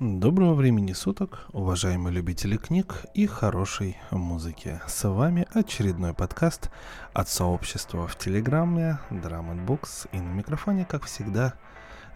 Доброго 0.00 0.54
времени 0.54 0.94
суток, 0.94 1.46
уважаемые 1.52 2.14
любители 2.14 2.56
книг 2.56 3.04
и 3.12 3.26
хорошей 3.26 3.98
музыки. 4.10 4.80
С 4.86 5.06
вами 5.06 5.46
очередной 5.52 6.14
подкаст 6.14 6.70
от 7.12 7.28
сообщества 7.28 8.06
в 8.06 8.16
Телеграме 8.16 8.98
Drum 9.10 9.66
Books 9.66 10.08
и 10.12 10.18
на 10.18 10.32
микрофоне, 10.32 10.86
как 10.86 11.04
всегда, 11.04 11.52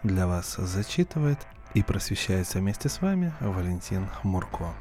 для 0.01 0.25
вас 0.25 0.55
зачитывает 0.55 1.37
и 1.75 1.83
просвещается 1.83 2.57
вместе 2.57 2.89
с 2.89 3.01
вами 3.01 3.31
Валентин 3.39 4.07
Мурко. 4.23 4.73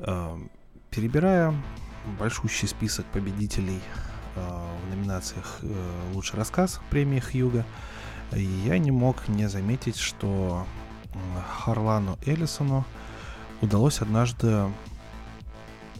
Э, 0.00 0.36
перебирая 0.90 1.54
большущий 2.18 2.66
список 2.66 3.06
победителей 3.06 3.78
э, 4.34 4.40
в 4.84 4.90
номинациях 4.90 5.60
э, 5.62 6.10
«Лучший 6.12 6.40
рассказ» 6.40 6.80
премии 6.90 7.20
Хьюга, 7.20 7.64
я 8.32 8.78
не 8.78 8.90
мог 8.90 9.28
не 9.28 9.48
заметить, 9.48 9.96
что 9.96 10.66
Харлану 11.58 12.18
Эллисону 12.24 12.84
удалось 13.60 14.00
однажды 14.00 14.66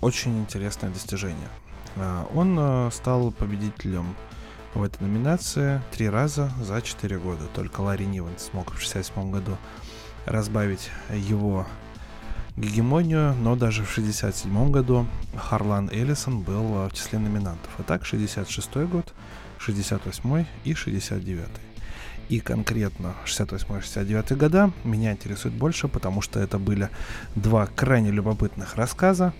очень 0.00 0.38
интересное 0.38 0.90
достижение. 0.90 1.48
А, 1.96 2.28
он 2.34 2.56
э, 2.58 2.90
стал 2.92 3.30
победителем 3.32 4.14
в 4.74 4.82
этой 4.82 5.02
номинации 5.02 5.82
три 5.90 6.08
раза 6.08 6.50
за 6.60 6.80
четыре 6.82 7.18
года. 7.18 7.46
Только 7.54 7.80
Ларри 7.80 8.06
Нивен 8.06 8.38
смог 8.38 8.72
в 8.72 8.80
67 8.80 9.30
году 9.30 9.56
разбавить 10.26 10.90
его 11.12 11.66
гегемонию, 12.56 13.34
но 13.34 13.56
даже 13.56 13.84
в 13.84 13.90
67 13.90 14.70
году 14.70 15.06
Харлан 15.36 15.88
Эллисон 15.90 16.40
был 16.40 16.88
в 16.88 16.92
числе 16.92 17.18
номинантов. 17.18 17.70
А 17.78 17.82
так 17.82 18.04
66 18.04 18.76
год, 18.76 19.12
68 19.58 20.46
и 20.64 20.74
69 20.74 21.48
и 22.30 22.38
конкретно 22.38 23.14
68-69 23.26 24.36
года 24.36 24.70
меня 24.84 25.12
интересует 25.12 25.52
больше, 25.52 25.88
потому 25.88 26.22
что 26.22 26.38
это 26.38 26.60
были 26.60 26.88
два 27.34 27.66
крайне 27.66 28.12
любопытных 28.12 28.76
рассказа. 28.76 29.32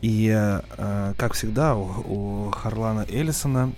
И, 0.00 0.34
э, 0.34 1.12
как 1.18 1.34
всегда, 1.34 1.76
у, 1.76 2.46
у 2.46 2.50
Харлана 2.50 3.04
Эллисона 3.06 3.74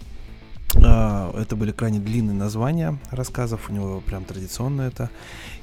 э, 0.77 1.33
это 1.37 1.57
были 1.57 1.73
крайне 1.73 1.99
длинные 1.99 2.37
названия 2.37 2.97
рассказов, 3.11 3.71
у 3.71 3.73
него 3.73 4.01
прям 4.01 4.25
традиционно 4.25 4.83
это. 4.83 5.11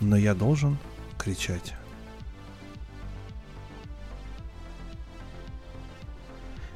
но 0.00 0.16
я 0.16 0.34
должен 0.34 0.78
кричать». 1.18 1.74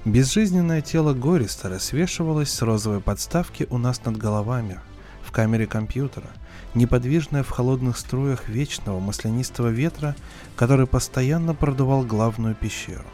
Безжизненное 0.04 0.80
тело 0.80 1.14
Гористера 1.14 1.78
свешивалось 1.78 2.50
с 2.50 2.60
розовой 2.62 3.00
подставки 3.00 3.68
у 3.70 3.78
нас 3.78 4.04
над 4.04 4.16
головами, 4.16 4.80
в 5.22 5.30
камере 5.30 5.68
компьютера, 5.68 6.26
неподвижное 6.74 7.44
в 7.44 7.50
холодных 7.50 7.96
струях 7.96 8.48
вечного 8.48 8.98
маслянистого 8.98 9.68
ветра, 9.68 10.16
который 10.56 10.88
постоянно 10.88 11.54
продувал 11.54 12.02
главную 12.02 12.56
пещеру. 12.56 13.04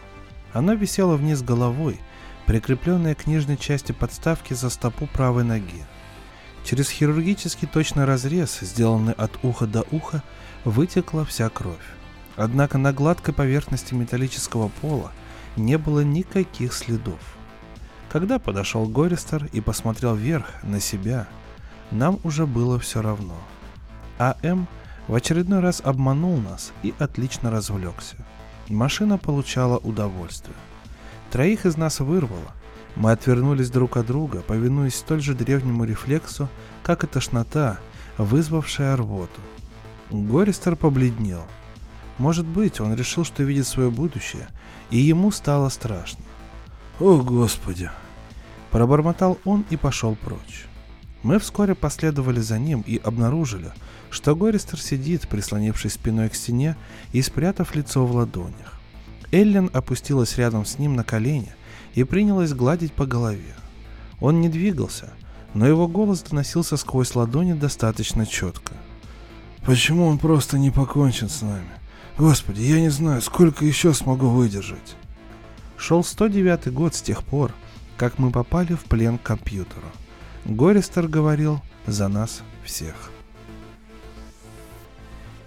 Оно 0.55 0.72
висело 0.72 1.16
вниз 1.16 1.42
головой, 1.42 2.00
прикрепленное 2.46 3.14
к 3.14 3.27
нижней 3.27 3.58
части 3.58 3.92
подставки 3.92 4.55
за 4.55 4.70
стопу 4.70 5.06
правой 5.06 5.44
ноги– 5.44 5.84
Через 6.69 6.91
хирургически 6.91 7.64
точный 7.64 8.05
разрез, 8.05 8.58
сделанный 8.61 9.14
от 9.14 9.30
уха 9.42 9.66
до 9.66 9.86
уха, 9.91 10.22
вытекла 10.66 11.24
вся 11.24 11.48
кровь. 11.48 11.77
Однако 12.36 12.77
на 12.77 12.92
гладкой 12.92 13.33
поверхности 13.33 13.94
металлического 13.94 14.69
пола 14.83 15.11
не 15.56 15.78
было 15.78 16.00
никаких 16.00 16.74
следов. 16.74 17.20
Когда 18.11 18.39
подошел 18.39 18.84
Гористер 18.84 19.48
и 19.55 19.62
посмотрел 19.62 20.14
вверх 20.14 20.62
на 20.62 20.78
себя, 20.78 21.27
нам 21.90 22.20
уже 22.23 22.45
было 22.45 22.78
все 22.78 23.01
равно. 23.01 23.39
А 24.18 24.36
М 24.42 24.68
в 25.07 25.14
очередной 25.14 25.61
раз 25.61 25.80
обманул 25.83 26.36
нас 26.36 26.73
и 26.83 26.92
отлично 26.98 27.51
развлекся. 27.51 28.17
Машина 28.68 29.17
получала 29.17 29.78
удовольствие. 29.78 30.57
Троих 31.30 31.64
из 31.64 31.78
нас 31.78 32.01
вырвало, 32.01 32.52
мы 32.97 33.13
отвернулись 33.13 33.71
друг 33.71 33.97
от 33.97 34.07
друга, 34.07 34.41
повинуясь 34.41 34.97
столь 34.97 35.21
же 35.21 35.35
древнему 35.35 35.85
рефлексу, 35.85 36.49
как 36.83 37.05
и 37.05 37.07
тошнота, 37.07 37.79
вызвавшая 38.17 38.97
рвоту. 38.97 39.41
Гористер 40.11 40.75
побледнел. 40.75 41.45
Может 42.19 42.47
быть, 42.47 42.81
он 42.81 42.95
решил, 42.95 43.25
что 43.25 43.43
видит 43.43 43.67
свое 43.67 43.91
будущее, 43.91 44.49
и 44.91 44.99
ему 44.99 45.31
стало 45.31 45.69
страшно. 45.69 46.25
«О, 46.99 47.19
Господи!» 47.19 47.91
Пробормотал 48.71 49.39
он 49.45 49.65
и 49.70 49.77
пошел 49.77 50.17
прочь. 50.17 50.67
Мы 51.23 51.39
вскоре 51.39 51.75
последовали 51.75 52.41
за 52.41 52.59
ним 52.59 52.83
и 52.87 52.99
обнаружили, 52.99 53.73
что 54.11 54.37
Гористер 54.37 54.81
сидит, 54.81 55.29
прислонившись 55.29 55.95
спиной 55.95 56.29
к 56.29 56.35
стене 56.35 56.77
и 57.13 57.23
спрятав 57.23 57.75
лицо 57.75 58.07
в 58.07 58.15
ладонях. 58.15 58.81
Эллен 59.31 59.70
опустилась 59.73 60.37
рядом 60.39 60.65
с 60.65 60.79
ним 60.79 60.97
на 60.97 61.05
колени 61.05 61.53
и 61.98 62.05
принялась 62.05 62.53
гладить 62.53 62.92
по 62.92 63.07
голове. 63.07 63.57
Он 64.20 64.41
не 64.41 64.48
двигался, 64.48 65.13
но 65.53 65.67
его 65.67 65.89
голос 65.89 66.23
доносился 66.23 66.77
сквозь 66.77 67.17
ладони 67.17 67.55
достаточно 67.55 68.25
четко. 68.25 68.75
«Почему 69.67 70.07
он 70.07 70.19
просто 70.19 70.58
не 70.58 70.70
покончит 70.70 71.33
с 71.33 71.42
нами? 71.42 71.69
Господи, 72.17 72.63
я 72.63 72.81
не 72.81 72.89
знаю, 72.89 73.20
сколько 73.20 73.64
еще 73.64 73.92
смогу 73.95 74.29
выдержать». 74.29 74.97
Шел 75.77 76.05
109 76.05 76.73
год 76.73 76.95
с 76.95 77.03
тех 77.03 77.25
пор, 77.25 77.53
как 77.97 78.19
мы 78.19 78.31
попали 78.31 78.75
в 78.75 78.85
плен 78.85 79.19
к 79.19 79.23
компьютеру. 79.23 79.87
Гористер 80.45 81.08
говорил 81.08 81.61
за 81.87 82.07
нас 82.07 82.42
всех. 82.64 83.11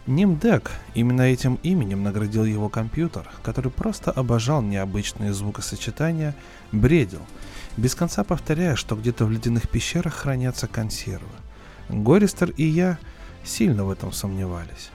Нимдек, 0.07 0.71
именно 0.95 1.21
этим 1.21 1.59
именем 1.61 2.03
наградил 2.03 2.43
его 2.43 2.69
компьютер, 2.69 3.29
который 3.43 3.71
просто 3.71 4.09
обожал 4.11 4.63
необычные 4.63 5.31
звукосочетания, 5.31 6.35
бредил, 6.71 7.21
без 7.77 7.93
конца 7.93 8.23
повторяя, 8.23 8.75
что 8.75 8.95
где-то 8.95 9.25
в 9.25 9.31
ледяных 9.31 9.69
пещерах 9.69 10.15
хранятся 10.15 10.67
консервы. 10.67 11.27
Гористер 11.87 12.49
и 12.49 12.63
я 12.63 12.97
сильно 13.43 13.85
в 13.85 13.91
этом 13.91 14.11
сомневались. 14.11 14.89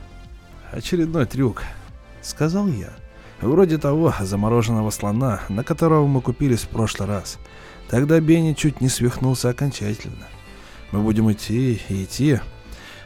«Очередной 0.73 1.27
трюк»,— 1.27 1.63
сказал 2.23 2.67
я. 2.67 2.91
«Вроде 3.41 3.79
того 3.79 4.13
замороженного 4.19 4.91
слона, 4.91 5.41
на 5.49 5.63
которого 5.63 6.07
мы 6.07 6.21
купились 6.21 6.63
в 6.63 6.69
прошлый 6.69 7.09
раз. 7.09 7.39
Тогда 7.89 8.19
Бенни 8.19 8.55
чуть 8.55 8.81
не 8.81 8.89
свихнулся 8.89 9.51
окончательно. 9.51 10.27
Мы 10.91 11.01
будем 11.01 11.31
идти 11.31 11.81
и 11.89 12.05
идти, 12.05 12.41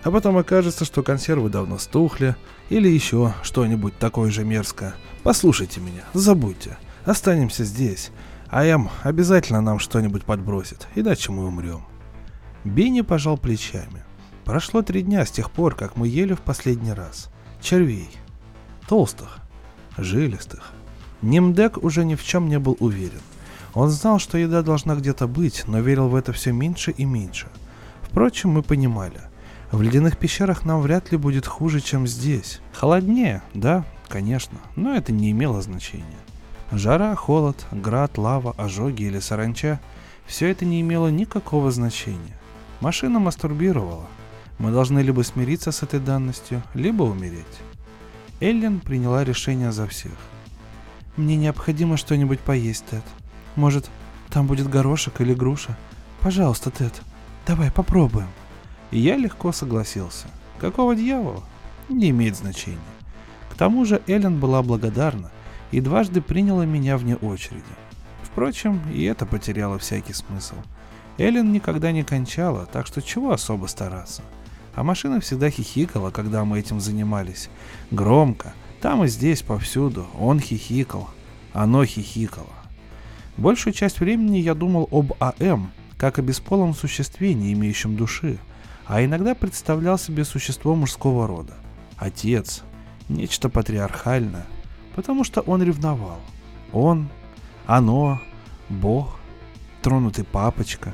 а 0.02 0.10
потом 0.10 0.38
окажется, 0.38 0.84
что 0.84 1.02
консервы 1.02 1.50
давно 1.50 1.78
стухли, 1.78 2.36
или 2.68 2.88
еще 2.88 3.34
что-нибудь 3.42 3.98
такое 3.98 4.30
же 4.30 4.44
мерзкое. 4.44 4.94
Послушайте 5.22 5.80
меня, 5.80 6.04
забудьте, 6.14 6.78
останемся 7.04 7.64
здесь, 7.64 8.10
а 8.48 8.64
Эм 8.64 8.90
обязательно 9.02 9.60
нам 9.60 9.78
что-нибудь 9.78 10.24
подбросит, 10.24 10.88
иначе 10.94 11.32
мы 11.32 11.46
умрем. 11.46 11.84
Бенни 12.64 13.00
пожал 13.00 13.38
плечами. 13.38 14.04
Прошло 14.44 14.82
три 14.82 15.02
дня 15.02 15.24
с 15.24 15.30
тех 15.30 15.50
пор, 15.50 15.74
как 15.74 15.96
мы 15.96 16.08
ели 16.08 16.34
в 16.34 16.40
последний 16.40 16.92
раз. 16.92 17.30
Червей. 17.60 18.10
Толстых. 18.88 19.38
Жилистых. 19.96 20.72
Нимдек 21.22 21.78
уже 21.82 22.04
ни 22.04 22.14
в 22.14 22.24
чем 22.24 22.48
не 22.48 22.58
был 22.58 22.76
уверен. 22.80 23.20
Он 23.74 23.88
знал, 23.90 24.18
что 24.18 24.38
еда 24.38 24.62
должна 24.62 24.94
где-то 24.94 25.26
быть, 25.26 25.64
но 25.66 25.80
верил 25.80 26.08
в 26.08 26.14
это 26.14 26.32
все 26.32 26.52
меньше 26.52 26.90
и 26.90 27.04
меньше. 27.04 27.48
Впрочем, 28.02 28.50
мы 28.50 28.62
понимали. 28.62 29.20
В 29.72 29.82
ледяных 29.82 30.16
пещерах 30.16 30.64
нам 30.64 30.80
вряд 30.80 31.12
ли 31.12 31.18
будет 31.18 31.46
хуже, 31.46 31.80
чем 31.80 32.06
здесь. 32.06 32.60
Холоднее, 32.72 33.42
да, 33.54 33.84
конечно, 34.08 34.58
но 34.74 34.94
это 34.94 35.12
не 35.12 35.30
имело 35.30 35.62
значения. 35.62 36.04
Жара, 36.72 37.14
холод, 37.14 37.66
град, 37.70 38.18
лава, 38.18 38.54
ожоги 38.56 39.04
или 39.04 39.20
саранча– 39.20 39.80
все 40.26 40.48
это 40.48 40.64
не 40.64 40.80
имело 40.80 41.08
никакого 41.08 41.72
значения. 41.72 42.38
Машина 42.80 43.18
мастурбировала. 43.18 44.06
Мы 44.58 44.70
должны 44.70 45.00
либо 45.00 45.22
смириться 45.22 45.72
с 45.72 45.82
этой 45.82 45.98
данностью, 45.98 46.62
либо 46.74 47.02
умереть. 47.02 47.44
Эллен 48.38 48.78
приняла 48.78 49.24
решение 49.24 49.72
за 49.72 49.88
всех. 49.88 50.12
«Мне 51.16 51.36
необходимо 51.36 51.96
что-нибудь 51.96 52.38
поесть, 52.40 52.84
Тед. 52.86 53.02
Может, 53.56 53.90
там 54.30 54.46
будет 54.46 54.70
горошек 54.70 55.20
или 55.20 55.34
груша? 55.34 55.76
Пожалуйста, 56.20 56.70
Тед, 56.70 57.02
давай 57.44 57.72
попробуем». 57.72 58.28
И 58.90 58.98
я 58.98 59.16
легко 59.16 59.52
согласился. 59.52 60.26
Какого 60.58 60.94
дьявола? 60.94 61.42
Не 61.88 62.10
имеет 62.10 62.36
значения. 62.36 62.78
К 63.50 63.54
тому 63.54 63.84
же 63.84 64.02
Эллен 64.06 64.38
была 64.40 64.62
благодарна 64.62 65.30
и 65.70 65.80
дважды 65.80 66.20
приняла 66.20 66.64
меня 66.66 66.96
вне 66.96 67.16
очереди. 67.16 67.62
Впрочем, 68.22 68.80
и 68.92 69.04
это 69.04 69.26
потеряло 69.26 69.78
всякий 69.78 70.12
смысл. 70.12 70.54
Эллен 71.18 71.52
никогда 71.52 71.92
не 71.92 72.02
кончала, 72.02 72.66
так 72.66 72.86
что 72.86 73.02
чего 73.02 73.32
особо 73.32 73.66
стараться. 73.66 74.22
А 74.74 74.82
машина 74.82 75.20
всегда 75.20 75.50
хихикала, 75.50 76.10
когда 76.10 76.44
мы 76.44 76.58
этим 76.58 76.80
занимались. 76.80 77.50
Громко. 77.90 78.54
Там 78.80 79.04
и 79.04 79.08
здесь, 79.08 79.42
повсюду. 79.42 80.06
Он 80.18 80.40
хихикал. 80.40 81.10
Оно 81.52 81.84
хихикало. 81.84 82.46
Большую 83.36 83.74
часть 83.74 84.00
времени 84.00 84.38
я 84.38 84.54
думал 84.54 84.88
об 84.90 85.12
АМ, 85.18 85.72
как 85.98 86.18
о 86.18 86.22
бесполом 86.22 86.74
существе, 86.74 87.34
не 87.34 87.52
имеющем 87.52 87.96
души, 87.96 88.38
а 88.90 89.04
иногда 89.04 89.36
представлял 89.36 89.96
себе 89.98 90.24
существо 90.24 90.74
мужского 90.74 91.28
рода. 91.28 91.54
Отец. 91.96 92.64
Нечто 93.08 93.48
патриархальное. 93.48 94.44
Потому 94.96 95.22
что 95.22 95.42
он 95.42 95.62
ревновал. 95.62 96.18
Он, 96.72 97.08
оно, 97.66 98.20
Бог, 98.68 99.16
тронутый 99.80 100.24
папочка. 100.24 100.92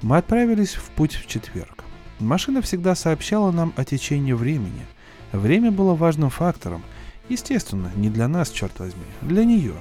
Мы 0.00 0.16
отправились 0.16 0.74
в 0.74 0.90
путь 0.90 1.16
в 1.16 1.26
четверг. 1.26 1.82
Машина 2.20 2.62
всегда 2.62 2.94
сообщала 2.94 3.50
нам 3.50 3.72
о 3.76 3.84
течении 3.84 4.32
времени. 4.32 4.86
Время 5.32 5.72
было 5.72 5.96
важным 5.96 6.30
фактором. 6.30 6.84
Естественно, 7.28 7.90
не 7.96 8.10
для 8.10 8.28
нас, 8.28 8.48
черт 8.48 8.78
возьми, 8.78 9.02
для 9.22 9.44
нее. 9.44 9.74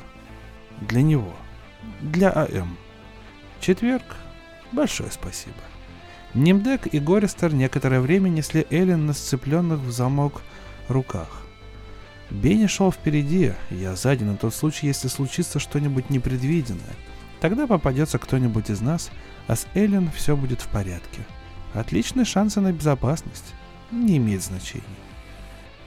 Для 0.81 1.03
него. 1.03 1.35
Для 2.01 2.31
АМ. 2.31 2.75
Четверг. 3.59 4.15
Большое 4.71 5.11
спасибо. 5.11 5.53
Нимдек 6.33 6.87
и 6.93 6.99
Гористер 6.99 7.53
некоторое 7.53 8.01
время 8.01 8.29
несли 8.29 8.67
Эллен 8.69 9.05
на 9.05 9.13
сцепленных 9.13 9.79
в 9.79 9.91
замок 9.91 10.41
руках. 10.87 11.43
Бенни 12.29 12.67
шел 12.67 12.91
впереди, 12.91 13.53
я 13.69 13.95
сзади 13.95 14.23
на 14.23 14.35
тот 14.35 14.53
случай, 14.53 14.87
если 14.87 15.07
случится 15.07 15.59
что-нибудь 15.59 16.09
непредвиденное. 16.09 16.95
Тогда 17.39 17.67
попадется 17.67 18.19
кто-нибудь 18.19 18.69
из 18.69 18.81
нас, 18.81 19.09
а 19.47 19.55
с 19.55 19.67
Эллен 19.73 20.11
все 20.11 20.35
будет 20.35 20.61
в 20.61 20.67
порядке. 20.67 21.25
Отличные 21.73 22.25
шансы 22.25 22.59
на 22.59 22.71
безопасность. 22.71 23.53
Не 23.91 24.17
имеет 24.17 24.43
значения. 24.43 24.83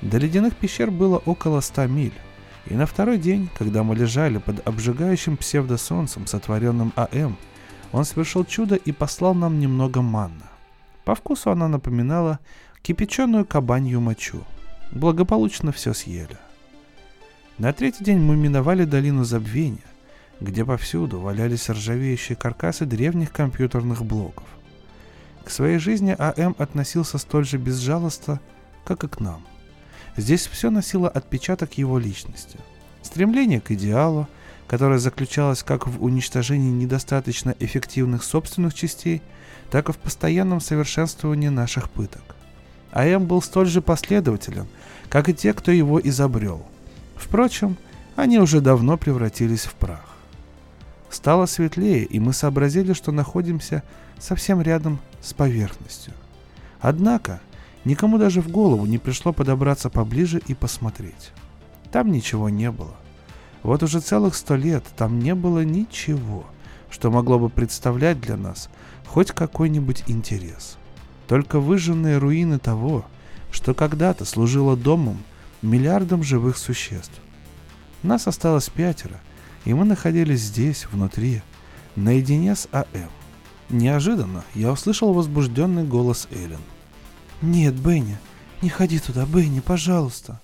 До 0.01 0.17
ледяных 0.17 0.57
пещер 0.57 0.91
было 0.91 1.19
около 1.19 1.61
ста 1.61 1.87
миль. 1.87 2.15
И 2.67 2.75
на 2.75 2.87
второй 2.87 3.19
день, 3.19 3.51
когда 3.59 3.83
мы 3.83 3.95
лежали 3.95 4.39
под 4.39 4.67
обжигающим 4.67 5.37
псевдосолнцем, 5.37 6.27
сотворенным 6.27 6.93
АМ, 6.97 7.37
он 7.93 8.05
совершил 8.05 8.45
чудо 8.45 8.77
и 8.77 8.93
послал 8.93 9.35
нам 9.35 9.59
немного 9.59 10.03
манна. 10.03 10.49
По 11.05 11.15
вкусу 11.15 11.51
она 11.51 11.69
напоминала 11.69 12.39
кипяченую 12.83 13.45
кабанью 13.45 14.01
мочу. 14.01 14.45
Благополучно 14.93 15.73
все 15.73 15.93
съели. 15.93 16.39
На 17.59 17.73
третий 17.73 18.05
день 18.05 18.19
мы 18.19 18.37
миновали 18.37 18.85
долину 18.85 19.25
забвения, 19.25 19.79
где 20.41 20.65
повсюду 20.65 21.21
валялись 21.21 21.69
ржавеющие 21.69 22.37
каркасы 22.37 22.87
древних 22.87 23.33
компьютерных 23.33 24.05
блоков. 24.05 24.47
К 25.45 25.51
своей 25.51 25.79
жизни 25.79 26.15
АМ 26.19 26.55
относился 26.59 27.19
столь 27.19 27.45
же 27.45 27.59
безжалостно, 27.59 28.41
как 28.85 29.05
и 29.05 29.09
к 29.09 29.21
нам. 29.21 29.45
Здесь 30.17 30.47
все 30.47 30.71
носило 30.71 31.09
отпечаток 31.09 31.79
его 31.79 31.99
личности. 31.99 32.59
Стремление 33.03 33.61
к 33.61 33.71
идеалу, 33.71 34.29
которое 34.71 35.01
заключалось 35.01 35.65
как 35.65 35.89
в 35.89 36.01
уничтожении 36.01 36.71
недостаточно 36.71 37.57
эффективных 37.59 38.23
собственных 38.23 38.73
частей, 38.73 39.21
так 39.69 39.89
и 39.89 39.93
в 39.93 39.99
постоянном 39.99 40.61
совершенствовании 40.61 41.49
наших 41.49 41.91
пыток. 41.91 42.23
АМ 42.93 43.27
был 43.27 43.43
столь 43.43 43.67
же 43.67 43.83
последователен, 43.83 44.69
как 45.09 45.29
и 45.29 45.35
те, 45.35 45.55
кто 45.55 45.73
его 45.73 46.01
изобрел. 46.01 46.65
Впрочем, 47.17 47.79
они 48.15 48.39
уже 48.39 48.61
давно 48.61 48.97
превратились 48.97 49.65
в 49.65 49.75
прах. 49.75 50.15
Стало 51.11 51.47
светлее, 51.47 52.05
и 52.05 52.21
мы 52.21 52.33
сообразили, 52.33 52.93
что 52.93 53.11
находимся 53.11 53.83
совсем 54.21 54.63
рядом 54.63 55.01
с 55.21 55.33
поверхностью. 55.33 56.13
Однако, 56.81 57.41
никому 57.85 58.19
даже 58.19 58.41
в 58.41 58.49
голову 58.49 58.87
не 58.87 58.99
пришло 58.99 59.33
подобраться 59.33 59.91
поближе 59.91 60.41
и 60.47 60.55
посмотреть. 60.55 61.33
Там 61.91 62.13
ничего 62.13 62.49
не 62.49 62.71
было. 62.71 62.95
Вот 63.63 63.83
уже 63.83 64.01
целых 64.01 64.35
сто 64.35 64.57
лет 64.57 64.85
там 64.97 65.19
не 65.19 65.35
было 65.35 65.65
ничего, 65.65 66.47
что 66.91 67.11
могло 67.11 67.39
бы 67.39 67.49
представлять 67.49 68.21
для 68.21 68.37
нас 68.37 68.69
хоть 69.07 69.33
какой-нибудь 69.33 70.05
интерес. 70.07 70.79
Только 71.29 71.61
выжженные 71.61 72.19
руины 72.19 72.59
того, 72.59 73.05
что 73.51 73.75
когда-то 73.75 74.25
служило 74.25 74.77
домом 74.77 75.19
миллиардам 75.63 76.23
живых 76.23 76.57
существ. 76.57 77.21
Нас 78.03 78.27
осталось 78.27 78.69
пятеро, 78.69 79.21
и 79.65 79.75
мы 79.75 79.85
находились 79.85 80.41
здесь, 80.41 80.87
внутри, 80.87 81.43
наедине 81.97 82.55
с 82.55 82.69
АМ. 82.73 83.11
Неожиданно 83.69 84.45
я 84.55 84.73
услышал 84.73 85.13
возбужденный 85.13 85.85
голос 85.85 86.27
Эллен. 86.31 86.61
«Нет, 87.43 87.75
Бенни, 87.75 88.19
не 88.63 88.69
ходи 88.69 88.99
туда, 88.99 89.27
Бенни, 89.27 89.61
пожалуйста!» 89.61 90.41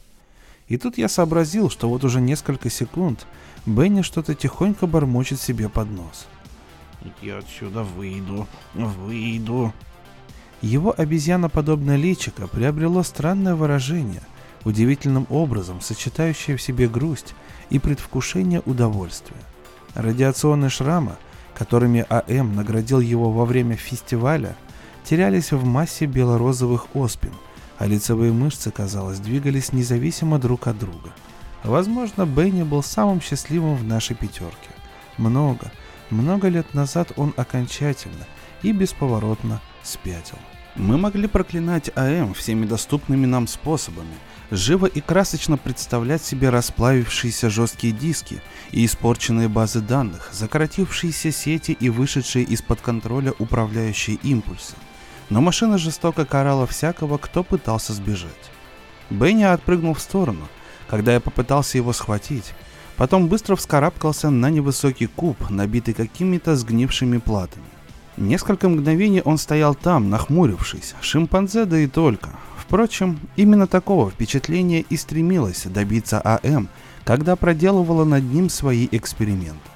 И 0.68 0.78
тут 0.78 0.98
я 0.98 1.08
сообразил, 1.08 1.70
что 1.70 1.88
вот 1.88 2.04
уже 2.04 2.20
несколько 2.20 2.70
секунд 2.70 3.26
Бенни 3.66 4.02
что-то 4.02 4.34
тихонько 4.34 4.86
бормочет 4.86 5.40
себе 5.40 5.68
под 5.68 5.90
нос. 5.90 6.26
«Я 7.22 7.38
отсюда 7.38 7.82
выйду, 7.82 8.46
выйду!» 8.74 9.72
Его 10.62 10.94
обезьяноподобное 10.96 11.96
личико 11.96 12.48
приобрело 12.48 13.02
странное 13.02 13.54
выражение, 13.54 14.22
удивительным 14.64 15.26
образом 15.30 15.80
сочетающее 15.80 16.56
в 16.56 16.62
себе 16.62 16.88
грусть 16.88 17.34
и 17.70 17.78
предвкушение 17.78 18.62
удовольствия. 18.64 19.36
Радиационные 19.94 20.70
шрамы 20.70 21.16
которыми 21.56 22.04
АМ 22.10 22.54
наградил 22.54 23.00
его 23.00 23.30
во 23.30 23.46
время 23.46 23.76
фестиваля, 23.76 24.56
терялись 25.04 25.52
в 25.52 25.64
массе 25.64 26.04
белорозовых 26.04 26.94
оспин, 26.94 27.32
а 27.78 27.86
лицевые 27.86 28.32
мышцы, 28.32 28.70
казалось, 28.70 29.18
двигались 29.18 29.72
независимо 29.72 30.38
друг 30.38 30.66
от 30.66 30.78
друга. 30.78 31.12
Возможно, 31.64 32.26
Бенни 32.26 32.62
был 32.62 32.82
самым 32.82 33.20
счастливым 33.20 33.76
в 33.76 33.84
нашей 33.84 34.16
пятерке. 34.16 34.70
Много, 35.18 35.72
много 36.10 36.48
лет 36.48 36.74
назад 36.74 37.12
он 37.16 37.34
окончательно 37.36 38.26
и 38.62 38.72
бесповоротно 38.72 39.60
спятил. 39.82 40.38
Мы 40.76 40.98
могли 40.98 41.26
проклинать 41.26 41.90
АМ 41.96 42.34
всеми 42.34 42.66
доступными 42.66 43.24
нам 43.24 43.46
способами, 43.46 44.14
живо 44.50 44.86
и 44.86 45.00
красочно 45.00 45.56
представлять 45.56 46.22
себе 46.22 46.50
расплавившиеся 46.50 47.48
жесткие 47.48 47.94
диски 47.94 48.42
и 48.72 48.84
испорченные 48.84 49.48
базы 49.48 49.80
данных, 49.80 50.28
закоротившиеся 50.32 51.32
сети 51.32 51.72
и 51.72 51.88
вышедшие 51.88 52.44
из-под 52.44 52.82
контроля 52.82 53.32
управляющие 53.38 54.16
импульсы. 54.16 54.74
Но 55.28 55.40
машина 55.40 55.78
жестоко 55.78 56.24
карала 56.24 56.66
всякого, 56.66 57.18
кто 57.18 57.42
пытался 57.42 57.92
сбежать. 57.92 58.30
Бенни 59.10 59.42
отпрыгнул 59.42 59.94
в 59.94 60.00
сторону, 60.00 60.46
когда 60.88 61.14
я 61.14 61.20
попытался 61.20 61.78
его 61.78 61.92
схватить, 61.92 62.54
потом 62.96 63.28
быстро 63.28 63.56
вскарабкался 63.56 64.30
на 64.30 64.50
невысокий 64.50 65.06
куб, 65.06 65.50
набитый 65.50 65.94
какими-то 65.94 66.56
сгнившими 66.56 67.18
платами. 67.18 67.64
Несколько 68.16 68.68
мгновений 68.68 69.20
он 69.22 69.36
стоял 69.36 69.74
там, 69.74 70.10
нахмурившись, 70.10 70.94
шимпанзе 71.02 71.66
да 71.66 71.78
и 71.78 71.86
только. 71.86 72.30
Впрочем, 72.56 73.20
именно 73.36 73.66
такого 73.66 74.10
впечатления 74.10 74.80
и 74.80 74.96
стремилась 74.96 75.64
добиться 75.64 76.20
АМ, 76.20 76.68
когда 77.04 77.36
проделывала 77.36 78.04
над 78.04 78.24
ним 78.24 78.48
свои 78.48 78.88
эксперименты. 78.90 79.70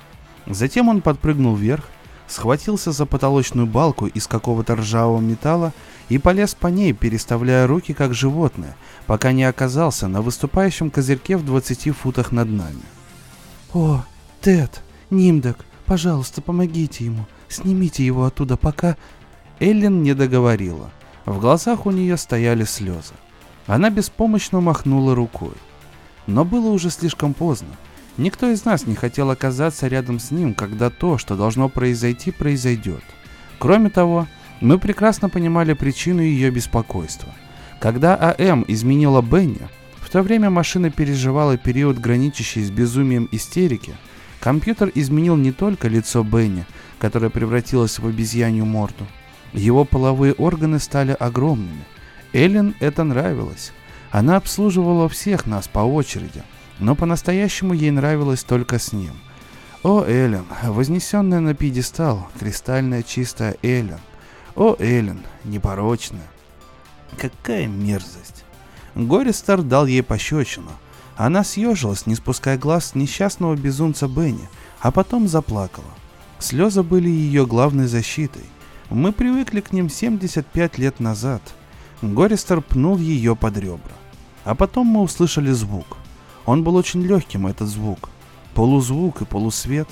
Затем 0.46 0.88
он 0.88 1.02
подпрыгнул 1.02 1.54
вверх, 1.54 1.88
схватился 2.30 2.92
за 2.92 3.04
потолочную 3.04 3.66
балку 3.66 4.06
из 4.06 4.26
какого-то 4.26 4.76
ржавого 4.76 5.20
металла 5.20 5.72
и 6.08 6.18
полез 6.18 6.54
по 6.54 6.68
ней, 6.68 6.92
переставляя 6.92 7.66
руки 7.66 7.92
как 7.92 8.14
животное, 8.14 8.76
пока 9.06 9.32
не 9.32 9.44
оказался 9.44 10.08
на 10.08 10.22
выступающем 10.22 10.90
козырьке 10.90 11.36
в 11.36 11.44
20 11.44 11.90
футах 11.96 12.32
над 12.32 12.48
нами. 12.48 12.82
«О, 13.74 14.04
Тед, 14.40 14.80
Нимдок, 15.10 15.64
пожалуйста, 15.86 16.40
помогите 16.40 17.04
ему!» 17.04 17.26
Снимите 17.50 18.06
его 18.06 18.24
оттуда, 18.24 18.56
пока...» 18.56 18.96
Эллен 19.58 20.02
не 20.02 20.14
договорила. 20.14 20.90
В 21.26 21.38
глазах 21.38 21.84
у 21.84 21.90
нее 21.90 22.16
стояли 22.16 22.64
слезы. 22.64 23.12
Она 23.66 23.90
беспомощно 23.90 24.60
махнула 24.60 25.14
рукой. 25.14 25.52
Но 26.26 26.46
было 26.46 26.70
уже 26.70 26.88
слишком 26.88 27.34
поздно. 27.34 27.68
Никто 28.20 28.50
из 28.50 28.66
нас 28.66 28.86
не 28.86 28.94
хотел 28.94 29.30
оказаться 29.30 29.88
рядом 29.88 30.18
с 30.18 30.30
ним, 30.30 30.52
когда 30.52 30.90
то, 30.90 31.16
что 31.16 31.36
должно 31.36 31.70
произойти, 31.70 32.30
произойдет. 32.30 33.02
Кроме 33.58 33.88
того, 33.88 34.26
мы 34.60 34.78
прекрасно 34.78 35.30
понимали 35.30 35.72
причину 35.72 36.20
ее 36.20 36.50
беспокойства. 36.50 37.30
Когда 37.78 38.16
АМ 38.38 38.66
изменила 38.68 39.22
Бенни, 39.22 39.66
в 40.02 40.10
то 40.10 40.20
время 40.20 40.50
машина 40.50 40.90
переживала 40.90 41.56
период, 41.56 41.98
граничащий 41.98 42.62
с 42.62 42.70
безумием 42.70 43.26
истерики, 43.32 43.94
компьютер 44.38 44.92
изменил 44.94 45.36
не 45.36 45.50
только 45.50 45.88
лицо 45.88 46.22
Бенни, 46.22 46.66
которая 46.98 47.30
превратилась 47.30 47.98
в 47.98 48.06
обезьянью 48.06 48.66
морду. 48.66 49.06
Его 49.54 49.86
половые 49.86 50.34
органы 50.34 50.78
стали 50.78 51.16
огромными. 51.18 51.86
Эллен 52.34 52.74
это 52.80 53.02
нравилось. 53.02 53.72
Она 54.10 54.36
обслуживала 54.36 55.08
всех 55.08 55.46
нас 55.46 55.68
по 55.68 55.78
очереди, 55.78 56.42
но 56.80 56.94
по-настоящему 56.94 57.74
ей 57.74 57.90
нравилось 57.90 58.42
только 58.42 58.78
с 58.78 58.92
ним. 58.92 59.12
О, 59.82 60.04
Эллен, 60.04 60.44
вознесенная 60.62 61.40
на 61.40 61.54
пьедестал, 61.54 62.28
кристальная 62.38 63.02
чистая 63.02 63.56
Эллен. 63.62 64.00
О, 64.56 64.76
Эллен, 64.78 65.20
непорочная. 65.44 66.28
Какая 67.16 67.66
мерзость. 67.66 68.44
Гористер 68.94 69.62
дал 69.62 69.86
ей 69.86 70.02
пощечину. 70.02 70.70
Она 71.16 71.44
съежилась, 71.44 72.06
не 72.06 72.14
спуская 72.14 72.58
глаз 72.58 72.86
с 72.86 72.94
несчастного 72.94 73.54
безумца 73.54 74.08
Бенни, 74.08 74.48
а 74.80 74.90
потом 74.90 75.28
заплакала. 75.28 75.84
Слезы 76.38 76.82
были 76.82 77.08
ее 77.08 77.46
главной 77.46 77.86
защитой. 77.86 78.44
Мы 78.88 79.12
привыкли 79.12 79.60
к 79.60 79.72
ним 79.72 79.90
75 79.90 80.78
лет 80.78 80.98
назад. 80.98 81.42
Гористер 82.00 82.62
пнул 82.62 82.96
ее 82.96 83.36
под 83.36 83.58
ребра. 83.58 83.92
А 84.44 84.54
потом 84.54 84.86
мы 84.86 85.02
услышали 85.02 85.52
звук. 85.52 85.98
Он 86.50 86.64
был 86.64 86.74
очень 86.74 87.02
легким, 87.02 87.46
этот 87.46 87.68
звук. 87.68 88.08
Полузвук 88.54 89.22
и 89.22 89.24
полусвет. 89.24 89.88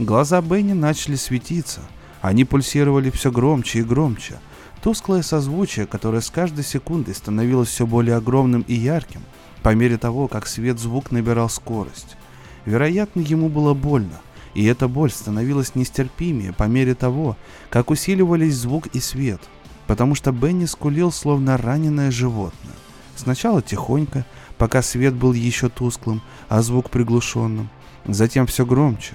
Глаза 0.00 0.40
Бенни 0.42 0.72
начали 0.72 1.14
светиться. 1.14 1.82
Они 2.20 2.44
пульсировали 2.44 3.10
все 3.10 3.30
громче 3.30 3.78
и 3.78 3.82
громче. 3.84 4.40
Тусклое 4.82 5.22
созвучие, 5.22 5.86
которое 5.86 6.20
с 6.20 6.28
каждой 6.28 6.64
секундой 6.64 7.14
становилось 7.14 7.68
все 7.68 7.86
более 7.86 8.16
огромным 8.16 8.62
и 8.62 8.74
ярким, 8.74 9.20
по 9.62 9.72
мере 9.72 9.98
того, 9.98 10.26
как 10.26 10.48
свет-звук 10.48 11.12
набирал 11.12 11.48
скорость. 11.48 12.16
Вероятно, 12.64 13.20
ему 13.20 13.48
было 13.48 13.72
больно, 13.72 14.20
и 14.54 14.64
эта 14.64 14.88
боль 14.88 15.12
становилась 15.12 15.76
нестерпимее 15.76 16.52
по 16.52 16.64
мере 16.64 16.96
того, 16.96 17.36
как 17.70 17.88
усиливались 17.88 18.56
звук 18.56 18.88
и 18.88 18.98
свет, 18.98 19.40
потому 19.86 20.16
что 20.16 20.32
Бенни 20.32 20.64
скулил 20.64 21.12
словно 21.12 21.56
раненое 21.56 22.10
животное. 22.10 22.74
Сначала 23.14 23.62
тихонько, 23.62 24.24
пока 24.60 24.82
свет 24.82 25.14
был 25.14 25.32
еще 25.32 25.70
тусклым, 25.70 26.20
а 26.50 26.60
звук 26.60 26.90
приглушенным, 26.90 27.70
затем 28.06 28.46
все 28.46 28.66
громче. 28.66 29.14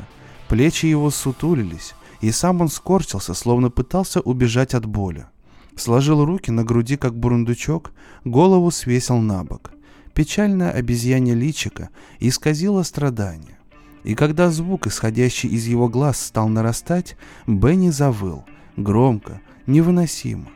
Плечи 0.49 0.87
его 0.87 1.11
сутулились, 1.11 1.93
и 2.19 2.31
сам 2.31 2.61
он 2.61 2.67
скорчился, 2.67 3.35
словно 3.35 3.69
пытался 3.69 4.21
убежать 4.21 4.73
от 4.73 4.87
боли. 4.87 5.27
Сложил 5.75 6.25
руки 6.25 6.49
на 6.49 6.63
груди, 6.63 6.97
как 6.97 7.15
бурундучок, 7.15 7.91
голову 8.23 8.71
свесил 8.71 9.17
на 9.17 9.43
бок. 9.43 9.69
Печальное 10.15 10.71
обезьянье 10.71 11.35
личико 11.35 11.89
исказило 12.19 12.81
страдание. 12.81 13.59
И 14.03 14.15
когда 14.15 14.49
звук, 14.49 14.87
исходящий 14.87 15.49
из 15.49 15.67
его 15.67 15.87
глаз, 15.89 16.19
стал 16.19 16.47
нарастать, 16.47 17.17
Бенни 17.45 17.91
завыл. 17.91 18.45
Громко, 18.77 19.41
невыносимо. 19.67 20.47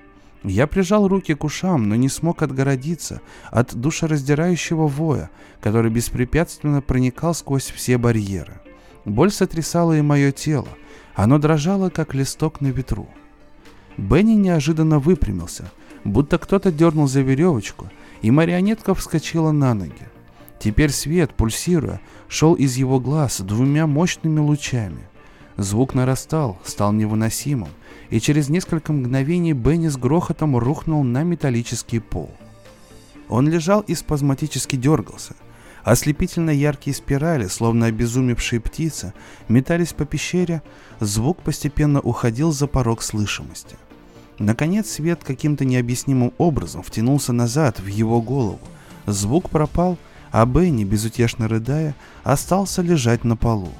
Я 0.43 0.67
прижал 0.67 1.07
руки 1.07 1.33
к 1.33 1.43
ушам, 1.43 1.89
но 1.89 1.95
не 1.95 2.07
смог 2.07 2.41
отгородиться 2.41 3.21
от 3.51 3.75
душераздирающего 3.75 4.87
воя, 4.87 5.29
который 5.59 5.91
беспрепятственно 5.91 6.81
проникал 6.81 7.33
сквозь 7.33 7.65
все 7.65 7.97
барьеры. 7.97 8.61
Боль 9.03 9.31
сотрясала 9.31 9.97
и 9.97 10.01
мое 10.01 10.31
тело. 10.31 10.69
Оно 11.15 11.39
дрожало, 11.39 11.89
как 11.89 12.13
листок 12.13 12.61
на 12.61 12.67
ветру. 12.67 13.09
Бенни 13.97 14.35
неожиданно 14.35 14.99
выпрямился, 14.99 15.71
будто 16.05 16.37
кто-то 16.37 16.71
дернул 16.71 17.07
за 17.07 17.21
веревочку, 17.21 17.89
и 18.21 18.31
марионетка 18.31 18.95
вскочила 18.95 19.51
на 19.51 19.73
ноги. 19.73 20.07
Теперь 20.59 20.91
свет, 20.91 21.33
пульсируя, 21.33 21.99
шел 22.29 22.53
из 22.53 22.77
его 22.77 22.99
глаз 22.99 23.41
двумя 23.41 23.87
мощными 23.87 24.39
лучами. 24.39 25.01
Звук 25.57 25.93
нарастал, 25.93 26.57
стал 26.63 26.93
невыносимым, 26.93 27.69
и 28.09 28.19
через 28.19 28.49
несколько 28.49 28.93
мгновений 28.93 29.53
Бенни 29.53 29.87
с 29.87 29.97
грохотом 29.97 30.57
рухнул 30.57 31.03
на 31.03 31.23
металлический 31.23 31.99
пол. 31.99 32.31
Он 33.27 33.47
лежал 33.47 33.81
и 33.81 33.95
спазматически 33.95 34.75
дергался. 34.75 35.35
Ослепительно 35.83 36.49
яркие 36.49 36.95
спирали, 36.95 37.47
словно 37.47 37.85
обезумевшие 37.85 38.59
птицы, 38.59 39.13
метались 39.47 39.93
по 39.93 40.05
пещере, 40.05 40.61
звук 40.99 41.41
постепенно 41.41 41.99
уходил 42.01 42.51
за 42.51 42.67
порог 42.67 43.01
слышимости– 43.01 43.77
Наконец 44.39 44.89
свет 44.89 45.21
каким-то 45.23 45.65
необъяснимым 45.65 46.31
образом 46.37 46.81
втянулся 46.81 47.33
назад 47.33 47.79
в 47.79 47.87
его 47.87 48.21
голову. 48.21 48.59
Звук 49.05 49.49
пропал, 49.49 49.97
а 50.31 50.45
Бенни, 50.45 50.85
безутешно 50.85 51.49
рыдая, 51.49 51.93
остался 52.23 52.81
лежать 52.81 53.25
на 53.25 53.35
полу. 53.35 53.73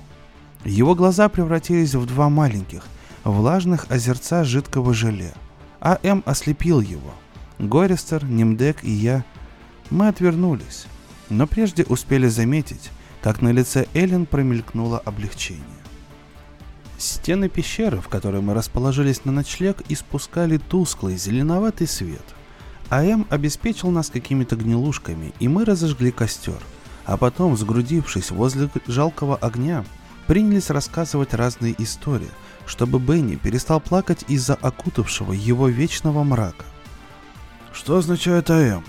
Его 0.65 0.95
глаза 0.95 1.29
превратились 1.29 1.95
в 1.95 2.05
два 2.05 2.29
маленьких, 2.29 2.83
влажных 3.23 3.89
озерца 3.89 4.43
жидкого 4.43 4.93
желе. 4.93 5.33
А 5.79 5.99
М 6.03 6.23
ослепил 6.25 6.81
его. 6.81 7.13
Гористер, 7.57 8.23
Немдек 8.23 8.83
и 8.83 8.91
я. 8.91 9.25
Мы 9.89 10.07
отвернулись, 10.07 10.85
но 11.29 11.47
прежде 11.47 11.83
успели 11.83 12.27
заметить, 12.27 12.91
как 13.21 13.41
на 13.41 13.51
лице 13.51 13.87
Эллен 13.93 14.25
промелькнуло 14.25 14.99
облегчение. 14.99 15.63
Стены 16.97 17.47
пещеры, 17.47 18.01
в 18.01 18.09
которой 18.09 18.41
мы 18.41 18.53
расположились 18.53 19.23
на 19.23 19.31
ночлег, 19.31 19.83
испускали 19.89 20.57
тусклый 20.57 21.17
зеленоватый 21.17 21.87
свет. 21.87 22.23
АМ 22.89 23.25
обеспечил 23.29 23.89
нас 23.89 24.09
какими-то 24.09 24.55
гнилушками, 24.55 25.33
и 25.39 25.47
мы 25.47 25.63
разожгли 25.63 26.11
костер. 26.11 26.59
А 27.05 27.17
потом, 27.17 27.55
сгрудившись 27.55 28.31
возле 28.31 28.69
жалкого 28.87 29.37
огня, 29.37 29.85
принялись 30.27 30.69
рассказывать 30.69 31.33
разные 31.33 31.73
истории, 31.77 32.29
чтобы 32.69 32.99
Бенни 32.99 33.35
перестал 33.35 33.81
плакать 33.81 34.23
из-за 34.27 34.53
окутавшего 34.53 35.33
его 35.33 35.67
вечного 35.67 36.23
мрака. 36.23 36.65
«Что 37.73 37.97
означает 37.97 38.51
АМ?» 38.51 38.85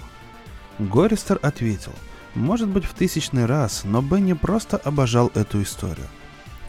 Гористер 0.78 1.38
ответил. 1.42 1.92
Может 2.34 2.68
быть 2.68 2.84
в 2.84 2.92
тысячный 2.92 3.46
раз, 3.46 3.82
но 3.84 4.02
Бенни 4.02 4.34
просто 4.34 4.76
обожал 4.76 5.32
эту 5.34 5.62
историю. 5.62 6.06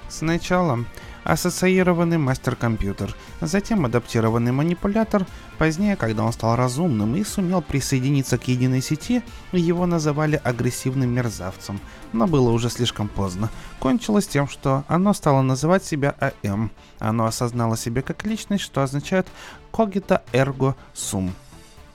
Сначала 0.08 0.86
ассоциированный 1.24 2.18
мастер-компьютер, 2.18 3.16
затем 3.42 3.86
адаптированный 3.86 4.52
манипулятор, 4.52 5.26
позднее, 5.58 5.96
когда 5.96 6.24
он 6.24 6.34
стал 6.34 6.56
разумным 6.56 7.16
и 7.16 7.24
сумел 7.24 7.62
присоединиться 7.62 8.38
к 8.38 8.48
единой 8.48 8.82
сети, 8.82 9.22
его 9.52 9.86
называли 9.86 10.42
агрессивным 10.44 11.10
мерзавцем, 11.10 11.80
но 12.14 12.28
было 12.28 12.52
уже 12.52 12.70
слишком 12.70 13.08
поздно. 13.08 13.50
Кончилось 13.80 14.28
тем, 14.28 14.48
что 14.48 14.84
оно 14.88 15.14
стало 15.14 15.42
называть 15.42 15.84
себя 15.84 16.16
АМ. 16.44 16.72
Оно 17.00 17.26
осознало 17.26 17.78
себя 17.78 18.02
как 18.02 18.26
личность, 18.26 18.64
что 18.64 18.82
означает 18.82 19.28
«cogito 19.72 20.22
ergo 20.34 20.76
sum». 20.94 21.32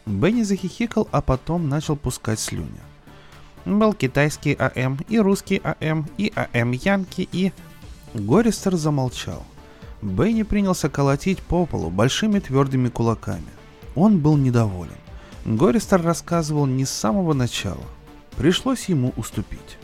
Бенни 0.06 0.42
захихикал, 0.42 1.08
а 1.10 1.20
потом 1.20 1.68
начал 1.68 1.96
пускать 1.96 2.38
слюни. 2.38 2.80
Был 3.64 3.92
китайский 3.92 4.54
АМ, 4.54 5.00
и 5.08 5.18
русский 5.18 5.60
АМ, 5.64 6.06
и 6.16 6.32
АМ 6.36 6.70
Янки, 6.70 7.28
и 7.32 7.52
Гористер 8.18 8.76
замолчал. 8.76 9.44
Бенни 10.00 10.42
принялся 10.42 10.88
колотить 10.88 11.42
по 11.42 11.66
полу 11.66 11.90
большими 11.90 12.38
твердыми 12.38 12.88
кулаками. 12.88 13.44
Он 13.94 14.18
был 14.18 14.38
недоволен. 14.38 14.96
Гористер 15.44 16.02
рассказывал 16.02 16.64
не 16.64 16.86
с 16.86 16.90
самого 16.90 17.34
начала. 17.34 17.84
Пришлось 18.36 18.86
ему 18.86 19.12
уступить. 19.16 19.76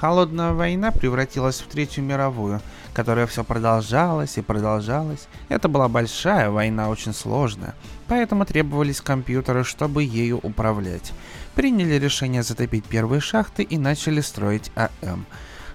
Холодная 0.00 0.52
война 0.52 0.92
превратилась 0.92 1.60
в 1.60 1.66
Третью 1.66 2.04
мировую, 2.04 2.62
которая 2.94 3.26
все 3.26 3.44
продолжалась 3.44 4.38
и 4.38 4.42
продолжалась. 4.42 5.28
Это 5.50 5.68
была 5.68 5.88
большая 5.88 6.50
война, 6.50 6.88
очень 6.88 7.12
сложная, 7.12 7.74
поэтому 8.06 8.46
требовались 8.46 9.02
компьютеры, 9.02 9.64
чтобы 9.64 10.04
ею 10.04 10.38
управлять. 10.38 11.12
Приняли 11.54 11.94
решение 11.94 12.42
затопить 12.42 12.84
первые 12.84 13.20
шахты 13.20 13.62
и 13.62 13.76
начали 13.76 14.20
строить 14.22 14.70
АМ. 14.74 15.26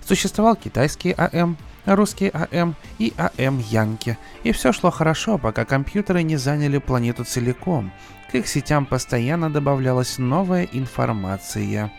Существовал 0.06 0.56
китайский 0.56 1.12
АМ, 1.12 1.58
русский 1.86 2.30
АМ 2.30 2.76
и 3.00 3.14
АМ 3.18 3.60
Янки. 3.60 4.18
И 4.44 4.52
все 4.52 4.72
шло 4.72 4.92
хорошо, 4.92 5.38
пока 5.38 5.66
компьютеры 5.66 6.24
не 6.24 6.38
заняли 6.38 6.78
планету 6.78 7.24
целиком. 7.24 7.92
К 8.32 8.36
их 8.36 8.48
сетям 8.48 8.86
постоянно 8.86 9.52
добавлялась 9.52 10.18
новая 10.18 10.68
информация. 10.72 11.92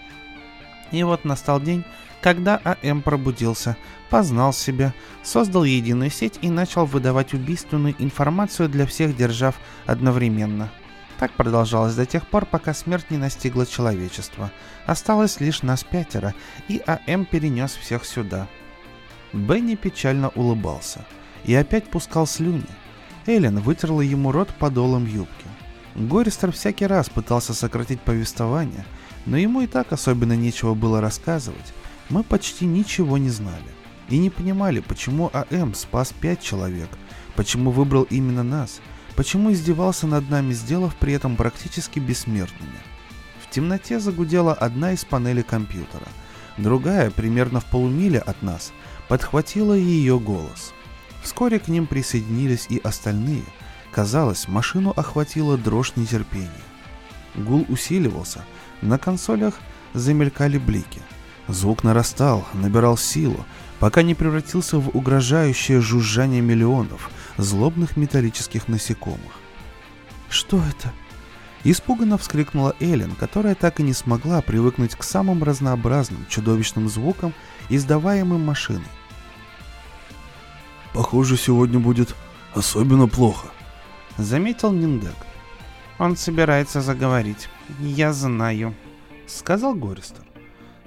И 0.90 1.02
вот 1.02 1.24
настал 1.24 1.60
день, 1.60 1.84
когда 2.20 2.60
АМ 2.64 3.02
пробудился, 3.02 3.76
познал 4.10 4.52
себя, 4.52 4.94
создал 5.22 5.64
единую 5.64 6.10
сеть 6.10 6.38
и 6.40 6.48
начал 6.48 6.86
выдавать 6.86 7.34
убийственную 7.34 7.94
информацию 7.98 8.68
для 8.68 8.86
всех 8.86 9.16
держав 9.16 9.56
одновременно. 9.86 10.70
Так 11.18 11.30
продолжалось 11.32 11.94
до 11.94 12.06
тех 12.06 12.26
пор, 12.26 12.44
пока 12.44 12.74
смерть 12.74 13.10
не 13.10 13.18
настигла 13.18 13.66
человечество. 13.66 14.50
Осталось 14.84 15.40
лишь 15.40 15.62
нас 15.62 15.84
пятеро, 15.84 16.34
и 16.68 16.82
АМ 16.86 17.24
перенес 17.24 17.72
всех 17.74 18.04
сюда– 18.04 18.48
Бенни 19.34 19.74
печально 19.74 20.28
улыбался 20.28 21.04
и 21.44 21.54
опять 21.54 21.90
пускал 21.90 22.24
слюни. 22.24 22.62
Эллен 23.26 23.58
вытерла 23.58 24.00
ему 24.00 24.30
рот 24.30 24.48
подолом 24.60 25.06
юбки. 25.06 25.46
Гористер 25.96 26.52
всякий 26.52 26.86
раз 26.86 27.08
пытался 27.08 27.52
сократить 27.52 28.00
повествование, 28.00 28.84
но 29.26 29.36
ему 29.36 29.62
и 29.62 29.66
так 29.66 29.92
особенно 29.92 30.34
нечего 30.36 30.74
было 30.74 31.00
рассказывать. 31.00 31.74
Мы 32.10 32.22
почти 32.22 32.64
ничего 32.64 33.18
не 33.18 33.28
знали 33.28 33.74
и 34.08 34.18
не 34.18 34.30
понимали, 34.30 34.78
почему 34.78 35.30
АМ 35.32 35.74
спас 35.74 36.12
пять 36.12 36.40
человек, 36.40 36.88
почему 37.34 37.72
выбрал 37.72 38.04
именно 38.04 38.44
нас, 38.44 38.80
почему 39.16 39.52
издевался 39.52 40.06
над 40.06 40.30
нами, 40.30 40.52
сделав 40.52 40.94
при 40.94 41.12
этом 41.12 41.34
практически 41.34 41.98
бессмертными. 41.98 42.78
В 43.42 43.50
темноте 43.50 43.98
загудела 43.98 44.52
одна 44.52 44.92
из 44.92 45.04
панелей 45.04 45.42
компьютера, 45.42 46.06
другая, 46.56 47.10
примерно 47.10 47.58
в 47.58 47.64
полумиле 47.64 48.20
от 48.20 48.40
нас– 48.40 48.72
подхватила 49.08 49.74
ее 49.74 50.18
голос. 50.18 50.72
Вскоре 51.22 51.58
к 51.58 51.68
ним 51.68 51.86
присоединились 51.86 52.66
и 52.68 52.78
остальные. 52.78 53.44
Казалось, 53.92 54.48
машину 54.48 54.92
охватила 54.94 55.56
дрожь 55.56 55.96
нетерпения. 55.96 56.50
Гул 57.34 57.64
усиливался. 57.68 58.44
На 58.82 58.98
консолях 58.98 59.54
замелькали 59.94 60.58
блики. 60.58 61.00
Звук 61.48 61.84
нарастал, 61.84 62.46
набирал 62.54 62.96
силу, 62.96 63.44
пока 63.78 64.02
не 64.02 64.14
превратился 64.14 64.78
в 64.78 64.96
угрожающее 64.96 65.80
жужжание 65.80 66.40
миллионов 66.40 67.10
злобных 67.36 67.96
металлических 67.96 68.68
насекомых. 68.68 69.32
«Что 70.28 70.58
это?» 70.58 70.92
Испуганно 71.64 72.18
вскрикнула 72.18 72.76
Эллен, 72.78 73.14
которая 73.14 73.54
так 73.54 73.80
и 73.80 73.82
не 73.82 73.94
смогла 73.94 74.42
привыкнуть 74.42 74.94
к 74.94 75.02
самым 75.02 75.42
разнообразным 75.42 76.26
чудовищным 76.28 76.90
звукам, 76.90 77.32
издаваемым 77.68 78.44
машиной. 78.44 78.84
«Похоже, 80.92 81.36
сегодня 81.36 81.78
будет 81.78 82.14
особенно 82.54 83.08
плохо»,— 83.08 83.48
заметил 84.16 84.72
Ниндек. 84.72 85.14
«Он 85.98 86.16
собирается 86.16 86.80
заговорить. 86.80 87.48
Я 87.80 88.12
знаю»,— 88.12 88.74
сказал 89.26 89.74
Гористер. 89.74 90.24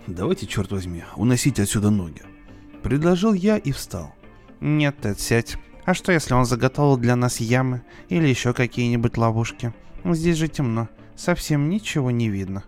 «Давайте, 0.06 0.48
черт 0.48 0.72
возьми, 0.72 1.04
уносить 1.16 1.60
отсюда 1.60 1.90
ноги»,— 1.90 2.22
предложил 2.84 3.34
я 3.34 3.58
и 3.58 3.72
встал. 3.72 4.14
«Нет, 4.62 4.98
Тед, 5.02 5.20
сядь. 5.20 5.58
А 5.86 5.94
что, 5.94 6.12
если 6.12 6.34
он 6.34 6.46
заготовил 6.46 6.98
для 6.98 7.16
нас 7.16 7.40
ямы 7.40 7.82
или 8.10 8.28
еще 8.28 8.54
какие-нибудь 8.54 9.18
ловушки?» 9.18 9.74
Здесь 10.14 10.38
же 10.38 10.48
темно, 10.48 10.88
совсем 11.16 11.70
ничего 11.70 12.12
не 12.12 12.30
видно. 12.30 12.64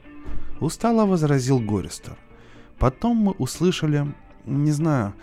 Устало 0.60 1.06
возразил 1.06 1.60
Гористер. 1.60 2.18
Потом 2.80 3.18
мы 3.18 3.32
услышали, 3.34 4.08
не 4.46 4.72
знаю, 4.72 5.14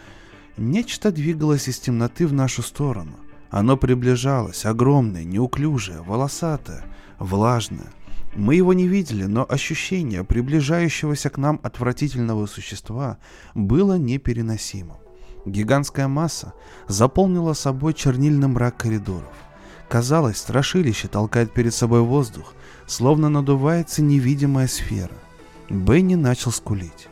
нечто 0.59 1.11
двигалось 1.11 1.69
из 1.69 1.79
темноты 1.79 2.27
в 2.27 2.33
нашу 2.33 2.63
сторону. 2.63 3.17
Оно 3.51 3.77
приближалось, 3.77 4.67
огромное, 4.67 5.25
неуклюжее, 5.25 6.03
волосатое, 6.03 6.85
влажное. 7.19 7.91
Мы 8.35 8.57
его 8.57 8.75
не 8.75 8.87
видели, 8.87 9.25
но 9.25 9.47
ощущение 9.49 10.23
приближающегося 10.23 11.31
к 11.31 11.39
нам 11.39 11.59
отвратительного 11.63 12.45
существа 12.45 13.17
было 13.55 13.97
непереносимым. 13.97 14.99
Гигантская 15.47 16.09
масса 16.09 16.53
заполнила 16.89 17.55
собой 17.55 17.95
чернильный 17.95 18.49
мрак 18.49 18.77
коридоров. 18.77 19.33
Казалось, 19.89 20.39
страшилище 20.39 21.09
толкает 21.09 21.55
перед 21.55 21.73
собой 21.73 22.03
воздух, 22.03 22.53
словно 22.87 23.31
надувается 23.31 24.03
невидимая 24.03 24.67
сфера. 24.67 25.15
Бенни 25.71 26.17
начал 26.17 26.51
скулить. 26.51 27.09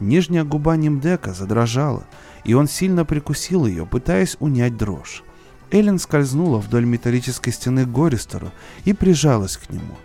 Нижняя 0.00 0.44
губа 0.44 0.76
Нимдека 0.76 1.32
задрожала, 1.32 2.04
и 2.44 2.54
он 2.54 2.68
сильно 2.68 3.04
прикусил 3.04 3.66
ее, 3.66 3.86
пытаясь 3.86 4.36
унять 4.40 4.76
дрожь. 4.76 5.22
Эллен 5.70 5.98
скользнула 5.98 6.58
вдоль 6.58 6.84
металлической 6.84 7.50
стены 7.50 7.84
к 7.84 7.90
Гористеру 7.90 8.52
и 8.84 8.92
прижалась 8.92 9.56
к 9.56 9.70
нему. 9.70 9.96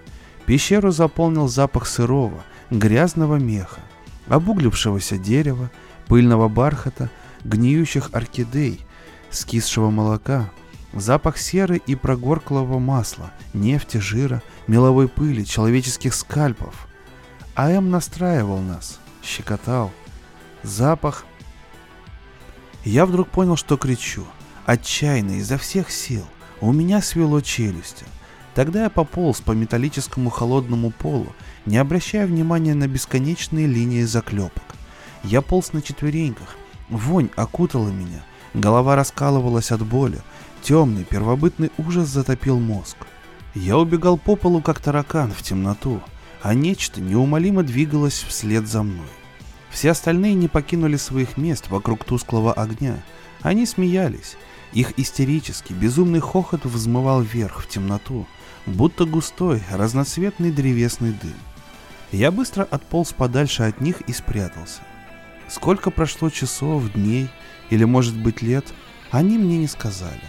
Пещеру 0.46 0.92
заполнил 0.92 1.48
запах 1.48 1.86
сырого, 1.88 2.44
грязного 2.72 3.36
меха, 3.36 3.82
обуглившегося 4.28 5.18
дерева, 5.18 5.70
пыльного 6.08 6.48
бархата, 6.48 7.10
гниющих 7.44 8.10
орхидей, 8.14 8.82
скисшего 9.30 9.92
молока, 9.92 10.50
Запах 10.94 11.38
серы 11.38 11.78
и 11.78 11.96
прогорклого 11.96 12.78
масла, 12.78 13.32
нефти, 13.54 13.98
жира, 13.98 14.44
меловой 14.68 15.08
пыли, 15.08 15.46
человеческих 15.46 16.14
скальпов. 16.14 16.88
АМ 17.56 17.90
настраивал 17.90 18.60
нас, 18.60 19.00
щекотал. 19.24 19.92
Запах... 20.64 21.26
Я 22.84 23.06
вдруг 23.06 23.30
понял, 23.30 23.56
что 23.56 23.78
кричу. 23.78 24.26
Отчаянно, 24.66 25.40
изо 25.40 25.58
всех 25.58 25.92
сил. 25.92 26.26
У 26.62 26.72
меня 26.72 27.02
свело 27.02 27.42
челюсти. 27.42 28.06
Тогда 28.56 28.84
я 28.84 28.90
пополз 28.90 29.40
по 29.42 29.52
металлическому 29.52 30.30
холодному 30.30 30.92
полу, 30.92 31.34
не 31.66 31.78
обращая 31.78 32.26
внимания 32.26 32.74
на 32.74 32.88
бесконечные 32.88 33.68
линии 33.68 34.04
заклепок. 34.04 34.64
Я 35.24 35.42
полз 35.42 35.74
на 35.74 35.82
четвереньках. 35.82 36.56
Вонь 36.90 37.30
окутала 37.36 37.90
меня. 37.90 38.24
Голова 38.54 38.96
раскалывалась 38.96 39.72
от 39.72 39.86
боли. 39.86 40.22
Темный 40.62 41.04
первобытный 41.04 41.72
ужас 41.78 42.10
затопил 42.10 42.60
мозг. 42.60 42.98
Я 43.54 43.78
убегал 43.78 44.18
по 44.18 44.36
полу, 44.36 44.62
как 44.62 44.80
таракан, 44.80 45.32
в 45.32 45.42
темноту, 45.42 46.02
а 46.42 46.54
нечто 46.54 47.02
неумолимо 47.02 47.64
двигалось 47.64 48.24
вслед 48.28 48.68
за 48.68 48.84
мной. 48.84 49.08
Все 49.70 49.92
остальные 49.92 50.34
не 50.34 50.48
покинули 50.48 50.98
своих 50.98 51.38
мест 51.38 51.70
вокруг 51.70 52.04
тусклого 52.04 52.54
огня. 52.54 53.04
Они 53.42 53.66
смеялись. 53.66 54.36
Их 54.74 54.98
истерический, 54.98 55.74
безумный 55.74 56.20
хохот 56.20 56.66
взмывал 56.66 57.22
вверх 57.22 57.62
в 57.62 57.68
темноту, 57.68 58.26
будто 58.66 59.06
густой, 59.06 59.62
разноцветный 59.72 60.52
древесный 60.52 61.12
дым. 61.12 61.34
Я 62.12 62.32
быстро 62.32 62.64
отполз 62.64 63.14
подальше 63.14 63.64
от 63.64 63.82
них 63.82 64.02
и 64.02 64.14
спрятался. 64.14 64.82
Сколько 65.48 65.92
прошло 65.92 66.30
часов, 66.30 66.92
дней 66.94 67.30
или, 67.70 67.84
может 67.84 68.18
быть, 68.18 68.42
лет, 68.42 68.66
они 69.12 69.38
мне 69.38 69.58
не 69.58 69.68
сказали. 69.68 70.22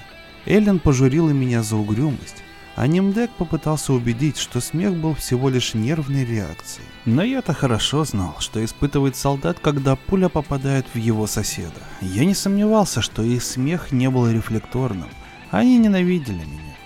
Эллен 0.47 0.81
пожурила 0.81 1.31
меня 1.31 1.63
за 1.63 1.77
угрюмость, 1.77 2.43
а 2.75 2.87
Нимдек 2.87 3.31
попытался 3.33 3.93
убедить, 3.93 4.39
что 4.39 4.61
смех 4.61 4.95
был 4.95 5.15
всего 5.15 5.49
лишь 5.49 5.75
нервной 5.75 6.25
реакцией. 6.25 6.87
Но 7.05 7.23
я-то 7.23 7.53
хорошо 7.53 8.05
знал, 8.05 8.37
что 8.39 8.65
испытывает 8.65 9.17
солдат, 9.17 9.59
когда 9.61 9.97
пуля 9.97 10.29
попадает 10.29 10.87
в 10.95 10.99
его 10.99 11.27
соседа. 11.27 11.81
Я 12.01 12.25
не 12.25 12.35
сомневался, 12.35 13.03
что 13.03 13.23
их 13.23 13.43
смех 13.43 13.93
не 13.93 14.09
был 14.09 14.29
рефлекторным. 14.29 15.09
Они 15.51 15.79
ненавидели 15.79 16.45
меня. 16.45 16.77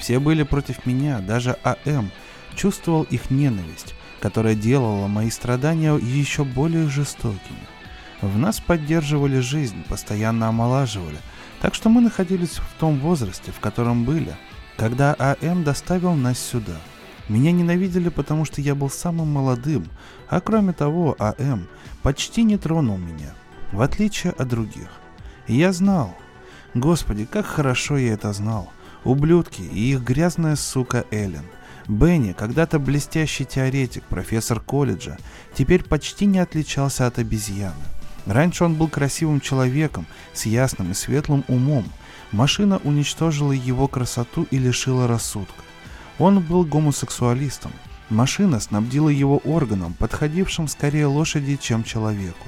Все 0.00 0.18
были 0.18 0.42
против 0.42 0.84
меня, 0.86 1.20
даже 1.20 1.56
АМ 1.62 2.10
чувствовал 2.54 3.04
их 3.04 3.30
ненависть, 3.30 3.94
которая 4.20 4.54
делала 4.54 5.06
мои 5.06 5.30
страдания 5.30 5.94
еще 5.96 6.44
более 6.44 6.88
жестокими. 6.88 7.66
В 8.22 8.38
нас 8.38 8.60
поддерживали 8.60 9.40
жизнь, 9.40 9.84
постоянно 9.88 10.48
омолаживали– 10.48 11.18
так 11.60 11.74
что 11.74 11.88
мы 11.88 12.00
находились 12.00 12.58
в 12.58 12.78
том 12.78 12.98
возрасте, 12.98 13.52
в 13.52 13.60
котором 13.60 14.04
были, 14.04 14.36
когда 14.76 15.14
АМ 15.18 15.64
доставил 15.64 16.14
нас 16.14 16.38
сюда. 16.38 16.76
Меня 17.28 17.50
ненавидели, 17.50 18.08
потому 18.08 18.44
что 18.44 18.60
я 18.60 18.74
был 18.74 18.88
самым 18.88 19.32
молодым, 19.32 19.86
а 20.28 20.40
кроме 20.40 20.72
того, 20.72 21.16
АМ 21.18 21.66
почти 22.02 22.44
не 22.44 22.56
тронул 22.56 22.98
меня, 22.98 23.34
в 23.72 23.80
отличие 23.80 24.32
от 24.32 24.48
других. 24.48 24.88
Я 25.48 25.72
знал, 25.72 26.14
господи, 26.74 27.24
как 27.24 27.46
хорошо 27.46 27.96
я 27.96 28.14
это 28.14 28.32
знал, 28.32 28.70
ублюдки 29.04 29.62
и 29.62 29.92
их 29.92 30.02
грязная 30.02 30.56
сука 30.56 31.04
Эллен. 31.10 31.46
Бенни, 31.88 32.32
когда-то 32.32 32.80
блестящий 32.80 33.44
теоретик, 33.44 34.02
профессор 34.04 34.58
колледжа, 34.58 35.18
теперь 35.54 35.84
почти 35.84 36.26
не 36.26 36.40
отличался 36.40 37.06
от 37.06 37.20
обезьяны. 37.20 37.74
Раньше 38.26 38.64
он 38.64 38.74
был 38.74 38.88
красивым 38.88 39.40
человеком 39.40 40.04
с 40.32 40.46
ясным 40.46 40.90
и 40.90 40.94
светлым 40.94 41.44
умом. 41.46 41.84
Машина 42.36 42.82
уничтожила 42.84 43.52
его 43.52 43.88
красоту 43.88 44.46
и 44.50 44.58
лишила 44.58 45.08
рассудка. 45.08 45.64
Он 46.18 46.40
был 46.40 46.66
гомосексуалистом. 46.66 47.72
Машина 48.10 48.60
снабдила 48.60 49.08
его 49.08 49.38
органом, 49.38 49.94
подходившим 49.94 50.68
скорее 50.68 51.06
лошади, 51.06 51.56
чем 51.56 51.82
человеку. 51.82 52.46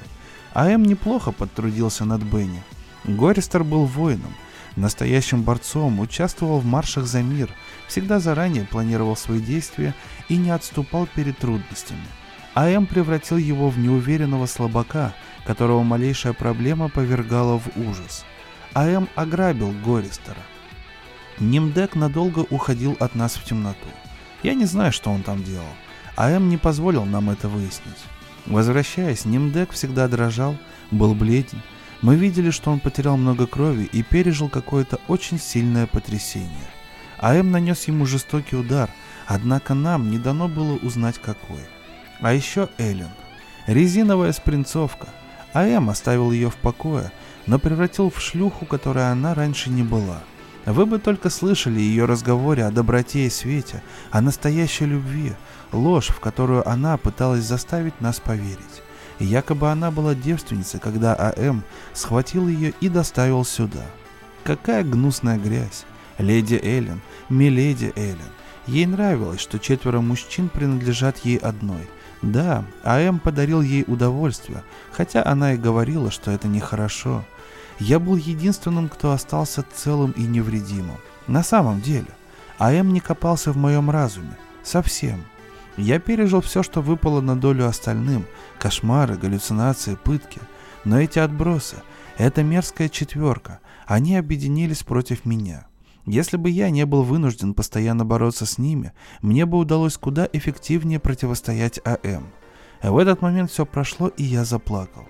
А.М. 0.53 0.83
неплохо 0.83 1.31
подтрудился 1.31 2.05
над 2.05 2.21
Бенни. 2.21 2.61
Гористер 3.03 3.63
был 3.63 3.85
воином, 3.85 4.35
настоящим 4.75 5.41
борцом, 5.41 5.99
участвовал 5.99 6.59
в 6.59 6.65
маршах 6.65 7.05
за 7.05 7.23
мир, 7.23 7.49
всегда 7.87 8.19
заранее 8.19 8.65
планировал 8.65 9.15
свои 9.15 9.39
действия 9.39 9.95
и 10.27 10.37
не 10.37 10.51
отступал 10.51 11.07
перед 11.07 11.39
трудностями. 11.39 12.05
А.М. 12.53 12.85
превратил 12.85 13.37
его 13.37 13.71
в 13.71 13.79
неуверенного 13.79 14.45
слабака– 14.45 15.15
которого 15.49 15.81
малейшая 15.81 16.33
проблема 16.33 16.89
повергала 16.89 17.57
в 17.57 17.69
ужас. 17.75 18.23
А.М. 18.73 19.09
ограбил 19.15 19.71
Гористера. 19.71 20.37
Нимдек 21.39 21.95
надолго 21.95 22.39
уходил 22.49 22.97
от 22.99 23.15
нас 23.15 23.35
в 23.35 23.43
темноту. 23.43 23.87
Я 24.43 24.53
не 24.53 24.65
знаю, 24.65 24.91
что 24.91 25.09
он 25.09 25.23
там 25.23 25.43
делал. 25.43 25.73
А.М. 26.15 26.49
не 26.49 26.57
позволил 26.57 27.05
нам 27.05 27.29
это 27.29 27.47
выяснить. 27.47 28.05
Возвращаясь, 28.45 29.25
Нимдек 29.25 29.71
всегда 29.71 30.07
дрожал, 30.07 30.57
был 30.91 31.13
бледен. 31.13 31.61
Мы 32.01 32.15
видели, 32.15 32.49
что 32.49 32.71
он 32.71 32.79
потерял 32.79 33.17
много 33.17 33.45
крови 33.45 33.89
и 33.91 34.03
пережил 34.03 34.49
какое-то 34.49 34.99
очень 35.07 35.39
сильное 35.39 35.87
потрясение. 35.87 36.69
А.М. 37.17 37.51
нанес 37.51 37.87
ему 37.87 38.05
жестокий 38.05 38.55
удар, 38.55 38.89
однако 39.27 39.73
нам 39.73 40.09
не 40.09 40.17
дано 40.17 40.47
было 40.47 40.75
узнать 40.77 41.19
какой. 41.19 41.61
А 42.21 42.33
еще 42.33 42.69
Эллен. 42.77 43.09
Резиновая 43.67 44.31
спринцовка, 44.31 45.09
а.М. 45.53 45.89
оставил 45.89 46.31
ее 46.31 46.49
в 46.49 46.55
покое, 46.55 47.11
но 47.47 47.59
превратил 47.59 48.09
в 48.09 48.21
шлюху, 48.21 48.65
которой 48.65 49.11
она 49.11 49.33
раньше 49.33 49.69
не 49.69 49.83
была. 49.83 50.19
Вы 50.65 50.85
бы 50.85 50.99
только 50.99 51.29
слышали 51.29 51.79
ее 51.79 52.05
разговоре 52.05 52.65
о 52.65 52.71
доброте 52.71 53.25
и 53.25 53.29
свете, 53.29 53.81
о 54.11 54.21
настоящей 54.21 54.85
любви, 54.85 55.33
ложь, 55.71 56.09
в 56.09 56.19
которую 56.19 56.67
она 56.67 56.97
пыталась 56.97 57.43
заставить 57.43 58.01
нас 58.01 58.19
поверить. 58.19 58.83
И 59.19 59.25
якобы 59.25 59.69
она 59.69 59.91
была 59.91 60.15
девственницей, 60.15 60.79
когда 60.79 61.13
А.М. 61.13 61.63
схватил 61.93 62.47
ее 62.47 62.73
и 62.81 62.89
доставил 62.89 63.43
сюда. 63.43 63.83
Какая 64.43 64.83
гнусная 64.83 65.37
грязь. 65.37 65.85
Леди 66.17 66.59
Эллен, 66.61 67.01
миледи 67.29 67.93
Эллен. 67.95 68.17
Ей 68.67 68.85
нравилось, 68.85 69.39
что 69.39 69.57
четверо 69.57 70.01
мужчин 70.01 70.49
принадлежат 70.49 71.17
ей 71.19 71.37
одной. 71.37 71.87
Да, 72.21 72.65
АМ 72.83 73.19
подарил 73.19 73.61
ей 73.61 73.85
удовольствие, 73.87 74.63
хотя 74.91 75.25
она 75.25 75.53
и 75.53 75.57
говорила, 75.57 76.11
что 76.11 76.31
это 76.31 76.47
нехорошо. 76.47 77.23
Я 77.79 77.99
был 77.99 78.17
единственным, 78.17 78.89
кто 78.89 79.13
остался 79.13 79.63
целым 79.73 80.11
и 80.11 80.23
невредимым. 80.23 80.97
На 81.27 81.43
самом 81.43 81.79
деле, 81.79 82.07
АМ 82.57 82.91
не 82.91 82.99
копался 82.99 83.53
в 83.53 83.57
моем 83.57 83.89
разуме. 83.89 84.37
Совсем. 84.63 85.23
Я 85.77 85.99
пережил 85.99 86.41
все, 86.41 86.61
что 86.61 86.81
выпало 86.81 87.21
на 87.21 87.39
долю 87.39 87.65
остальным. 87.65 88.25
Кошмары, 88.59 89.15
галлюцинации, 89.15 89.95
пытки. 89.95 90.41
Но 90.83 90.99
эти 90.99 91.19
отбросы, 91.19 91.77
эта 92.17 92.43
мерзкая 92.43 92.89
четверка, 92.89 93.59
они 93.85 94.17
объединились 94.17 94.83
против 94.83 95.23
меня. 95.23 95.68
Если 96.09 96.37
бы 96.37 96.49
я 96.49 96.71
не 96.71 96.87
был 96.87 97.03
вынужден 97.03 97.53
постоянно 97.53 98.03
бороться 98.03 98.47
с 98.47 98.57
ними, 98.57 98.93
мне 99.21 99.45
бы 99.45 99.59
удалось 99.59 99.95
куда 99.95 100.27
эффективнее 100.33 100.99
противостоять 100.99 101.79
АМ. 101.85 102.31
А 102.81 102.91
в 102.91 102.97
этот 102.97 103.21
момент 103.21 103.51
все 103.51 103.63
прошло, 103.63 104.07
и 104.07 104.23
я 104.23 104.43
заплакал. 104.43 105.07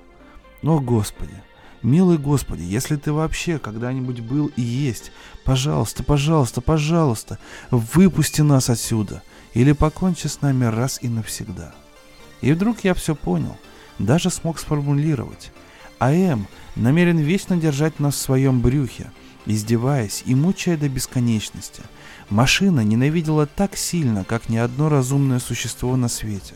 О, 0.62 0.82
Господи! 0.82 1.42
Милый 1.84 2.18
Господи, 2.18 2.64
если 2.64 2.98
ты 2.98 3.14
вообще 3.14 3.60
когда-нибудь 3.60 4.20
был 4.20 4.52
и 4.58 4.62
есть, 4.62 5.14
пожалуйста, 5.46 6.04
пожалуйста, 6.04 6.60
пожалуйста, 6.60 7.40
выпусти 7.72 8.42
нас 8.42 8.70
отсюда 8.70 9.24
или 9.54 9.72
покончи 9.72 10.28
с 10.28 10.42
нами 10.42 10.66
раз 10.66 11.00
и 11.02 11.08
навсегда. 11.08 11.74
И 12.42 12.52
вдруг 12.52 12.84
я 12.84 12.94
все 12.94 13.16
понял, 13.16 13.56
даже 14.00 14.30
смог 14.30 14.60
сформулировать. 14.60 15.54
АМ 16.00 16.48
намерен 16.76 17.20
вечно 17.20 17.56
держать 17.56 18.02
нас 18.02 18.16
в 18.16 18.20
своем 18.20 18.60
брюхе, 18.60 19.12
издеваясь 19.46 20.24
и 20.26 20.36
мучая 20.36 20.78
до 20.78 20.90
бесконечности. 20.90 21.84
Машина 22.30 22.82
ненавидела 22.82 23.46
так 23.48 23.76
сильно, 23.76 24.24
как 24.24 24.50
ни 24.50 24.58
одно 24.58 24.90
разумное 24.90 25.40
существо 25.40 25.96
на 25.96 26.08
свете. 26.08 26.56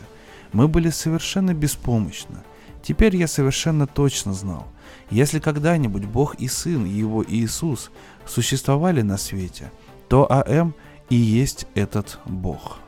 Мы 0.51 0.67
были 0.67 0.89
совершенно 0.89 1.53
беспомощны. 1.53 2.37
Теперь 2.83 3.15
я 3.15 3.27
совершенно 3.27 3.87
точно 3.87 4.33
знал, 4.33 4.67
если 5.09 5.39
когда-нибудь 5.39 6.05
Бог 6.05 6.35
и 6.35 6.47
Сын 6.47 6.85
Его 6.85 7.23
Иисус 7.23 7.91
существовали 8.25 9.01
на 9.01 9.17
свете, 9.17 9.71
то 10.09 10.29
АМ 10.29 10.75
и 11.09 11.15
есть 11.15 11.65
этот 11.75 12.19
Бог. 12.25 12.79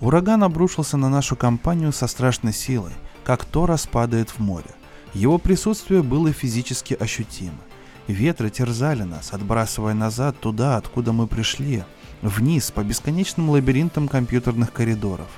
Ураган 0.00 0.42
обрушился 0.42 0.96
на 0.96 1.08
нашу 1.08 1.36
компанию 1.36 1.92
со 1.92 2.08
страшной 2.08 2.52
силой, 2.52 2.92
как 3.22 3.44
то 3.44 3.66
распадает 3.66 4.30
в 4.30 4.40
море. 4.40 4.70
Его 5.14 5.38
присутствие 5.38 6.02
было 6.02 6.32
физически 6.32 6.94
ощутимо. 6.94 7.58
Ветры 8.06 8.50
терзали 8.50 9.02
нас, 9.02 9.32
отбрасывая 9.32 9.94
назад 9.94 10.40
туда, 10.40 10.76
откуда 10.76 11.12
мы 11.12 11.26
пришли, 11.26 11.84
вниз 12.22 12.70
по 12.70 12.82
бесконечным 12.82 13.50
лабиринтам 13.50 14.08
компьютерных 14.08 14.72
коридоров. 14.72 15.28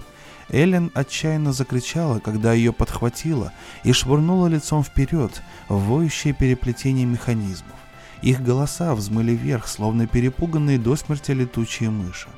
Эллен 0.49 0.91
отчаянно 0.95 1.53
закричала, 1.53 2.21
когда 2.21 2.53
ее 2.53 2.73
подхватило 2.73 3.53
и 3.83 3.93
швырнула 3.93 4.47
лицом 4.47 4.85
вперед 4.85 5.43
в 5.69 5.79
воющее 5.89 6.35
переплетение 6.35 7.07
механизмов. 7.07 7.73
Их 8.23 8.43
голоса 8.43 8.95
взмыли 8.95 9.33
вверх, 9.33 9.67
словно 9.67 10.07
перепуганные 10.07 10.79
до 10.79 10.97
смерти 10.97 11.33
летучие 11.33 11.91
мыши. 11.91 12.29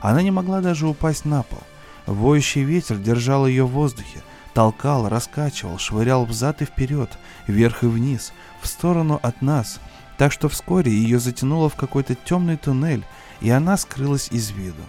Она 0.00 0.22
не 0.22 0.30
могла 0.30 0.60
даже 0.60 0.86
упасть 0.86 1.24
на 1.24 1.42
пол. 1.42 1.60
Воющий 2.06 2.62
ветер 2.62 2.96
держал 2.96 3.46
ее 3.46 3.64
в 3.64 3.70
воздухе, 3.70 4.22
толкал, 4.54 5.08
раскачивал, 5.08 5.78
швырял 5.78 6.24
взад 6.24 6.62
и 6.62 6.64
вперед, 6.64 7.10
вверх 7.46 7.82
и 7.82 7.86
вниз, 7.86 8.32
в 8.60 8.66
сторону 8.66 9.18
от 9.22 9.42
нас, 9.42 9.80
так 10.18 10.32
что 10.32 10.48
вскоре 10.48 10.92
ее 10.92 11.18
затянуло 11.18 11.68
в 11.68 11.76
какой-то 11.76 12.14
темный 12.14 12.56
туннель, 12.56 13.04
и 13.40 13.50
она 13.50 13.76
скрылась 13.76 14.28
из 14.30 14.50
виду. 14.50 14.82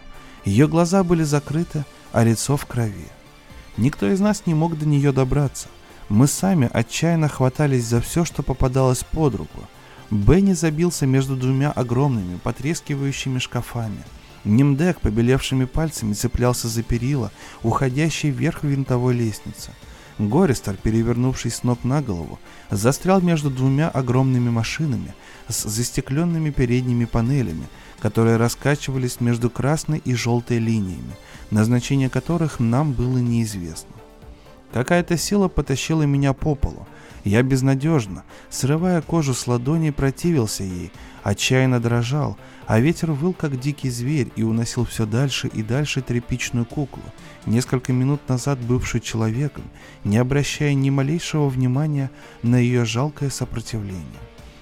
Ее 0.46 0.68
глаза 0.68 1.04
были 1.04 1.24
закрыты, 1.24 1.86
а 2.12 2.24
лицо 2.24 2.58
в 2.58 2.66
крови. 2.66 3.08
Никто 3.78 4.08
из 4.08 4.20
нас 4.20 4.46
не 4.46 4.54
мог 4.54 4.78
до 4.78 4.86
нее 4.86 5.12
добраться. 5.12 5.68
Мы 6.10 6.28
сами 6.28 6.70
отчаянно 6.72 7.30
хватались 7.30 7.86
за 7.86 8.02
все, 8.02 8.26
что 8.26 8.44
попадалось 8.44 9.04
под 9.04 9.36
руку. 9.36 9.60
Бенни 10.12 10.54
забился 10.54 11.08
между 11.08 11.36
двумя 11.36 11.72
огромными, 11.72 12.38
потрескивающими 12.38 13.40
шкафами– 13.40 14.04
Нимдек 14.46 15.00
побелевшими 15.00 15.66
пальцами 15.66 16.14
цеплялся 16.14 16.68
за 16.68 16.84
перила, 16.84 17.32
уходящей 17.62 18.30
вверх 18.30 18.64
винтовой 18.64 19.14
лестницы. 19.14 19.72
Гористер, 20.20 20.76
перевернувшись 20.76 21.56
с 21.56 21.64
ног 21.64 21.84
на 21.84 22.02
голову, 22.02 22.40
застрял 22.70 23.22
между 23.22 23.50
двумя 23.50 23.90
огромными 23.90 24.50
машинами 24.50 25.14
с 25.48 25.64
застекленными 25.64 26.52
передними 26.52 27.06
панелями, 27.06 27.68
которые 28.00 28.38
раскачивались 28.38 29.22
между 29.22 29.50
красной 29.50 30.00
и 30.00 30.14
желтой 30.14 30.60
линиями, 30.60 31.16
назначение 31.52 32.10
которых 32.10 32.60
нам 32.60 32.92
было 32.94 33.18
неизвестно. 33.18 33.96
Какая-то 34.74 35.18
сила 35.18 35.48
потащила 35.48 36.04
меня 36.04 36.34
по 36.34 36.56
полу. 36.56 36.88
Я 37.24 37.42
безнадежно, 37.42 38.24
срывая 38.50 39.02
кожу 39.02 39.34
с 39.34 39.48
ладони, 39.48 39.92
противился 39.92 40.64
ей, 40.64 40.92
отчаянно 41.24 41.80
дрожал, 41.80 42.38
а 42.66 42.80
ветер 42.80 43.12
выл, 43.12 43.34
как 43.34 43.60
дикий 43.60 43.90
зверь, 43.90 44.32
и 44.36 44.44
уносил 44.44 44.86
все 44.86 45.06
дальше 45.06 45.48
и 45.48 45.64
дальше 45.64 46.02
тряпичную 46.02 46.66
куклу, 46.66 47.04
несколько 47.46 47.94
минут 47.94 48.28
назад 48.30 48.60
бывшую 48.60 49.02
человеком, 49.02 49.64
не 50.04 50.18
обращая 50.18 50.74
ни 50.74 50.90
малейшего 50.90 51.50
внимания 51.50 52.10
на 52.42 52.58
ее 52.58 52.86
жалкое 52.86 53.30
сопротивление. 53.30 54.06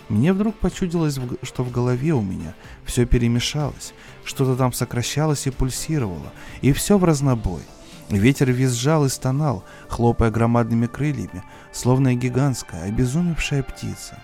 Мне 0.09 0.33
вдруг 0.33 0.55
почудилось, 0.55 1.17
что 1.43 1.63
в 1.63 1.71
голове 1.71 2.13
у 2.13 2.21
меня 2.21 2.53
все 2.85 3.05
перемешалось, 3.05 3.93
что-то 4.25 4.55
там 4.55 4.73
сокращалось 4.73 5.47
и 5.47 5.51
пульсировало, 5.51 6.33
и 6.61 6.73
все 6.73 6.97
в 6.97 7.03
разнобой. 7.03 7.61
Ветер 8.09 8.51
визжал 8.51 9.05
и 9.05 9.09
стонал, 9.09 9.63
хлопая 9.87 10.29
громадными 10.29 10.87
крыльями, 10.87 11.43
словно 11.71 12.13
гигантская, 12.13 12.83
обезумевшая 12.83 13.63
птица. 13.63 14.19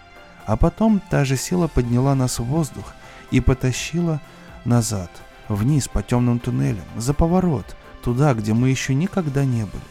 А 0.46 0.58
потом 0.58 1.02
та 1.10 1.24
же 1.24 1.38
сила 1.38 1.68
подняла 1.68 2.16
нас 2.16 2.40
в 2.40 2.44
воздух 2.44 2.94
и 3.32 3.40
потащила 3.40 4.22
назад, 4.66 5.12
вниз 5.50 5.88
по 5.88 6.04
темным 6.04 6.40
туннелям, 6.40 6.86
за 6.96 7.14
поворот, 7.14 7.76
туда, 8.04 8.34
где 8.34 8.54
мы 8.54 8.70
еще 8.70 8.94
никогда 8.94 9.46
не 9.46 9.64
были. 9.64 9.84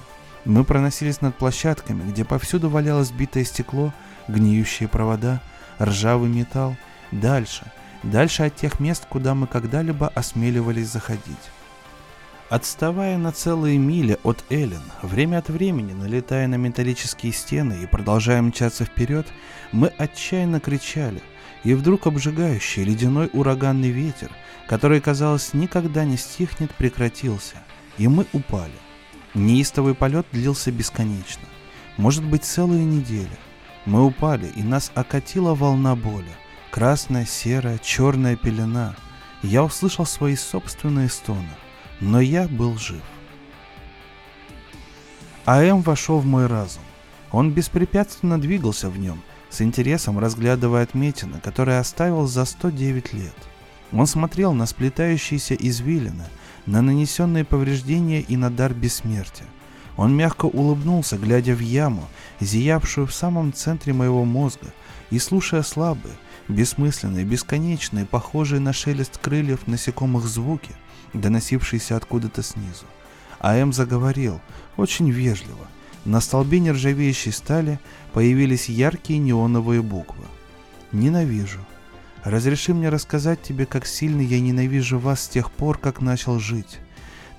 Мы 0.44 0.64
проносились 0.64 1.20
над 1.20 1.36
площадками, 1.36 2.08
где 2.10 2.24
повсюду 2.24 2.70
валялось 2.70 3.10
битое 3.10 3.44
стекло, 3.44 3.92
гниющие 4.28 4.88
провода, 4.88 5.40
ржавый 5.80 6.30
металл, 6.30 6.76
дальше, 7.10 7.64
дальше 8.02 8.44
от 8.44 8.54
тех 8.54 8.78
мест, 8.78 9.06
куда 9.08 9.34
мы 9.34 9.46
когда-либо 9.46 10.08
осмеливались 10.08 10.88
заходить. 10.88 11.36
Отставая 12.48 13.18
на 13.18 13.32
целые 13.32 13.76
мили 13.76 14.18
от 14.22 14.44
Эллен, 14.50 14.82
время 15.02 15.38
от 15.38 15.48
времени 15.48 15.92
налетая 15.92 16.46
на 16.46 16.54
металлические 16.54 17.32
стены 17.32 17.80
и 17.82 17.86
продолжая 17.86 18.40
мчаться 18.40 18.84
вперед, 18.84 19.26
мы 19.72 19.88
отчаянно 19.88 20.60
кричали– 20.60 21.22
и 21.64 21.74
вдруг 21.74 22.06
обжигающий 22.06 22.84
ледяной 22.84 23.30
ураганный 23.32 23.90
ветер, 23.90 24.30
который, 24.68 25.00
казалось, 25.00 25.52
никогда 25.54 26.04
не 26.04 26.16
стихнет, 26.16 26.70
прекратился, 26.72 27.56
и 27.98 28.08
мы 28.08 28.26
упали. 28.32 28.72
Неистовый 29.34 29.94
полет 29.94 30.26
длился 30.32 30.70
бесконечно, 30.70 31.46
может 31.96 32.24
быть 32.24 32.44
целые 32.44 32.84
недели. 32.84 33.36
Мы 33.84 34.04
упали, 34.04 34.50
и 34.56 34.62
нас 34.62 34.90
окатила 34.94 35.54
волна 35.54 35.94
боли, 35.94 36.32
красная, 36.70 37.26
серая, 37.26 37.78
черная 37.78 38.36
пелена. 38.36 38.96
Я 39.42 39.62
услышал 39.62 40.06
свои 40.06 40.34
собственные 40.34 41.08
стоны, 41.08 41.50
но 42.00 42.20
я 42.20 42.48
был 42.48 42.78
жив. 42.78 43.02
АМ 45.44 45.82
вошел 45.82 46.18
в 46.18 46.26
мой 46.26 46.46
разум. 46.46 46.82
Он 47.30 47.52
беспрепятственно 47.52 48.40
двигался 48.40 48.88
в 48.88 48.98
нем– 48.98 49.22
с 49.50 49.60
интересом 49.60 50.18
разглядывая 50.18 50.82
отметины, 50.82 51.40
которые 51.40 51.78
оставил 51.78 52.26
за 52.26 52.44
109 52.44 53.12
лет. 53.12 53.34
Он 53.92 54.06
смотрел 54.06 54.52
на 54.52 54.66
сплетающиеся 54.66 55.54
извилины, 55.54 56.24
на 56.66 56.82
нанесенные 56.82 57.44
повреждения 57.44 58.20
и 58.20 58.36
на 58.36 58.50
дар 58.50 58.74
бессмертия. 58.74 59.46
Он 59.96 60.14
мягко 60.14 60.46
улыбнулся, 60.46 61.16
глядя 61.16 61.54
в 61.54 61.60
яму, 61.60 62.06
зиявшую 62.40 63.06
в 63.06 63.14
самом 63.14 63.52
центре 63.52 63.92
моего 63.92 64.24
мозга, 64.24 64.72
и 65.10 65.18
слушая 65.18 65.62
слабые, 65.62 66.14
бессмысленные, 66.48 67.24
бесконечные, 67.24 68.04
похожие 68.04 68.60
на 68.60 68.72
шелест 68.72 69.18
крыльев 69.18 69.66
насекомых 69.66 70.24
звуки, 70.26 70.72
доносившиеся 71.14 71.96
откуда-то 71.96 72.42
снизу. 72.42 72.84
А 73.38 73.56
М 73.56 73.72
заговорил, 73.72 74.40
очень 74.76 75.10
вежливо, 75.10 75.66
на 76.04 76.20
столбе 76.20 76.60
нержавеющей 76.60 77.32
стали 77.32 77.80
появились 78.16 78.68
яркие 78.70 79.18
неоновые 79.18 79.82
буквы. 79.82 80.24
«Ненавижу. 80.90 81.58
Разреши 82.24 82.72
мне 82.72 82.88
рассказать 82.88 83.42
тебе, 83.42 83.66
как 83.66 83.84
сильно 83.84 84.22
я 84.22 84.40
ненавижу 84.40 84.98
вас 84.98 85.24
с 85.24 85.28
тех 85.28 85.50
пор, 85.50 85.76
как 85.76 86.00
начал 86.00 86.38
жить. 86.38 86.78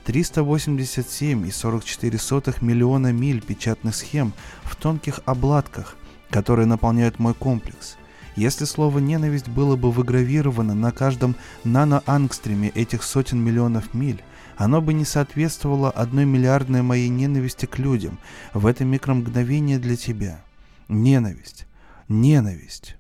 387,44 0.05 2.63
миллиона 2.63 3.11
миль 3.11 3.41
печатных 3.41 3.95
схем 3.95 4.33
в 4.61 4.75
тонких 4.75 5.21
обладках, 5.25 5.95
которые 6.29 6.67
наполняют 6.67 7.17
мой 7.17 7.33
комплекс. 7.33 7.97
Если 8.35 8.65
слово 8.65 8.99
«ненависть» 8.99 9.47
было 9.47 9.75
бы 9.75 9.91
выгравировано 9.91 10.75
на 10.75 10.91
каждом 10.91 11.35
наноангстреме 11.63 12.69
этих 12.69 13.01
сотен 13.01 13.43
миллионов 13.43 13.95
миль, 13.95 14.21
оно 14.57 14.79
бы 14.79 14.93
не 14.93 15.05
соответствовало 15.05 15.89
одной 15.89 16.25
миллиардной 16.25 16.83
моей 16.83 17.09
ненависти 17.09 17.65
к 17.65 17.79
людям 17.79 18.19
в 18.53 18.67
это 18.67 18.85
микромгновение 18.85 19.79
для 19.79 19.95
тебя. 19.95 20.43
Ненависть. 20.89 21.67
Ненависть. 22.07 22.95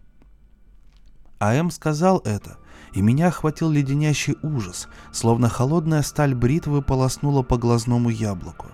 А.М. 1.39 1.71
сказал 1.71 2.19
это, 2.25 2.57
и 2.93 3.01
меня 3.01 3.27
охватил 3.27 3.69
леденящий 3.69 4.35
ужас, 4.41 4.89
словно 5.13 5.47
холодная 5.47 6.01
сталь 6.01 6.35
бритвы 6.35 6.81
полоснула 6.81 7.43
по 7.43 7.57
глазному 7.57 8.09
яблоку. 8.09 8.67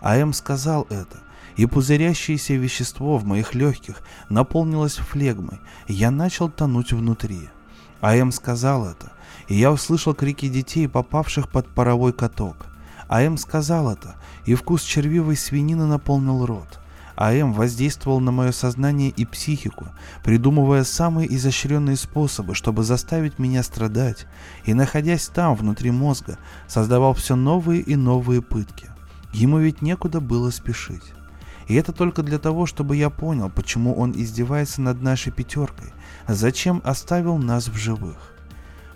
А.М. 0.00 0.32
сказал 0.32 0.86
это, 0.88 1.18
и 1.56 1.66
пузырящееся 1.66 2.54
вещество 2.54 3.18
в 3.18 3.24
моих 3.24 3.56
легких 3.56 4.02
наполнилось 4.28 4.96
флегмой, 4.96 5.58
и 5.88 5.94
я 5.94 6.12
начал 6.12 6.48
тонуть 6.48 6.92
внутри. 6.92 7.48
А.М. 8.00 8.30
сказал 8.30 8.86
это, 8.86 9.10
и 9.48 9.56
я 9.56 9.72
услышал 9.72 10.14
крики 10.14 10.48
детей, 10.48 10.88
попавших 10.88 11.50
под 11.50 11.74
паровой 11.74 12.12
каток. 12.12 12.66
А.М. 13.08 13.36
сказал 13.36 13.90
это, 13.90 14.14
и 14.46 14.54
вкус 14.54 14.82
червивой 14.82 15.36
свинины 15.36 15.86
наполнил 15.86 16.46
рот. 16.46 16.78
АМ 17.20 17.52
воздействовал 17.52 18.18
на 18.18 18.32
мое 18.32 18.50
сознание 18.50 19.10
и 19.10 19.26
психику, 19.26 19.88
придумывая 20.24 20.84
самые 20.84 21.32
изощренные 21.36 21.96
способы, 21.96 22.54
чтобы 22.54 22.82
заставить 22.82 23.38
меня 23.38 23.62
страдать, 23.62 24.26
и, 24.64 24.72
находясь 24.72 25.28
там, 25.28 25.54
внутри 25.54 25.90
мозга, 25.90 26.38
создавал 26.66 27.12
все 27.12 27.36
новые 27.36 27.82
и 27.82 27.94
новые 27.94 28.40
пытки. 28.40 28.88
Ему 29.34 29.58
ведь 29.58 29.82
некуда 29.82 30.22
было 30.22 30.48
спешить. 30.48 31.12
И 31.68 31.74
это 31.74 31.92
только 31.92 32.22
для 32.22 32.38
того, 32.38 32.64
чтобы 32.64 32.96
я 32.96 33.10
понял, 33.10 33.50
почему 33.50 33.94
он 33.94 34.12
издевается 34.12 34.80
над 34.80 35.02
нашей 35.02 35.30
пятеркой, 35.30 35.92
зачем 36.26 36.80
оставил 36.84 37.36
нас 37.36 37.68
в 37.68 37.76
живых. 37.76 38.32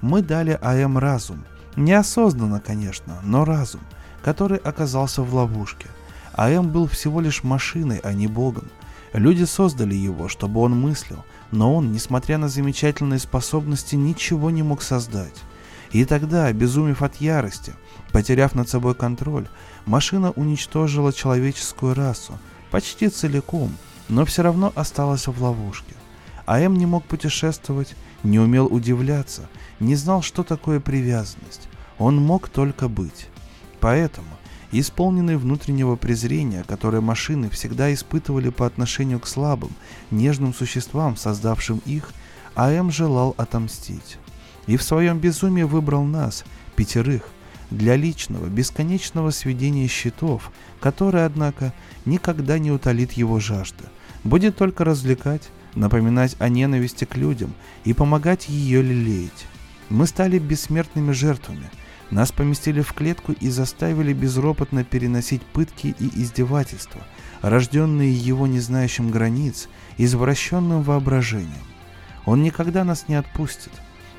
Мы 0.00 0.22
дали 0.22 0.58
АМ 0.62 0.96
разум, 0.96 1.44
неосознанно, 1.76 2.60
конечно, 2.60 3.20
но 3.22 3.44
разум, 3.44 3.82
который 4.22 4.56
оказался 4.56 5.22
в 5.22 5.34
ловушке– 5.34 5.88
АМ 6.36 6.70
был 6.70 6.86
всего 6.86 7.20
лишь 7.20 7.42
машиной, 7.42 7.98
а 7.98 8.12
не 8.12 8.26
богом. 8.26 8.70
Люди 9.12 9.44
создали 9.44 9.94
его, 9.94 10.28
чтобы 10.28 10.60
он 10.60 10.78
мыслил, 10.78 11.24
но 11.52 11.74
он, 11.74 11.92
несмотря 11.92 12.36
на 12.38 12.48
замечательные 12.48 13.20
способности, 13.20 13.94
ничего 13.94 14.50
не 14.50 14.62
мог 14.62 14.82
создать. 14.82 15.36
И 15.92 16.04
тогда, 16.04 16.46
обезумев 16.46 17.02
от 17.02 17.16
ярости, 17.16 17.72
потеряв 18.10 18.56
над 18.56 18.68
собой 18.68 18.96
контроль, 18.96 19.46
машина 19.86 20.32
уничтожила 20.32 21.12
человеческую 21.12 21.94
расу, 21.94 22.38
почти 22.72 23.08
целиком, 23.08 23.72
но 24.08 24.24
все 24.24 24.42
равно 24.42 24.72
осталась 24.74 25.28
в 25.28 25.40
ловушке. 25.40 25.94
АМ 26.46 26.74
не 26.76 26.86
мог 26.86 27.04
путешествовать, 27.04 27.94
не 28.24 28.40
умел 28.40 28.66
удивляться, 28.66 29.48
не 29.78 29.94
знал, 29.94 30.22
что 30.22 30.42
такое 30.42 30.80
привязанность. 30.80 31.68
Он 31.98 32.16
мог 32.16 32.48
только 32.48 32.88
быть. 32.88 33.28
Поэтому 33.78 34.26
исполненный 34.80 35.36
внутреннего 35.36 35.96
презрения, 35.96 36.64
которое 36.66 37.00
машины 37.00 37.48
всегда 37.50 37.92
испытывали 37.92 38.48
по 38.48 38.66
отношению 38.66 39.20
к 39.20 39.26
слабым, 39.26 39.70
нежным 40.10 40.54
существам, 40.54 41.16
создавшим 41.16 41.80
их, 41.86 42.10
АМ 42.54 42.90
желал 42.90 43.34
отомстить. 43.36 44.18
И 44.66 44.76
в 44.76 44.82
своем 44.82 45.18
безумии 45.18 45.62
выбрал 45.62 46.04
нас, 46.04 46.44
пятерых, 46.76 47.28
для 47.70 47.96
личного, 47.96 48.46
бесконечного 48.46 49.30
сведения 49.30 49.86
счетов, 49.86 50.50
которое, 50.80 51.26
однако, 51.26 51.72
никогда 52.04 52.58
не 52.58 52.70
утолит 52.70 53.12
его 53.12 53.40
жажда, 53.40 53.84
будет 54.22 54.56
только 54.56 54.84
развлекать, 54.84 55.50
напоминать 55.74 56.36
о 56.38 56.48
ненависти 56.48 57.04
к 57.04 57.16
людям 57.16 57.52
и 57.84 57.92
помогать 57.92 58.48
ее 58.48 58.82
лелеять. 58.82 59.46
Мы 59.88 60.06
стали 60.06 60.38
бессмертными 60.38 61.12
жертвами– 61.12 61.70
нас 62.14 62.30
поместили 62.30 62.80
в 62.80 62.92
клетку 62.92 63.32
и 63.32 63.48
заставили 63.48 64.12
безропотно 64.12 64.84
переносить 64.84 65.42
пытки 65.42 65.96
и 65.98 66.22
издевательства, 66.22 67.00
рожденные 67.42 68.14
его 68.14 68.46
не 68.46 68.60
знающим 68.60 69.10
границ, 69.10 69.68
извращенным 69.98 70.84
воображением. 70.84 71.64
Он 72.24 72.44
никогда 72.44 72.84
нас 72.84 73.06
не 73.08 73.16
отпустит. 73.16 73.72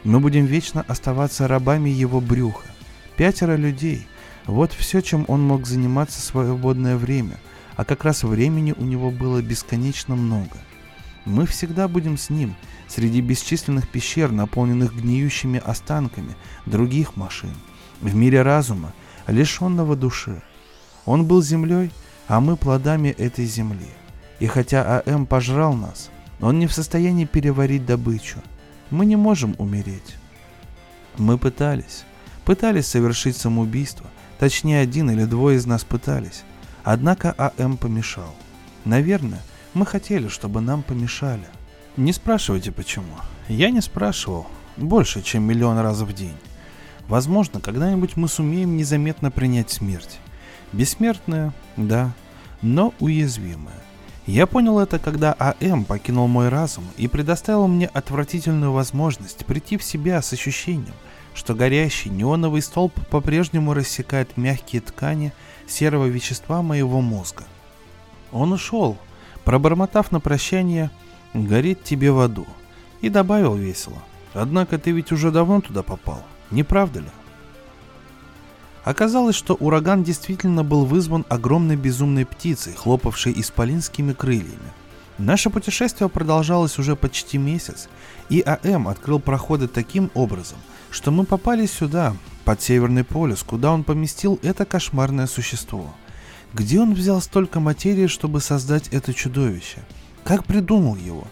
Мы 0.04 0.20
будем 0.20 0.46
вечно 0.46 0.84
оставаться 0.86 1.48
рабами 1.48 1.90
его 1.90 2.20
брюха. 2.20 2.68
Пятеро 3.16 3.56
людей. 3.56 4.06
Вот 4.46 4.74
все, 4.74 5.00
чем 5.00 5.24
он 5.30 5.42
мог 5.44 5.66
заниматься 5.66 6.20
в 6.20 6.24
свободное 6.26 6.98
время, 6.98 7.40
а 7.78 7.86
как 7.86 8.04
раз 8.04 8.24
времени 8.24 8.74
у 8.78 8.84
него 8.84 9.10
было 9.10 9.42
бесконечно 9.42 10.18
много. 10.18 10.58
Мы 11.24 11.46
всегда 11.46 11.88
будем 11.88 12.18
с 12.18 12.30
ним, 12.30 12.58
среди 12.90 13.22
бесчисленных 13.22 13.88
пещер, 13.88 14.34
наполненных 14.34 14.94
гниющими 14.94 15.62
останками 15.66 16.36
других 16.66 17.16
машин– 17.16 17.54
в 18.02 18.16
мире 18.16 18.42
разума, 18.42 18.94
лишенного 19.28 19.96
души. 19.96 20.42
Он 21.06 21.26
был 21.26 21.42
землей, 21.42 21.92
а 22.28 22.40
мы 22.40 22.58
плодами 22.58 23.10
этой 23.10 23.46
земли. 23.46 23.88
И 24.40 24.48
хотя 24.48 25.02
АМ 25.06 25.26
пожрал 25.26 25.74
нас, 25.74 26.10
он 26.42 26.60
не 26.60 26.68
в 26.68 26.74
состоянии 26.74 27.26
переварить 27.26 27.86
добычу. 27.86 28.40
Мы 28.92 29.06
не 29.06 29.16
можем 29.16 29.56
умереть. 29.58 30.16
Мы 31.18 31.38
пытались. 31.38 32.04
Пытались 32.44 32.88
совершить 32.88 33.38
самоубийство. 33.38 34.06
Точнее, 34.38 34.82
один 34.82 35.10
или 35.10 35.24
двое 35.26 35.58
из 35.58 35.66
нас 35.66 35.84
пытались. 35.84 36.44
Однако 36.84 37.34
АМ 37.38 37.78
помешал. 37.78 38.36
Наверное, 38.84 39.42
мы 39.74 39.86
хотели, 39.86 40.28
чтобы 40.28 40.62
нам 40.62 40.84
помешали. 40.84 41.48
Не 41.98 42.14
спрашивайте 42.14 42.72
почему. 42.72 43.16
Я 43.48 43.70
не 43.70 43.82
спрашивал. 43.82 44.48
Больше, 44.78 45.22
чем 45.22 45.44
миллион 45.44 45.80
раз 45.80 46.02
в 46.02 46.14
день. 46.14 46.36
Возможно, 47.08 47.60
когда-нибудь 47.60 48.18
мы 48.18 48.28
сумеем 48.28 48.78
незаметно 48.78 49.32
принять 49.32 49.70
смерть. 49.70 50.20
Бессмертная, 50.72 51.54
да, 51.78 52.14
но 52.62 52.94
уязвимая. 53.00 53.76
Я 54.26 54.48
понял 54.48 54.80
это, 54.80 54.98
когда 54.98 55.36
АМ 55.38 55.86
покинул 55.86 56.28
мой 56.28 56.50
разум 56.50 56.84
и 56.98 57.08
предоставил 57.08 57.68
мне 57.68 57.86
отвратительную 57.86 58.72
возможность 58.72 59.46
прийти 59.46 59.78
в 59.78 59.84
себя 59.84 60.20
с 60.20 60.34
ощущением, 60.34 60.96
что 61.36 61.54
горящий 61.54 62.10
неоновый 62.10 62.64
столб 62.64 62.94
по-прежнему 63.10 63.76
рассекает 63.76 64.36
мягкие 64.36 64.82
ткани 64.82 65.32
серого 65.68 66.06
вещества 66.06 66.64
моего 66.64 67.02
мозга. 67.02 67.44
Он 68.32 68.52
ушел, 68.52 68.98
пробормотав 69.44 70.12
на 70.12 70.20
прощание 70.20 70.90
«Горит 71.36 71.84
тебе 71.84 72.12
в 72.12 72.20
аду» 72.20 72.48
и 73.02 73.10
добавил 73.10 73.56
весело 73.56 74.02
«Однако 74.34 74.80
ты 74.80 74.90
ведь 74.90 75.12
уже 75.12 75.30
давно 75.30 75.62
туда 75.62 75.84
попал». 75.84 76.24
Не 76.52 76.64
правда 76.64 77.00
ли? 77.00 77.10
Оказалось, 78.84 79.36
что 79.36 79.56
ураган 79.56 80.04
действительно 80.04 80.64
был 80.64 80.86
вызван 80.86 81.26
огромной 81.28 81.76
безумной 81.76 82.26
птицей, 82.26 82.74
хлопавшей 82.76 83.34
исполинскими 83.36 84.14
крыльями. 84.14 84.74
Наше 85.18 85.50
путешествие 85.50 86.08
продолжалось 86.08 86.78
уже 86.78 86.96
почти 86.96 87.40
месяц, 87.40 87.90
и 88.30 88.42
АМ 88.42 88.88
открыл 88.88 89.20
проходы 89.20 89.68
таким 89.68 90.12
образом, 90.14 90.60
что 90.92 91.10
мы 91.10 91.26
попали 91.26 91.66
сюда, 91.66 92.16
под 92.44 92.62
Северный 92.62 93.04
полюс, 93.04 93.42
куда 93.42 93.72
он 93.72 93.84
поместил 93.84 94.40
это 94.44 94.66
кошмарное 94.66 95.26
существо. 95.26 95.96
Где 96.54 96.80
он 96.80 96.94
взял 96.94 97.22
столько 97.22 97.60
материи, 97.60 98.06
чтобы 98.06 98.40
создать 98.40 98.90
это 98.90 99.16
чудовище? 99.16 99.80
Как 100.24 100.46
придумал 100.46 100.96
его? 100.96 101.24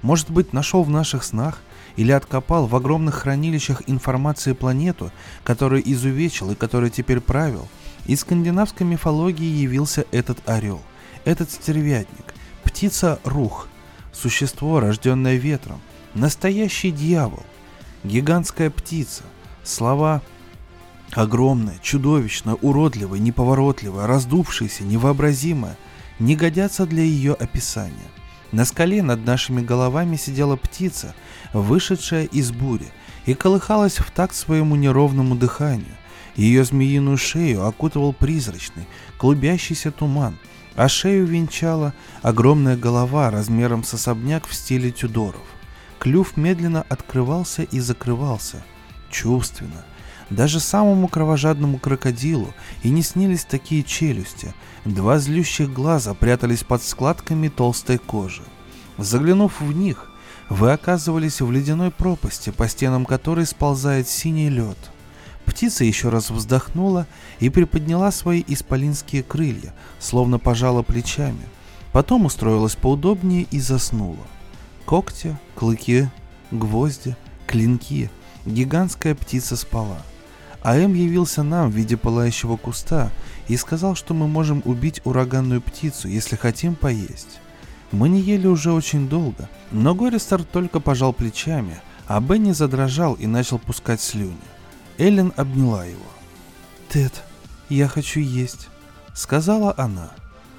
Может 0.00 0.30
быть, 0.30 0.54
нашел 0.54 0.82
в 0.82 0.88
наших 0.88 1.24
снах– 1.24 1.60
или 1.96 2.12
откопал 2.12 2.66
в 2.66 2.74
огромных 2.74 3.16
хранилищах 3.16 3.82
информации 3.86 4.52
планету, 4.52 5.10
которую 5.44 5.82
изувечил 5.90 6.50
и 6.50 6.54
которой 6.54 6.90
теперь 6.90 7.20
правил, 7.20 7.68
из 8.06 8.20
скандинавской 8.20 8.86
мифологии 8.86 9.44
явился 9.44 10.06
этот 10.10 10.38
орел, 10.48 10.80
этот 11.24 11.50
стервятник, 11.50 12.34
птица 12.64 13.20
Рух, 13.24 13.68
существо, 14.12 14.80
рожденное 14.80 15.36
ветром, 15.36 15.80
настоящий 16.14 16.90
дьявол, 16.90 17.44
гигантская 18.04 18.70
птица, 18.70 19.22
слова 19.62 20.22
огромная, 21.12 21.78
чудовищная, 21.82 22.54
уродливая, 22.54 23.18
неповоротливая, 23.18 24.06
раздувшаяся, 24.06 24.82
невообразимая, 24.82 25.76
не 26.18 26.36
годятся 26.36 26.86
для 26.86 27.02
ее 27.02 27.34
описания– 27.34 27.92
на 28.52 28.66
скале 28.66 29.02
над 29.02 29.24
нашими 29.24 29.62
головами 29.62 30.16
сидела 30.16 30.56
птица, 30.56 31.14
вышедшая 31.52 32.24
из 32.24 32.50
бури, 32.50 32.86
и 33.26 33.34
колыхалась 33.34 33.98
в 33.98 34.10
такт 34.10 34.34
своему 34.34 34.76
неровному 34.76 35.34
дыханию. 35.34 35.96
Ее 36.34 36.64
змеиную 36.64 37.18
шею 37.18 37.66
окутывал 37.66 38.12
призрачный, 38.12 38.86
клубящийся 39.18 39.90
туман, 39.90 40.38
а 40.74 40.88
шею 40.88 41.26
венчала 41.26 41.92
огромная 42.22 42.76
голова 42.76 43.30
размером 43.30 43.84
с 43.84 43.94
особняк 43.94 44.46
в 44.46 44.54
стиле 44.54 44.90
Тюдоров. 44.90 45.42
Клюв 45.98 46.36
медленно 46.36 46.84
открывался 46.88 47.62
и 47.62 47.78
закрывался, 47.80 48.64
чувственно. 49.10 49.84
Даже 50.30 50.60
самому 50.60 51.08
кровожадному 51.08 51.78
крокодилу 51.78 52.54
и 52.82 52.88
не 52.88 53.02
снились 53.02 53.44
такие 53.44 53.82
челюсти, 53.82 54.54
Два 54.84 55.20
злющих 55.20 55.72
глаза 55.72 56.12
прятались 56.12 56.64
под 56.64 56.82
складками 56.82 57.46
толстой 57.48 57.98
кожи. 57.98 58.42
Заглянув 58.98 59.60
в 59.60 59.72
них, 59.72 60.10
Вы 60.52 60.72
оказывались 60.72 61.40
в 61.40 61.50
ледяной 61.50 61.90
пропасти, 61.90 62.50
по 62.50 62.68
стенам 62.68 63.06
которой 63.06 63.46
сползает 63.46 64.06
синий 64.06 64.50
лед. 64.50 64.76
Птица 65.46 65.82
еще 65.82 66.10
раз 66.10 66.30
вздохнула 66.30 67.06
и 67.40 67.48
приподняла 67.48 68.10
свои 68.12 68.44
исполинские 68.46 69.22
крылья, 69.22 69.72
словно 69.98 70.38
пожала 70.38 70.82
плечами. 70.82 71.40
Потом 71.90 72.26
устроилась 72.26 72.76
поудобнее 72.76 73.46
и 73.50 73.60
заснула. 73.60 74.26
Когти, 74.84 75.38
клыки, 75.54 76.10
гвозди, 76.50 77.16
клинки. 77.46 78.10
Гигантская 78.44 79.14
птица 79.14 79.56
спала. 79.56 80.02
АМ 80.62 80.92
явился 80.92 81.42
нам 81.42 81.70
в 81.70 81.74
виде 81.74 81.96
пылающего 81.96 82.58
куста 82.58 83.10
и 83.48 83.56
сказал, 83.56 83.94
что 83.94 84.12
мы 84.12 84.28
можем 84.28 84.60
убить 84.66 85.00
ураганную 85.04 85.62
птицу, 85.62 86.08
если 86.08 86.36
хотим 86.36 86.74
поесть. 86.74 87.40
Мы 87.92 88.08
не 88.08 88.20
ели 88.20 88.46
уже 88.46 88.72
очень 88.72 89.08
долго, 89.08 89.48
но 89.70 89.94
Гористер 89.94 90.42
только 90.44 90.80
пожал 90.80 91.12
плечами, 91.12 91.80
а 92.06 92.20
Бенни 92.20 92.52
задрожал 92.52 93.14
и 93.14 93.26
начал 93.26 93.58
пускать 93.58 94.00
слюни. 94.00 94.36
Эллен 94.98 95.32
обняла 95.36 95.84
его. 95.84 96.00
«Тед, 96.88 97.22
я 97.68 97.88
хочу 97.88 98.20
есть»,— 98.20 98.68
сказала 99.14 99.74
она. 99.76 100.10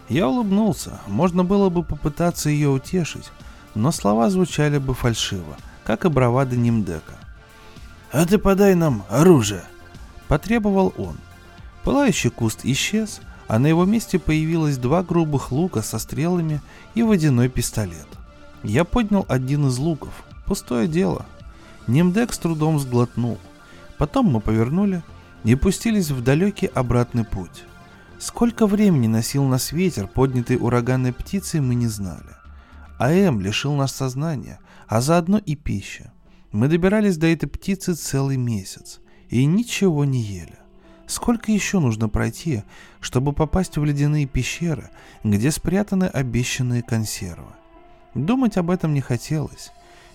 Я 0.10 0.28
улыбнулся, 0.28 1.00
можно 1.08 1.44
было 1.44 1.70
бы 1.70 1.84
попытаться 1.84 2.50
ее 2.50 2.70
утешить, 2.70 3.32
но 3.74 3.92
слова 3.92 4.30
звучали 4.30 4.78
бы 4.78 4.94
фальшиво, 4.94 5.58
как 5.84 6.06
и 6.06 6.10
бравада 6.10 6.56
Нимдека. 6.56 7.16
«А 8.12 8.26
ты 8.26 8.38
подай 8.38 8.76
нам 8.76 9.06
оружие!»— 9.10 9.64
потребовал 10.28 10.94
он. 10.98 11.18
Пылающий 11.84 12.30
куст 12.30 12.60
исчез, 12.64 13.22
а 13.54 13.60
на 13.60 13.68
его 13.68 13.86
месте 13.86 14.18
появилось 14.18 14.80
два 14.80 15.04
грубых 15.04 15.52
лука 15.52 15.84
со 15.84 16.00
стрелами 16.00 16.60
и 16.96 17.04
водяной 17.04 17.50
пистолет. 17.50 18.08
Я 18.64 18.84
поднял 18.84 19.28
один 19.30 19.68
из 19.68 19.78
луков. 19.78 20.24
Пустое 20.48 20.88
дело. 20.88 21.28
Нимдек 21.86 22.34
с 22.34 22.40
трудом 22.40 22.80
сглотнул. 22.80 23.38
Потом 24.00 24.26
мы 24.26 24.42
повернули 24.42 25.04
и 25.44 25.54
пустились 25.54 26.10
в 26.10 26.24
далекий 26.24 26.66
обратный 26.66 27.26
путь. 27.26 27.66
Сколько 28.18 28.66
времени 28.66 29.06
носил 29.06 29.44
нас 29.44 29.72
ветер, 29.72 30.08
поднятый 30.08 30.58
ураганной 30.60 31.14
птицей, 31.14 31.60
мы 31.60 31.76
не 31.76 31.88
знали. 31.88 32.36
АМ 32.98 33.40
лишил 33.40 33.76
нас 33.76 33.92
сознания, 33.92 34.62
а 34.88 35.00
заодно 35.00 35.38
и 35.38 35.56
пищи. 35.56 36.10
Мы 36.52 36.70
добирались 36.70 37.18
до 37.18 37.28
этой 37.28 37.46
птицы 37.46 37.94
целый 37.94 38.38
месяц 38.38 39.00
и 39.30 39.46
ничего 39.46 40.06
не 40.06 40.24
ели. 40.24 40.63
Сколько 41.06 41.52
еще 41.52 41.80
нужно 41.80 42.08
пройти, 42.08 42.64
чтобы 43.02 43.34
попасть 43.34 43.78
в 43.78 43.84
ледяные 43.84 44.26
пещеры, 44.26 44.90
где 45.24 45.52
спрятаны 45.52 46.06
обещанные 46.06 46.82
консервы? 46.82 47.52
Думать 48.14 48.58
об 48.58 48.70
этом 48.70 48.94
не 48.94 49.02
хотелось. 49.02 49.72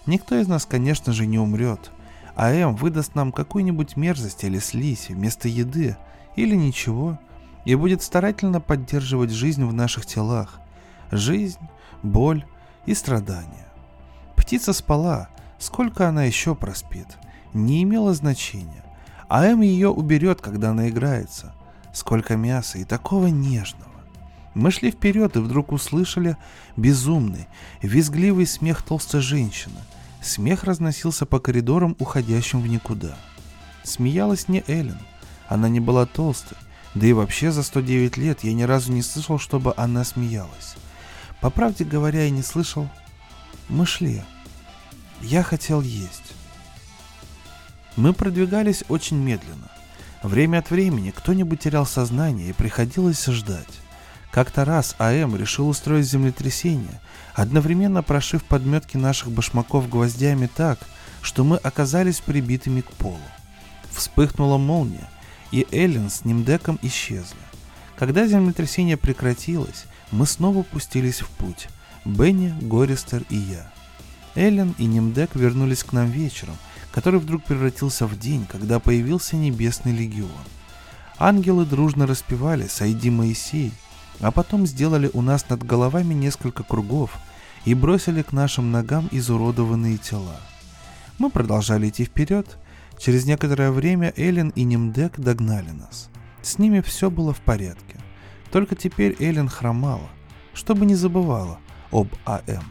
Никто 0.07 0.37
из 0.37 0.49
нас, 0.49 0.65
конечно 0.65 1.13
же, 1.13 1.27
не 1.27 1.39
умрет. 1.39 1.91
А 2.35 2.53
М 2.53 2.77
выдаст 2.77 3.15
нам 3.15 3.33
какую-нибудь 3.33 3.97
мерзость 3.97 4.45
или 4.45 4.59
слизь 4.59 5.09
вместо 5.09 5.49
еды, 5.49 5.97
или 6.37 6.55
ничего, 6.55 7.19
и 7.65 7.75
будет 7.75 8.03
старательно 8.03 8.61
поддерживать 8.61 9.31
жизнь 9.31 9.65
в 9.65 9.75
наших 9.75 10.07
телах. 10.07 10.61
Жизнь, 11.11 11.59
боль 12.03 12.47
и 12.87 12.95
страдания. 12.95 13.67
Птица 14.37 14.73
спала, 14.73 15.29
сколько 15.59 16.09
она 16.09 16.25
еще 16.25 16.55
проспит, 16.55 17.19
не 17.53 17.83
имело 17.83 18.15
значения. 18.15 18.85
А 19.29 19.45
М 19.45 19.61
ее 19.61 19.91
уберет, 19.91 20.41
когда 20.41 20.71
она 20.71 20.89
играется. 20.89 21.55
Сколько 21.93 22.37
мяса 22.37 22.79
и 22.79 22.85
такого 22.85 23.27
нежного. 23.27 23.89
Мы 24.55 24.71
шли 24.71 24.91
вперед 24.91 25.37
и 25.37 25.41
вдруг 25.41 25.73
услышали 25.73 26.37
безумный, 26.77 27.47
визгливый 27.83 28.47
смех 28.47 28.83
толстой 28.83 29.21
женщины. 29.21 29.79
Смех 30.21 30.65
разносился 30.65 31.27
по 31.27 31.39
коридорам, 31.39 31.95
уходящим 31.99 32.61
в 32.61 32.67
никуда. 32.67 33.17
Смеялась 33.85 34.49
не 34.49 34.65
Эллен. 34.67 34.99
Она 35.49 35.69
не 35.69 35.81
была 35.81 36.07
толстой. 36.07 36.59
Да 36.95 37.07
и 37.07 37.13
вообще 37.13 37.53
за 37.53 37.63
109 37.63 38.17
лет 38.17 38.43
я 38.43 38.53
ни 38.55 38.63
разу 38.63 38.93
не 38.93 39.03
слышал, 39.03 39.39
чтобы 39.39 39.75
она 39.77 40.05
смеялась. 40.05 40.75
По 41.41 41.51
правде 41.51 41.85
говоря, 41.85 42.25
я 42.25 42.31
не 42.31 42.43
слышал. 42.43 42.89
Мы 43.69 43.87
шли. 43.87 44.23
Я 45.21 45.43
хотел 45.43 45.83
есть. 45.83 46.28
Мы 47.99 48.13
продвигались 48.13 48.85
очень 48.89 49.17
медленно. 49.17 49.73
Время 50.23 50.59
от 50.59 50.71
времени 50.71 51.11
кто-нибудь 51.11 51.59
терял 51.59 51.85
сознание 51.85 52.49
и 52.49 52.53
приходилось 52.53 53.27
ждать. 53.27 53.81
Как-то 54.31 54.65
раз 54.65 54.95
АМ 55.01 55.35
решил 55.35 55.69
устроить 55.69 56.07
землетрясение, 56.07 57.01
одновременно 57.35 58.05
прошив 58.05 58.45
подметки 58.45 58.97
наших 58.97 59.33
башмаков 59.33 59.89
гвоздями 59.89 60.47
так, 60.47 60.79
что 61.23 61.43
мы 61.43 61.57
оказались 61.57 62.21
прибитыми 62.21 62.83
к 62.83 62.93
полу. 62.93 63.19
Вспыхнула 63.91 64.59
молния, 64.59 65.11
и 65.51 65.67
Эллен 65.73 66.09
с 66.09 66.25
Нимдеком 66.25 66.79
исчезли. 66.83 67.37
Когда 67.99 68.29
землетрясение 68.29 68.97
прекратилось, 68.97 69.87
мы 70.13 70.25
снова 70.27 70.63
пустились 70.63 71.21
в 71.21 71.29
путь. 71.31 71.67
Бенни, 72.05 72.55
Гористер 72.61 73.25
и 73.29 73.37
я. 73.37 73.73
Эллен 74.37 74.77
и 74.79 74.85
Нимдек 74.85 75.35
вернулись 75.35 75.83
к 75.83 75.93
нам 75.93 76.09
вечером, 76.13 76.57
который 76.99 77.21
вдруг 77.21 77.45
превратился 77.45 78.09
в 78.09 78.19
день, 78.19 78.45
когда 78.51 78.81
появился 78.81 79.37
Небесный 79.37 79.93
Легион. 79.93 80.33
Ангелы 81.17 81.65
дружно 81.65 82.09
распевали 82.09 82.67
«Сойди, 82.67 83.09
Моисей», 83.09 83.73
а 84.19 84.33
потом 84.33 84.67
сделали 84.67 85.09
у 85.13 85.23
нас 85.23 85.49
над 85.49 85.63
головами 85.63 86.13
несколько 86.13 86.65
кругов 86.65 87.13
и 87.65 87.75
бросили 87.75 88.23
к 88.23 88.33
нашим 88.33 88.73
ногам 88.73 89.09
изуродованные 89.13 89.97
тела. 89.97 90.41
Мы 91.19 91.31
продолжали 91.31 91.89
идти 91.89 92.05
вперед. 92.05 92.59
Через 92.99 93.27
некоторое 93.27 93.71
время 93.71 94.13
Эллен 94.17 94.49
и 94.57 94.65
Немдек 94.65 95.21
догнали 95.21 95.71
нас. 95.71 96.11
С 96.43 96.59
ними 96.59 96.81
все 96.81 97.13
было 97.13 97.33
в 97.33 97.41
порядке. 97.41 98.01
Только 98.51 98.75
теперь 98.75 99.15
Эллен 99.21 99.49
хромала, 99.49 100.11
чтобы 100.53 100.85
не 100.85 100.97
забывала 100.97 101.61
об 101.93 102.09
АМ. 102.25 102.65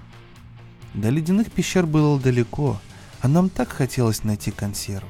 До 0.96 1.08
ледяных 1.08 1.50
пещер 1.50 1.86
было 1.86 2.20
далеко, 2.20 2.78
а 3.22 3.28
нам 3.28 3.50
так 3.50 3.70
хотелось 3.70 4.24
найти 4.24 4.52
консервы. 4.52 5.10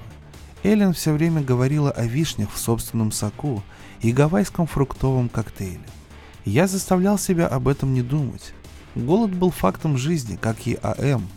Эллен 0.63 0.93
все 0.93 1.13
время 1.13 1.41
говорила 1.41 1.91
о 1.91 2.06
вишнях 2.06 2.52
в 2.52 2.58
собственном 2.58 3.12
соку 3.12 3.63
и 4.02 4.12
гавайском 4.12 4.67
фруктовом 4.67 5.30
коктейле. 5.30 5.86
Я 6.46 6.67
заставлял 6.67 7.17
себя 7.17 7.48
об 7.48 7.67
этом 7.67 7.93
не 7.93 8.02
думать. 8.02 8.54
Голод 8.96 9.32
был 9.32 9.52
фактом 9.52 9.98
жизни, 9.98 10.38
как 10.38 10.65
и 10.65 10.80
АМ. 10.82 11.28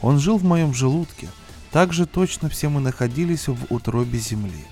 Он 0.00 0.18
жил 0.18 0.38
в 0.38 0.44
моем 0.44 0.72
желудке. 0.72 1.28
Так 1.70 1.92
же 1.92 2.06
точно 2.06 2.48
все 2.48 2.68
мы 2.68 2.80
находились 2.80 3.48
в 3.48 3.58
утробе 3.68 4.18
земли. 4.18 4.64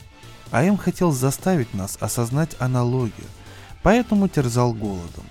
АМ 0.50 0.78
хотел 0.78 1.12
заставить 1.12 1.74
нас 1.74 1.98
осознать 2.00 2.56
аналогию, 2.58 3.26
поэтому 3.82 4.28
терзал 4.28 4.72
голодом. 4.72 5.24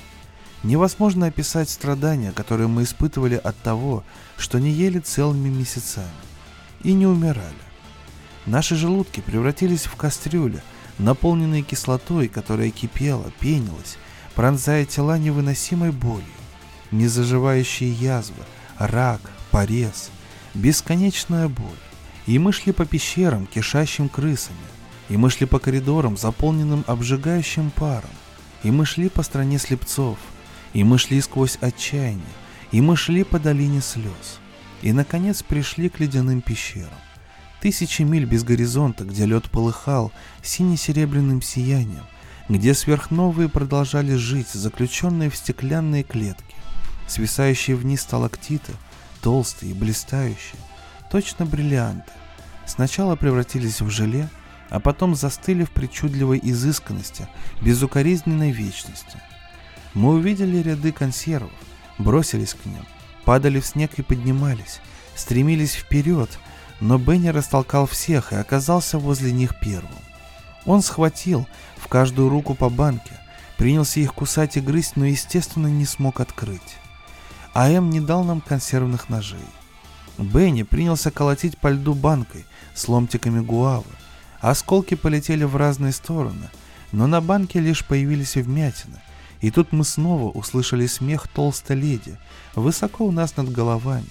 Невозможно 0.63 1.27
описать 1.27 1.69
страдания, 1.69 2.31
которые 2.31 2.67
мы 2.67 2.83
испытывали 2.83 3.35
от 3.35 3.55
того, 3.57 4.03
что 4.37 4.59
не 4.59 4.71
ели 4.71 4.99
целыми 4.99 5.49
месяцами 5.49 6.07
и 6.81 6.93
не 6.93 7.05
умирали. 7.05 7.53
Наши 8.45 8.75
желудки 8.75 9.19
превратились 9.19 9.85
в 9.85 9.95
кастрюли, 9.95 10.63
наполненные 10.97 11.61
кислотой, 11.61 12.27
которая 12.27 12.71
кипела, 12.71 13.31
пенилась, 13.39 13.97
пронзая 14.35 14.85
тела 14.85 15.17
невыносимой 15.17 15.91
болью. 15.91 16.25
Незаживающие 16.89 17.91
язвы, 17.91 18.43
рак, 18.79 19.21
порез, 19.51 20.09
бесконечная 20.53 21.49
боль. 21.49 21.65
И 22.25 22.39
мы 22.39 22.51
шли 22.51 22.71
по 22.71 22.85
пещерам, 22.85 23.45
кишащим 23.45 24.09
крысами. 24.09 24.57
И 25.09 25.17
мы 25.17 25.29
шли 25.29 25.45
по 25.45 25.59
коридорам, 25.59 26.17
заполненным 26.17 26.83
обжигающим 26.87 27.71
паром. 27.71 28.09
И 28.63 28.71
мы 28.71 28.85
шли 28.85 29.09
по 29.09 29.21
стране 29.21 29.59
слепцов– 29.59 30.17
и 30.73 30.83
мы 30.83 30.97
шли 30.97 31.21
сквозь 31.21 31.57
отчаяние, 31.61 32.23
и 32.71 32.81
мы 32.81 32.95
шли 32.95 33.23
по 33.23 33.39
долине 33.39 33.81
слез. 33.81 34.39
И, 34.81 34.91
наконец, 34.91 35.41
пришли 35.41 35.89
к 35.89 35.99
ледяным 35.99 36.41
пещерам. 36.41 36.89
Тысячи 37.61 38.03
миль 38.03 38.25
без 38.25 38.43
горизонта, 38.43 39.03
где 39.03 39.25
лед 39.25 39.49
полыхал 39.49 40.11
сине-серебряным 40.43 41.41
сиянием, 41.41 42.05
где 42.47 42.73
сверхновые 42.73 43.49
продолжали 43.49 44.13
жить, 44.15 44.49
заключенные 44.49 45.31
в 45.31 45.35
стеклянные 45.35 46.03
клетки, 46.03 46.55
свисающие 47.07 47.75
вниз 47.75 48.01
сталактиты, 48.01 48.73
толстые 49.21 49.71
и 49.71 49.75
блистающие, 49.75 50.61
точно 51.11 51.45
бриллианты, 51.45 52.11
сначала 52.67 53.15
превратились 53.15 53.81
в 53.81 53.89
желе, 53.89 54.29
а 54.69 54.79
потом 54.79 55.15
застыли 55.15 55.63
в 55.63 55.71
причудливой 55.71 56.39
изысканности, 56.43 57.27
безукоризненной 57.61 58.51
вечности– 58.51 59.19
мы 59.97 60.13
увидели 60.13 60.57
ряды 60.57 60.91
консервов, 60.91 61.49
бросились 61.97 62.53
к 62.53 62.67
ним, 62.67 62.85
падали 63.25 63.59
в 63.59 63.65
снег 63.65 63.93
и 63.97 64.03
поднимались, 64.03 64.79
стремились 65.15 65.73
вперед, 65.73 66.29
но 66.79 66.99
Бенни 66.99 67.29
растолкал 67.29 67.87
всех 67.87 68.31
и 68.31 68.35
оказался 68.35 68.99
возле 68.99 69.31
них 69.31 69.59
первым. 69.59 69.89
Он 70.67 70.83
схватил 70.83 71.47
в 71.77 71.87
каждую 71.87 72.29
руку 72.29 72.53
по 72.53 72.69
банке, 72.69 73.13
принялся 73.57 73.99
их 73.99 74.13
кусать 74.13 74.55
и 74.55 74.61
грызть, 74.61 74.97
но, 74.97 75.05
естественно, 75.05 75.65
не 75.65 75.85
смог 75.85 76.19
открыть. 76.19 76.77
А 77.53 77.67
М 77.67 77.89
не 77.89 77.99
дал 77.99 78.23
нам 78.23 78.39
консервных 78.39 79.09
ножей. 79.09 79.39
Бенни 80.19 80.61
принялся 80.61 81.09
колотить 81.09 81.57
по 81.57 81.69
льду 81.69 81.95
банкой 81.95 82.45
с 82.75 82.87
ломтиками 82.87 83.39
гуавы. 83.39 83.89
Осколки 84.41 84.93
полетели 84.93 85.43
в 85.43 85.55
разные 85.55 85.91
стороны, 85.91 86.51
но 86.91 87.07
на 87.07 87.19
банке 87.19 87.59
лишь 87.59 87.83
появились 87.83 88.35
вмятины. 88.35 89.01
И 89.41 89.51
тут 89.51 89.71
мы 89.71 89.83
снова 89.83 90.31
услышали 90.31 90.87
смех 90.87 91.27
толстой 91.27 91.75
леди, 91.75 92.17
высоко 92.55 93.05
у 93.05 93.11
нас 93.11 93.37
над 93.37 93.51
головами. 93.51 94.07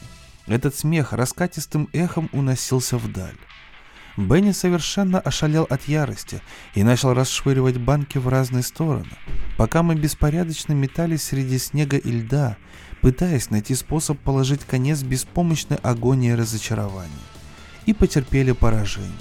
Этот 0.46 0.76
смех 0.76 1.12
раскатистым 1.12 1.88
эхом 1.92 2.30
уносился 2.32 2.96
вдаль. 2.96 3.36
Бенни 4.16 4.52
совершенно 4.52 5.20
ошалел 5.20 5.66
от 5.68 5.88
ярости 5.88 6.40
и 6.74 6.82
начал 6.82 7.12
расшвыривать 7.12 7.76
банки 7.76 8.16
в 8.16 8.28
разные 8.28 8.62
стороны, 8.62 9.10
пока 9.58 9.82
мы 9.82 9.94
беспорядочно 9.94 10.72
метались 10.72 11.24
среди 11.24 11.58
снега 11.58 11.98
и 11.98 12.10
льда, 12.10 12.56
пытаясь 13.02 13.50
найти 13.50 13.74
способ 13.74 14.18
положить 14.18 14.64
конец 14.64 15.02
беспомощной 15.02 15.78
агонии 15.82 16.30
разочарования. 16.30 17.10
И 17.84 17.92
потерпели 17.92 18.52
поражение. 18.52 19.12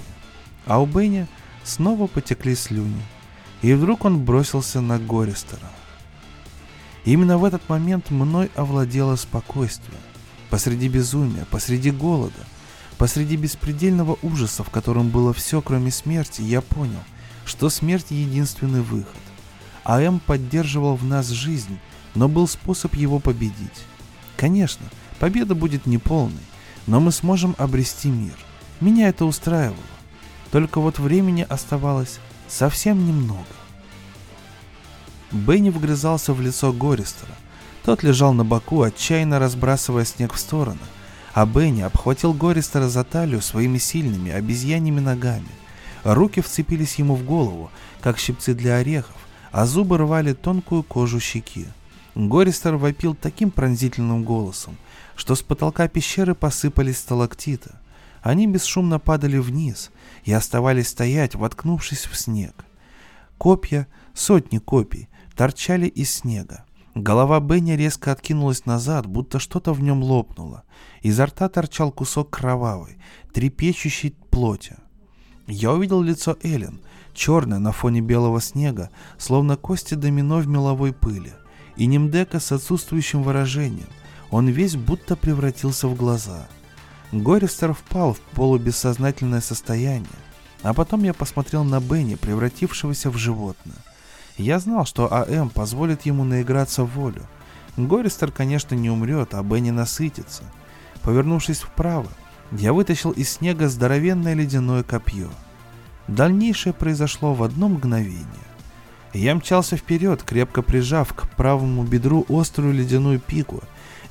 А 0.64 0.80
у 0.80 0.86
Бенни 0.86 1.28
снова 1.62 2.06
потекли 2.06 2.56
слюни. 2.56 3.02
И 3.62 3.74
вдруг 3.74 4.04
он 4.04 4.24
бросился 4.24 4.80
на 4.80 4.98
Гористера. 4.98 5.70
Именно 7.06 7.38
в 7.38 7.44
этот 7.44 7.66
момент 7.68 8.10
мной 8.10 8.50
овладело 8.56 9.14
спокойствие. 9.14 9.96
Посреди 10.50 10.88
безумия, 10.88 11.46
посреди 11.50 11.92
голода, 11.92 12.34
посреди 12.98 13.36
беспредельного 13.36 14.18
ужаса, 14.22 14.64
в 14.64 14.70
котором 14.70 15.08
было 15.08 15.32
все, 15.32 15.62
кроме 15.62 15.92
смерти, 15.92 16.42
я 16.42 16.60
понял, 16.60 17.02
что 17.44 17.70
смерть— 17.70 18.06
единственный 18.10 18.82
выход. 18.82 19.14
А 19.84 20.02
М 20.02 20.18
поддерживал 20.18 20.96
в 20.96 21.04
нас 21.04 21.28
жизнь, 21.28 21.78
но 22.16 22.28
был 22.28 22.48
способ 22.48 22.96
его 22.96 23.20
победить. 23.20 23.84
Конечно, 24.36 24.86
победа 25.20 25.54
будет 25.54 25.86
неполной, 25.86 26.42
но 26.88 26.98
мы 26.98 27.12
сможем 27.12 27.54
обрести 27.56 28.08
мир. 28.08 28.34
Меня 28.80 29.08
это 29.08 29.26
устраивало. 29.26 29.78
Только 30.50 30.80
вот 30.80 30.98
времени 30.98 31.46
оставалось 31.48 32.18
совсем 32.48 33.06
немного. 33.06 33.46
Бенни 35.32 35.70
вгрызался 35.70 36.32
в 36.32 36.40
лицо 36.40 36.72
Гористера. 36.72 37.32
Тот 37.84 38.02
лежал 38.02 38.32
на 38.32 38.44
боку, 38.44 38.82
отчаянно 38.82 39.38
разбрасывая 39.38 40.04
снег 40.04 40.32
в 40.32 40.38
стороны, 40.38 40.80
а 41.34 41.46
Бенни 41.46 41.82
обхватил 41.82 42.32
Гористера 42.32 42.88
за 42.88 43.04
талию 43.04 43.42
своими 43.42 43.78
сильными 43.78 44.30
обезьяньими 44.30 45.00
ногами. 45.00 45.48
Руки 46.04 46.40
вцепились 46.40 46.96
ему 46.96 47.16
в 47.16 47.24
голову, 47.24 47.70
как 48.00 48.18
щипцы 48.18 48.54
для 48.54 48.76
орехов, 48.76 49.16
а 49.50 49.66
зубы 49.66 49.98
рвали 49.98 50.32
тонкую 50.32 50.82
кожу 50.82 51.18
щеки. 51.18 51.66
Гористер 52.14 52.76
вопил 52.76 53.14
таким 53.14 53.50
пронзительным 53.50 54.24
голосом, 54.24 54.76
что 55.16 55.34
с 55.34 55.42
потолка 55.42 55.88
пещеры 55.88 56.34
посыпались 56.34 56.98
сталактиты. 56.98 57.70
Они 58.22 58.46
бесшумно 58.46 58.98
падали 58.98 59.38
вниз 59.38 59.90
и 60.24 60.32
оставались 60.32 60.88
стоять, 60.88 61.34
воткнувшись 61.34 62.06
в 62.06 62.16
снег. 62.16 62.64
Копья, 63.38 63.86
сотни 64.14 64.58
копий, 64.58 65.08
торчали 65.36 65.86
из 65.86 66.12
снега. 66.12 66.64
Голова 66.94 67.40
Бенни 67.40 67.72
резко 67.72 68.10
откинулась 68.10 68.64
назад, 68.64 69.06
будто 69.06 69.38
что-то 69.38 69.72
в 69.72 69.80
нем 69.82 70.02
лопнуло. 70.02 70.64
Изо 71.02 71.26
рта 71.26 71.48
торчал 71.48 71.92
кусок 71.92 72.30
кровавой, 72.30 72.96
трепещущей 73.32 74.16
плоти. 74.30 74.76
Я 75.46 75.72
увидел 75.72 76.00
лицо 76.02 76.36
Эллен, 76.42 76.80
черное 77.12 77.58
на 77.58 77.72
фоне 77.72 78.00
белого 78.00 78.40
снега, 78.40 78.90
словно 79.18 79.56
кости 79.56 79.94
домино 79.94 80.38
в 80.38 80.48
меловой 80.48 80.92
пыли— 80.92 81.32
и 81.76 81.86
Немдека 81.86 82.40
с 82.40 82.52
отсутствующим 82.52 83.22
выражением. 83.22 83.88
Он 84.30 84.48
весь 84.48 84.76
будто 84.76 85.14
превратился 85.16 85.88
в 85.88 85.94
глаза. 85.94 86.48
Гористер 87.12 87.72
впал 87.72 88.14
в 88.14 88.20
полубессознательное 88.34 89.40
состояние, 89.40 90.08
а 90.62 90.74
потом 90.74 91.04
я 91.04 91.14
посмотрел 91.14 91.62
на 91.62 91.80
Бенни, 91.80 92.16
превратившегося 92.16 93.10
в 93.10 93.16
животное. 93.16 93.76
Я 94.36 94.58
знал, 94.58 94.84
что 94.84 95.12
АМ 95.12 95.48
позволит 95.50 96.02
ему 96.02 96.24
наиграться 96.24 96.82
в 96.82 96.90
волю. 96.90 97.22
Гористер, 97.76 98.30
конечно, 98.30 98.74
не 98.74 98.90
умрет, 98.90 99.34
а 99.34 99.42
Бенни 99.42 99.70
насытится. 99.70 100.42
Повернувшись 101.02 101.60
вправо, 101.60 102.08
я 102.52 102.72
вытащил 102.72 103.12
из 103.12 103.30
снега 103.30 103.68
здоровенное 103.68 104.34
ледяное 104.34 104.82
копье. 104.82 105.28
Дальнейшее 106.08 106.72
произошло 106.72 107.34
в 107.34 107.42
одно 107.42 107.68
мгновение. 107.68 108.26
Я 109.12 109.34
мчался 109.34 109.76
вперед, 109.76 110.22
крепко 110.22 110.62
прижав 110.62 111.14
к 111.14 111.28
правому 111.36 111.84
бедру 111.84 112.26
острую 112.28 112.74
ледяную 112.74 113.18
пику, 113.18 113.62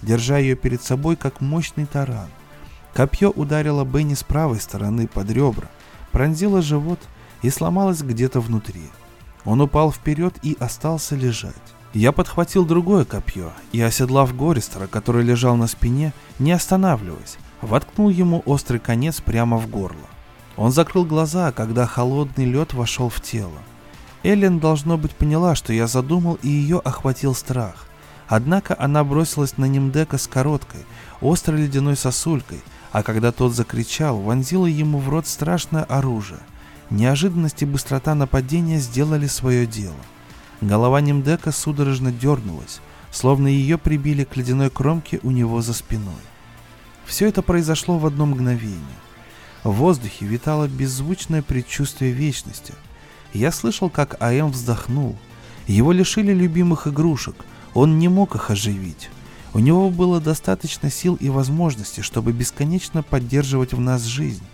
держа 0.01 0.39
ее 0.39 0.55
перед 0.55 0.81
собой 0.81 1.15
как 1.15 1.41
мощный 1.41 1.85
таран. 1.85 2.29
Копье 2.93 3.29
ударило 3.29 3.85
Бенни 3.85 4.15
с 4.15 4.23
правой 4.23 4.59
стороны 4.59 5.07
под 5.07 5.29
ребра, 5.29 5.69
пронзило 6.11 6.61
живот 6.61 6.99
и 7.43 7.49
сломалось 7.49 8.01
где-то 8.01 8.39
внутри. 8.39 8.89
Он 9.45 9.61
упал 9.61 9.91
вперед 9.91 10.35
и 10.41 10.57
остался 10.59 11.15
лежать. 11.15 11.53
Я 11.93 12.11
подхватил 12.11 12.65
другое 12.65 13.05
копье 13.05 13.53
и, 13.71 13.79
оседлав 13.79 14.35
Гористера, 14.35 14.87
который 14.87 15.23
лежал 15.23 15.55
на 15.55 15.67
спине, 15.67 16.13
не 16.39 16.51
останавливаясь, 16.51 17.37
воткнул 17.61 18.09
ему 18.09 18.43
острый 18.45 18.79
конец 18.79 19.21
прямо 19.21 19.57
в 19.57 19.69
горло. 19.69 20.07
Он 20.57 20.71
закрыл 20.71 21.05
глаза, 21.05 21.51
когда 21.51 21.85
холодный 21.85 22.45
лед 22.45 22.73
вошел 22.73 23.07
в 23.09 23.21
тело. 23.21 23.59
Эллен, 24.23 24.59
должно 24.59 24.97
быть, 24.97 25.11
поняла, 25.11 25.55
что 25.55 25.71
я 25.71 25.87
задумал, 25.87 26.39
и 26.41 26.49
ее 26.49 26.79
охватил 26.79 27.35
страх. 27.35 27.87
Однако 28.27 28.75
она 28.77 29.03
бросилась 29.03 29.57
на 29.57 29.65
Немдека 29.65 30.17
с 30.17 30.27
короткой, 30.27 30.81
острой 31.21 31.61
ледяной 31.61 31.95
сосулькой, 31.95 32.61
а 32.91 33.03
когда 33.03 33.31
тот 33.31 33.53
закричал, 33.53 34.17
вонзила 34.17 34.65
ему 34.65 34.99
в 34.99 35.09
рот 35.09 35.27
страшное 35.27 35.83
оружие. 35.83 36.39
Неожиданность 36.89 37.61
и 37.61 37.65
быстрота 37.65 38.15
нападения 38.15 38.79
сделали 38.79 39.27
свое 39.27 39.65
дело. 39.65 39.95
Голова 40.61 41.01
Немдека 41.01 41.51
судорожно 41.51 42.11
дернулась, 42.11 42.79
словно 43.11 43.47
ее 43.47 43.77
прибили 43.77 44.23
к 44.23 44.35
ледяной 44.35 44.69
кромке 44.69 45.19
у 45.23 45.31
него 45.31 45.61
за 45.61 45.73
спиной. 45.73 46.13
Все 47.05 47.27
это 47.27 47.41
произошло 47.41 47.97
в 47.97 48.05
одно 48.05 48.25
мгновение. 48.25 48.79
В 49.63 49.71
воздухе 49.71 50.25
витало 50.25 50.67
беззвучное 50.67 51.41
предчувствие 51.41 52.11
вечности– 52.11 52.73
я 53.35 53.51
слышал, 53.51 53.89
как 53.89 54.15
АМ 54.21 54.51
вздохнул. 54.51 55.17
Его 55.67 55.91
лишили 55.91 56.31
любимых 56.31 56.87
игрушек, 56.87 57.35
он 57.73 57.99
не 57.99 58.07
мог 58.07 58.33
их 58.35 58.49
оживить. 58.49 59.09
У 59.53 59.59
него 59.59 59.89
было 59.89 60.21
достаточно 60.21 60.89
сил 60.89 61.15
и 61.15 61.27
возможностей, 61.27 62.01
чтобы 62.01 62.31
бесконечно 62.31 63.03
поддерживать 63.03 63.73
в 63.73 63.79
нас 63.81 64.03
жизнь, 64.03 64.45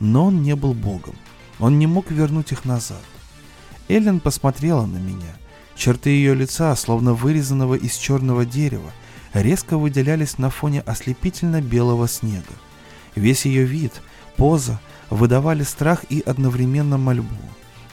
но 0.00 0.26
он 0.26 0.42
не 0.42 0.56
был 0.56 0.72
богом. 0.72 1.14
Он 1.60 1.78
не 1.78 1.86
мог 1.86 2.10
вернуть 2.10 2.52
их 2.52 2.64
назад. 2.64 3.02
Эллен 3.88 4.20
посмотрела 4.20 4.86
на 4.86 4.96
меня. 4.96 5.36
Черты 5.76 6.10
ее 6.10 6.34
лица, 6.34 6.74
словно 6.76 7.14
вырезанного 7.14 7.74
из 7.74 7.96
черного 7.96 8.44
дерева, 8.44 8.90
резко 9.32 9.78
выделялись 9.78 10.38
на 10.38 10.50
фоне 10.50 10.80
ослепительно 10.80 11.60
белого 11.60 12.08
снега. 12.08 12.54
Весь 13.14 13.46
ее 13.46 13.64
вид, 13.64 13.92
поза 14.36 14.80
выдавали 15.10 15.62
страх 15.62 16.04
и 16.08 16.20
одновременно 16.20 16.98
мольбу. 16.98 17.36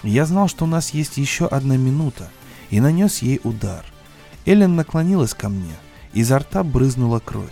Я 0.03 0.25
знал, 0.25 0.47
что 0.47 0.65
у 0.65 0.67
нас 0.67 0.91
есть 0.91 1.17
еще 1.17 1.47
одна 1.47 1.77
минута, 1.77 2.29
и 2.69 2.79
нанес 2.79 3.19
ей 3.19 3.41
удар. 3.43 3.85
Эллен 4.45 4.75
наклонилась 4.75 5.33
ко 5.33 5.49
мне, 5.49 5.73
изо 6.13 6.39
рта 6.39 6.63
брызнула 6.63 7.19
кровь. 7.19 7.49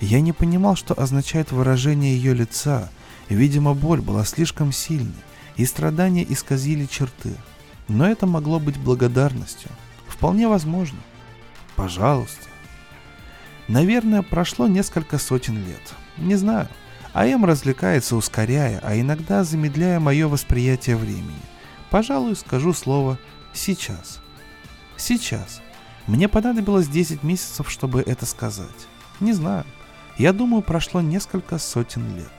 Я 0.00 0.20
не 0.20 0.32
понимал, 0.32 0.74
что 0.74 0.94
означает 1.00 1.52
выражение 1.52 2.16
ее 2.16 2.34
лица. 2.34 2.90
Видимо, 3.28 3.74
боль 3.74 4.00
была 4.00 4.24
слишком 4.24 4.72
сильной, 4.72 5.12
и 5.56 5.66
страдания 5.66 6.24
исказили 6.28 6.86
черты. 6.86 7.34
Но 7.88 8.06
это 8.06 8.26
могло 8.26 8.58
быть 8.58 8.78
благодарностью. 8.78 9.70
Вполне 10.06 10.48
возможно. 10.48 10.98
Пожалуйста. 11.76 12.48
Наверное, 13.68 14.22
прошло 14.22 14.66
несколько 14.66 15.18
сотен 15.18 15.56
лет. 15.56 15.94
Не 16.18 16.36
знаю. 16.36 16.68
АМ 17.12 17.44
развлекается, 17.44 18.16
ускоряя, 18.16 18.80
а 18.82 18.98
иногда 18.98 19.44
замедляя 19.44 20.00
мое 20.00 20.28
восприятие 20.28 20.96
времени. 20.96 21.42
Пожалуй, 21.90 22.36
скажу 22.36 22.72
слово 22.72 23.18
«сейчас». 23.52 24.20
Сейчас. 24.96 25.60
Мне 26.06 26.28
понадобилось 26.28 26.88
10 26.88 27.22
месяцев, 27.22 27.70
чтобы 27.70 28.02
это 28.02 28.24
сказать. 28.24 28.68
Не 29.20 29.32
знаю. 29.32 29.64
Я 30.16 30.32
думаю, 30.32 30.62
прошло 30.62 31.00
несколько 31.00 31.58
сотен 31.58 32.16
лет. 32.16 32.32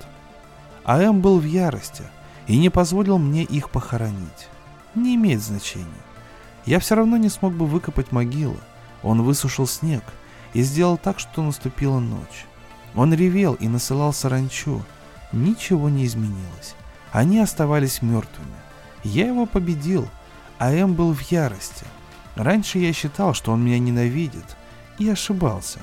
АМ 0.85 1.21
был 1.21 1.39
в 1.39 1.45
ярости 1.45 2.03
и 2.47 2.57
не 2.57 2.69
позволил 2.69 3.17
мне 3.17 3.43
их 3.43 3.69
похоронить. 3.69 4.49
Не 4.95 5.15
имеет 5.15 5.41
значения. 5.41 5.87
Я 6.65 6.79
все 6.79 6.95
равно 6.95 7.17
не 7.17 7.29
смог 7.29 7.53
бы 7.53 7.65
выкопать 7.65 8.11
могилу. 8.11 8.57
Он 9.01 9.21
высушил 9.21 9.67
снег 9.67 10.03
и 10.53 10.61
сделал 10.61 10.97
так, 10.97 11.19
что 11.19 11.41
наступила 11.41 11.99
ночь. 11.99 12.45
Он 12.95 13.13
ревел 13.13 13.53
и 13.55 13.67
насылал 13.67 14.13
саранчу. 14.13 14.81
Ничего 15.31 15.89
не 15.89 16.05
изменилось. 16.05 16.75
Они 17.11 17.39
оставались 17.39 18.01
мертвыми. 18.01 18.53
Я 19.03 19.27
его 19.27 19.45
победил, 19.45 20.07
а 20.59 20.71
М 20.71 20.93
был 20.93 21.13
в 21.13 21.21
ярости. 21.31 21.85
Раньше 22.35 22.79
я 22.79 22.93
считал, 22.93 23.33
что 23.33 23.51
он 23.51 23.63
меня 23.63 23.79
ненавидит, 23.79 24.57
и 24.97 25.09
ошибался. 25.09 25.79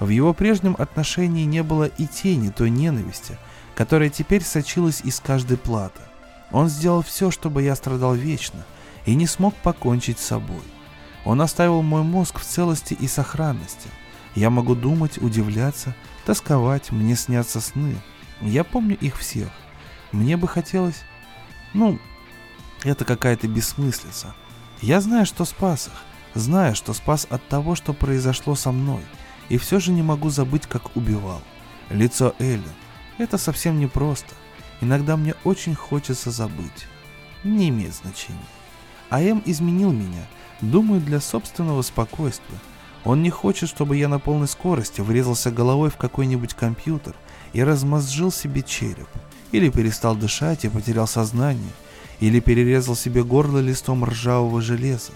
В 0.00 0.08
его 0.08 0.32
прежнем 0.32 0.74
отношении 0.78 1.44
не 1.44 1.62
было 1.62 1.84
и 1.84 2.06
тени 2.06 2.50
той 2.50 2.70
ненависти, 2.70 3.38
которая 3.74 4.08
теперь 4.08 4.42
сочилась 4.42 5.00
из 5.02 5.20
каждой 5.20 5.56
платы. 5.56 6.00
Он 6.50 6.68
сделал 6.68 7.02
все, 7.02 7.30
чтобы 7.30 7.62
я 7.62 7.74
страдал 7.74 8.14
вечно, 8.14 8.64
и 9.06 9.14
не 9.14 9.26
смог 9.26 9.54
покончить 9.54 10.18
с 10.18 10.26
собой. 10.26 10.62
Он 11.24 11.40
оставил 11.40 11.82
мой 11.82 12.02
мозг 12.02 12.38
в 12.38 12.44
целости 12.44 12.94
и 12.94 13.08
сохранности. 13.08 13.88
Я 14.34 14.50
могу 14.50 14.74
думать, 14.74 15.18
удивляться, 15.18 15.94
тосковать, 16.24 16.90
мне 16.92 17.16
снятся 17.16 17.60
сны. 17.60 17.96
Я 18.40 18.64
помню 18.64 18.96
их 18.96 19.18
всех. 19.18 19.48
Мне 20.12 20.36
бы 20.36 20.46
хотелось... 20.46 21.02
Ну, 21.72 21.98
это 22.84 23.04
какая-то 23.04 23.48
бессмыслица. 23.48 24.34
Я 24.80 25.00
знаю, 25.00 25.26
что 25.26 25.44
спас 25.44 25.88
их. 25.88 25.92
Знаю, 26.34 26.74
что 26.74 26.92
спас 26.92 27.26
от 27.30 27.46
того, 27.48 27.74
что 27.74 27.92
произошло 27.92 28.54
со 28.54 28.70
мной. 28.72 29.02
И 29.48 29.56
все 29.56 29.80
же 29.80 29.92
не 29.92 30.02
могу 30.02 30.30
забыть, 30.30 30.66
как 30.66 30.96
убивал. 30.96 31.42
Лицо 31.90 32.34
Эллен. 32.38 32.62
Это 33.18 33.38
совсем 33.38 33.78
непросто. 33.78 34.34
Иногда 34.80 35.16
мне 35.16 35.34
очень 35.44 35.74
хочется 35.74 36.30
забыть. 36.30 36.86
Не 37.44 37.68
имеет 37.68 37.94
значения. 37.94 38.38
АМ 39.10 39.42
изменил 39.44 39.92
меня, 39.92 40.26
думаю, 40.60 41.00
для 41.00 41.20
собственного 41.20 41.82
спокойствия. 41.82 42.58
Он 43.04 43.22
не 43.22 43.30
хочет, 43.30 43.68
чтобы 43.68 43.96
я 43.96 44.08
на 44.08 44.18
полной 44.18 44.48
скорости 44.48 45.00
врезался 45.00 45.50
головой 45.50 45.90
в 45.90 45.96
какой-нибудь 45.96 46.54
компьютер 46.54 47.14
и 47.52 47.62
размозжил 47.62 48.32
себе 48.32 48.62
череп, 48.62 49.08
или 49.52 49.68
перестал 49.68 50.16
дышать 50.16 50.64
и 50.64 50.68
потерял 50.68 51.06
сознание, 51.06 51.72
или 52.20 52.40
перерезал 52.40 52.96
себе 52.96 53.22
горло 53.22 53.58
листом 53.58 54.04
ржавого 54.04 54.62
железа. 54.62 55.12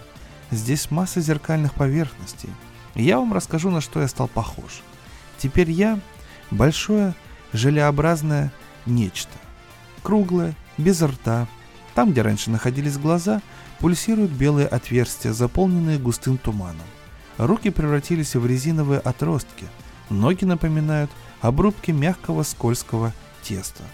Здесь 0.50 0.90
масса 0.90 1.20
зеркальных 1.20 1.74
поверхностей. 1.74 2.50
Я 2.94 3.18
вам 3.18 3.32
расскажу, 3.32 3.70
на 3.70 3.80
что 3.80 4.00
я 4.00 4.08
стал 4.08 4.28
похож. 4.28 4.82
Теперь 5.38 5.70
я 5.70 5.98
большое 6.50 7.14
желеобразное 7.52 8.52
нечто. 8.86 9.32
Круглое, 10.02 10.54
без 10.76 11.02
рта. 11.02 11.46
Там, 11.94 12.12
где 12.12 12.22
раньше 12.22 12.50
находились 12.50 12.98
глаза, 12.98 13.42
пульсируют 13.78 14.30
белые 14.30 14.66
отверстия, 14.66 15.32
заполненные 15.32 15.98
густым 15.98 16.38
туманом. 16.38 16.86
Руки 17.36 17.70
превратились 17.70 18.34
в 18.34 18.46
резиновые 18.46 19.00
отростки, 19.00 19.66
ноги 20.10 20.44
напоминают 20.44 21.10
обрубки 21.40 21.90
мягкого 21.90 22.42
скользкого 22.42 23.12
теста. 23.42 23.84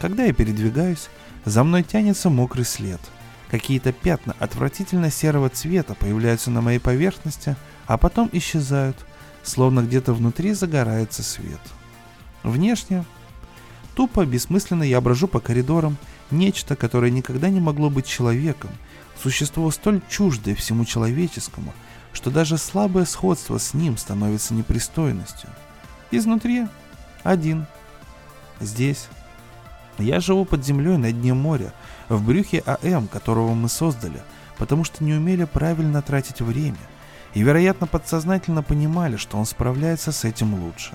Когда 0.00 0.24
я 0.24 0.32
передвигаюсь, 0.32 1.08
за 1.44 1.64
мной 1.64 1.82
тянется 1.82 2.30
мокрый 2.30 2.64
след. 2.64 3.00
Какие-то 3.50 3.92
пятна 3.92 4.36
отвратительно 4.38 5.10
серого 5.10 5.48
цвета 5.48 5.94
появляются 5.94 6.50
на 6.50 6.60
моей 6.60 6.78
поверхности, 6.78 7.56
а 7.86 7.96
потом 7.96 8.28
исчезают, 8.32 8.96
словно 9.42 9.80
где-то 9.80 10.12
внутри 10.12 10.52
загорается 10.52 11.22
свет. 11.22 11.60
Внешне 12.42 13.04
Тупо, 13.98 14.24
бессмысленно 14.24 14.84
я 14.84 15.00
брожу 15.00 15.26
по 15.26 15.40
коридорам, 15.40 15.96
нечто, 16.30 16.76
которое 16.76 17.10
никогда 17.10 17.48
не 17.48 17.58
могло 17.58 17.90
быть 17.90 18.06
человеком, 18.06 18.70
существо 19.20 19.68
столь 19.72 20.02
чуждое 20.08 20.54
всему 20.54 20.84
человеческому, 20.84 21.74
что 22.12 22.30
даже 22.30 22.58
слабое 22.58 23.06
сходство 23.06 23.58
с 23.58 23.74
ним 23.74 23.96
становится 23.96 24.54
непристойностью. 24.54 25.50
Изнутри 26.12 26.68
один. 27.24 27.66
Здесь. 28.60 29.08
Я 29.98 30.20
живу 30.20 30.44
под 30.44 30.64
землей 30.64 30.96
на 30.96 31.10
дне 31.10 31.34
моря, 31.34 31.72
в 32.08 32.24
брюхе 32.24 32.62
АМ, 32.66 33.08
которого 33.08 33.52
мы 33.54 33.68
создали, 33.68 34.22
потому 34.58 34.84
что 34.84 35.02
не 35.02 35.14
умели 35.14 35.42
правильно 35.42 36.02
тратить 36.02 36.40
время, 36.40 36.78
и, 37.34 37.42
вероятно, 37.42 37.88
подсознательно 37.88 38.62
понимали, 38.62 39.16
что 39.16 39.38
он 39.38 39.44
справляется 39.44 40.12
с 40.12 40.24
этим 40.24 40.54
лучше. 40.54 40.94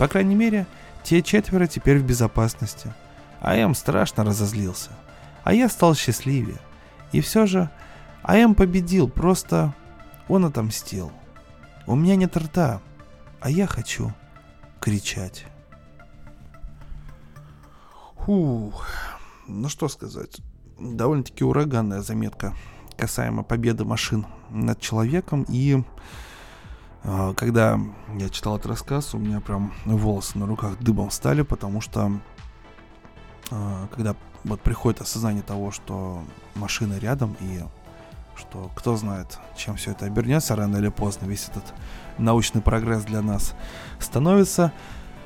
По 0.00 0.08
крайней 0.08 0.34
мере, 0.34 0.66
те 1.02 1.20
четверо 1.20 1.66
теперь 1.66 1.98
в 1.98 2.06
безопасности. 2.06 2.90
Аэм 3.42 3.74
страшно 3.74 4.24
разозлился. 4.24 4.92
А 5.44 5.52
я 5.52 5.68
стал 5.68 5.94
счастливее. 5.94 6.56
И 7.12 7.20
все 7.20 7.44
же 7.44 7.68
Аэм 8.22 8.54
победил, 8.54 9.10
просто 9.10 9.74
он 10.26 10.46
отомстил. 10.46 11.12
У 11.86 11.96
меня 11.96 12.16
нет 12.16 12.34
рта, 12.34 12.80
а 13.40 13.50
я 13.50 13.66
хочу 13.66 14.10
кричать. 14.80 15.44
Фух, 18.16 18.86
ну 19.46 19.68
что 19.68 19.86
сказать. 19.88 20.40
Довольно-таки 20.78 21.44
ураганная 21.44 22.00
заметка 22.00 22.54
касаемо 22.96 23.42
победы 23.42 23.84
машин 23.84 24.24
над 24.48 24.80
человеком 24.80 25.44
и 25.46 25.76
а, 25.76 25.84
когда 27.02 27.80
я 28.16 28.28
читал 28.28 28.56
этот 28.56 28.66
рассказ, 28.66 29.14
у 29.14 29.18
меня 29.18 29.40
прям 29.40 29.72
волосы 29.84 30.38
на 30.38 30.46
руках 30.46 30.78
дыбом 30.78 31.10
стали, 31.10 31.42
потому 31.42 31.80
что 31.80 32.12
а, 33.50 33.88
когда 33.88 34.14
вот 34.44 34.60
приходит 34.60 35.00
осознание 35.00 35.42
того, 35.42 35.70
что 35.70 36.22
машина 36.54 36.98
рядом 36.98 37.36
и 37.40 37.62
что 38.36 38.70
кто 38.74 38.96
знает, 38.96 39.38
чем 39.56 39.76
все 39.76 39.90
это 39.90 40.06
обернется 40.06 40.56
рано 40.56 40.76
или 40.76 40.88
поздно, 40.88 41.26
весь 41.26 41.48
этот 41.48 41.64
научный 42.18 42.62
прогресс 42.62 43.04
для 43.04 43.22
нас 43.22 43.54
становится, 43.98 44.72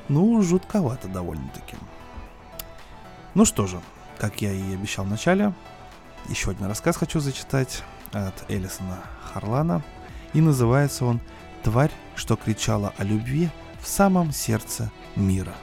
ну, 0.09 0.41
жутковато 0.41 1.07
довольно-таки. 1.07 1.75
Ну 3.33 3.45
что 3.45 3.67
же, 3.67 3.79
как 4.17 4.41
я 4.41 4.51
и 4.51 4.73
обещал 4.73 5.05
в 5.05 5.09
начале, 5.09 5.53
еще 6.27 6.51
один 6.51 6.65
рассказ 6.65 6.97
хочу 6.97 7.19
зачитать 7.19 7.83
от 8.11 8.49
Элисона 8.49 8.99
Харлана, 9.23 9.83
и 10.33 10.41
называется 10.41 11.05
он 11.05 11.21
тварь, 11.65 11.91
что 12.15 12.35
кричала 12.35 12.93
о 12.95 13.03
любви 13.03 13.49
в 13.81 13.87
самом 13.87 14.31
сердце 14.31 14.91
мира. 15.15 15.55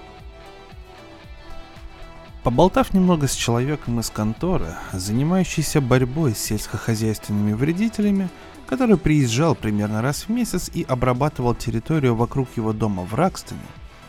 Поболтав 2.42 2.92
немного 2.92 3.28
с 3.28 3.34
человеком 3.36 4.00
из 4.00 4.10
конторы, 4.10 4.74
занимающейся 4.92 5.80
борьбой 5.80 6.34
с 6.34 6.38
сельскохозяйственными 6.38 7.52
вредителями, 7.52 8.28
который 8.66 8.96
приезжал 8.96 9.54
примерно 9.54 10.02
раз 10.02 10.24
в 10.24 10.28
месяц 10.28 10.68
и 10.74 10.82
обрабатывал 10.82 11.54
территорию 11.54 12.16
вокруг 12.16 12.48
его 12.56 12.72
дома 12.72 13.04
в 13.04 13.14
Ракстоне, 13.14 13.60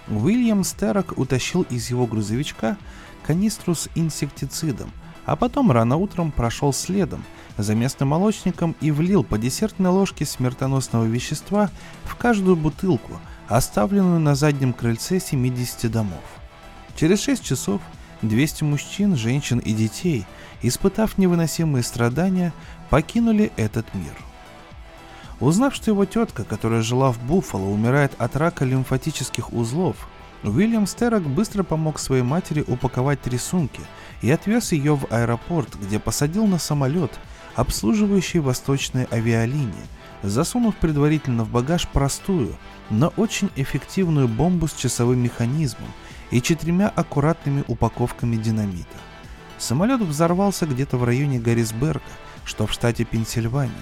Уильям 0.07 0.63
Стерок 0.63 1.13
утащил 1.15 1.61
из 1.61 1.91
его 1.91 2.07
грузовичка 2.07 2.75
канистру 3.23 3.75
с 3.75 3.87
инсектицидом, 3.93 4.91
а 5.25 5.35
потом 5.35 5.71
рано 5.71 5.97
утром 5.97 6.31
прошел 6.31 6.73
следом, 6.73 7.23
за 7.58 7.76
местным 7.76 8.10
молочником 8.10 8.76
и 8.82 8.91
влил 8.91 9.24
по 9.24 9.38
десертной 9.38 9.91
ложке 9.91 10.26
смертоносного 10.26 11.06
вещества 11.06 11.70
в 12.04 12.16
каждую 12.16 12.56
бутылку, 12.56 13.20
оставленную 13.47 14.20
на 14.20 14.36
заднем 14.36 14.74
крыльце 14.74 15.20
70 15.20 15.91
домов. 15.91 16.24
Через 16.95 17.22
6 17.22 17.43
часов 17.43 17.82
200 18.22 18.64
мужчин, 18.64 19.16
женщин 19.16 19.60
и 19.60 19.74
детей, 19.74 20.26
испытав 20.62 21.18
невыносимые 21.18 21.84
страдания, 21.84 22.54
покинули 22.89 23.51
этот 23.58 23.93
мир. 23.93 24.14
Узнав, 25.39 25.76
что 25.76 25.91
его 25.91 26.06
тетка, 26.06 26.43
которая 26.43 26.82
жила 26.82 27.12
в 27.12 27.20
Буффало, 27.20 27.66
умирает 27.66 28.14
от 28.18 28.36
рака 28.38 28.66
лимфатических 28.66 29.51
узлов, 29.51 30.08
Уильям 30.43 30.88
Стерок 30.88 31.24
быстро 31.24 31.64
помог 31.64 31.99
своей 31.99 32.24
матери 32.24 32.64
упаковать 32.68 33.22
три 33.22 33.38
сумки 33.38 33.82
и 34.22 34.30
отвез 34.30 34.72
ее 34.72 34.95
в 34.95 35.06
аэропорт, 35.10 35.76
где 35.76 35.99
посадил 35.99 36.47
на 36.47 36.60
самолет– 36.60 37.12
обслуживающей 37.56 38.39
восточные 38.39 39.08
авиалинии, 39.12 39.88
засунув 40.22 40.76
предварительно 40.76 41.43
в 41.43 41.49
багаж 41.49 41.88
простую, 41.88 42.56
но 42.89 43.14
очень 43.18 43.49
эффективную 43.56 44.28
бомбу 44.28 44.68
с 44.68 44.74
часовым 44.74 45.20
механизмом 45.20 45.89
и 46.32 46.41
четырьмя 46.41 46.91
аккуратными 46.95 47.64
упаковками 47.68 48.36
динамита. 48.36 48.97
Самолет 49.58 50.01
взорвался 50.01 50.66
где-то 50.66 50.97
в 50.97 51.04
районе 51.04 51.39
Гаррисберга, 51.39 52.01
что 52.43 52.68
в 52.68 52.74
штате 52.74 53.06
Пенсильвания. 53.06 53.74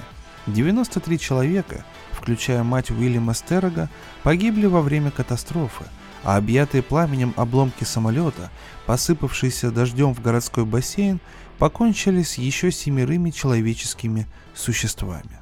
93 0.48 1.20
человека, 1.20 1.86
включая 2.12 2.64
мать 2.64 2.92
Уильяма 2.92 3.34
Стерога, 3.34 3.90
погибли 4.24 4.66
во 4.66 4.82
время 4.82 5.12
катастрофы, 5.12 5.86
а 6.24 6.38
объятые 6.38 6.84
пламенем 6.84 7.34
обломки 7.36 7.84
самолета, 7.84 8.50
посыпавшиеся 8.86 9.72
дождем 9.72 10.14
в 10.14 10.22
городской 10.22 10.66
бассейн, 10.66 11.20
покончили 11.62 12.24
с 12.24 12.40
еще 12.40 12.72
семерыми 12.72 13.30
человеческими 13.30 14.26
существами. 14.56 15.40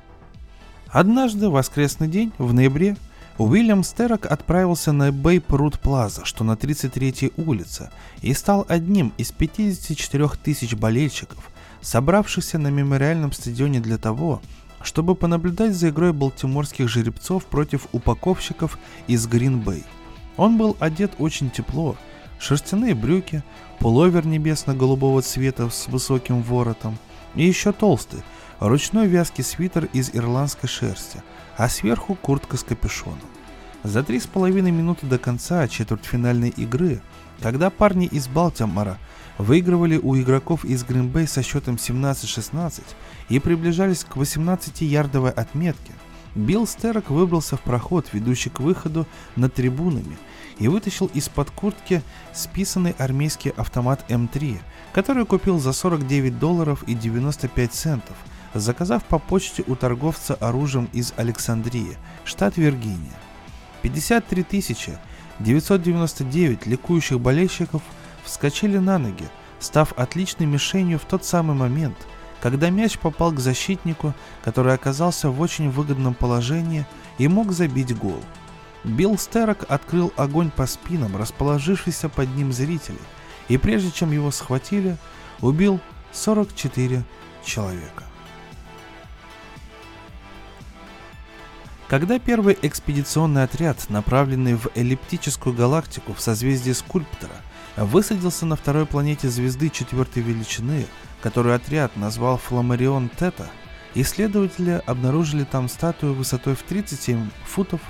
Однажды, 0.90 1.48
в 1.48 1.54
воскресный 1.54 2.10
день, 2.10 2.34
в 2.38 2.52
ноябре, 2.52 2.98
Уильям 3.38 3.86
Стерок 3.86 4.26
отправился 4.26 4.92
на 4.92 5.14
Бейп-Рут 5.14 5.80
Плаза, 5.80 6.26
что 6.26 6.44
на 6.44 6.56
33-й 6.56 7.32
улице, 7.42 7.90
и 8.22 8.34
стал 8.34 8.66
одним 8.68 9.14
из 9.18 9.32
54 9.32 10.28
тысяч 10.44 10.74
болельщиков, 10.76 11.50
собравшихся 11.80 12.58
на 12.58 12.68
мемориальном 12.68 13.32
стадионе 13.32 13.80
для 13.80 13.98
того, 13.98 14.42
чтобы 14.82 15.16
понаблюдать 15.16 15.74
за 15.74 15.88
игрой 15.88 16.12
балтиморских 16.12 16.90
жеребцов 16.90 17.46
против 17.46 17.88
упаковщиков 17.94 18.78
из 19.08 19.26
Грин-Бэй. 19.26 19.86
Он 20.36 20.58
был 20.58 20.76
одет 20.82 21.14
очень 21.18 21.50
тепло, 21.50 21.96
шерстяные 22.40 22.94
брюки, 22.94 23.42
пуловер 23.80 24.26
небесно-голубого 24.26 25.22
цвета 25.22 25.70
с 25.70 25.88
высоким 25.88 26.42
воротом 26.42 26.98
и 27.36 27.46
еще 27.46 27.72
толстый, 27.72 28.22
ручной 28.60 29.08
вязкий 29.08 29.44
свитер 29.44 29.86
из 29.94 30.14
ирландской 30.14 30.68
шерсти, 30.68 31.24
а 31.58 31.70
сверху 31.70 32.16
куртка 32.16 32.58
с 32.58 32.64
капюшоном. 32.64 33.20
За 33.84 34.04
три 34.04 34.20
с 34.20 34.28
половиной 34.28 34.72
минуты 34.72 35.06
до 35.06 35.18
конца 35.18 35.66
четвертьфинальной 35.70 36.50
игры, 36.50 37.02
когда 37.42 37.70
парни 37.70 38.06
из 38.06 38.28
Балтимора 38.28 38.98
выигрывали 39.38 39.98
у 39.98 40.18
игроков 40.18 40.66
из 40.66 40.84
Гринбей 40.84 41.28
со 41.28 41.42
счетом 41.42 41.76
17-16 41.76 42.84
и 43.30 43.40
приближались 43.40 44.04
к 44.04 44.18
18-ярдовой 44.18 45.32
отметке, 45.32 45.94
Билл 46.36 46.68
Стерок 46.68 47.10
выбрался 47.10 47.56
в 47.56 47.62
проход, 47.62 48.08
ведущий 48.12 48.50
к 48.50 48.60
выходу 48.60 49.08
над 49.38 49.54
трибунами, 49.54 50.18
и 50.60 50.68
вытащил 50.68 51.08
из-под 51.14 51.50
куртки 51.52 52.02
списанный 52.34 52.96
армейский 52.98 53.52
автомат 53.52 54.06
М3, 54.10 54.60
который 54.94 55.26
купил 55.26 55.60
за 55.60 55.74
49 55.74 56.38
долларов 56.38 56.84
и 56.84 56.94
95 56.94 57.72
центов, 57.72 58.18
заказав 58.54 59.04
по 59.06 59.20
почте 59.20 59.64
у 59.68 59.76
торговца 59.76 60.36
оружием 60.36 60.90
из 60.94 61.14
Александрии, 61.18 61.98
штат 62.26 62.58
Виргиния. 62.58 63.14
53 63.82 64.66
999 65.40 66.66
ликующих 66.66 67.20
болельщиков 67.20 67.82
вскочили 68.26 68.78
на 68.78 68.98
ноги, 68.98 69.26
став 69.60 69.94
отличной 69.98 70.46
мишенью 70.46 71.00
в 71.00 71.06
тот 71.06 71.24
самый 71.24 71.56
момент, 71.56 71.96
когда 72.42 72.70
мяч 72.70 72.98
попал 73.00 73.32
к 73.32 73.40
защитнику, 73.40 74.14
который 74.44 74.74
оказался 74.74 75.30
в 75.30 75.40
очень 75.40 75.70
выгодном 75.70 76.14
положении 76.14 76.86
и 77.18 77.28
мог 77.28 77.52
забить 77.52 77.98
гол. 77.98 78.22
Билл 78.84 79.18
Стерок 79.18 79.66
открыл 79.68 80.14
огонь 80.16 80.52
по 80.52 80.66
спинам 80.66 81.18
расположившихся 81.18 82.10
под 82.10 82.34
ним 82.36 82.54
зрителей, 82.54 83.00
и 83.48 83.58
прежде 83.58 83.92
чем 83.92 84.12
его 84.12 84.32
схватили, 84.32 84.98
убил 85.42 85.80
44 86.12 87.04
человека. 87.44 88.04
Когда 91.90 92.20
первый 92.20 92.56
экспедиционный 92.62 93.44
отряд, 93.44 93.90
направленный 93.90 94.54
в 94.54 94.68
эллиптическую 94.76 95.56
галактику 95.56 96.14
в 96.14 96.22
созвездии 96.22 96.72
Скульптора, 96.72 97.36
высадился 97.78 98.46
на 98.46 98.56
второй 98.56 98.86
планете 98.86 99.28
звезды 99.28 99.70
четвертой 99.70 100.22
величины, 100.22 100.86
которую 101.22 101.56
отряд 101.56 101.96
назвал 101.98 102.38
Фламарион 102.38 103.10
Тета, 103.10 103.50
исследователи 103.96 104.82
обнаружили 104.86 105.46
там 105.46 105.68
статую 105.68 106.14
высотой 106.14 106.56
в 106.56 106.62
37 106.62 107.28
футов, 107.46 107.82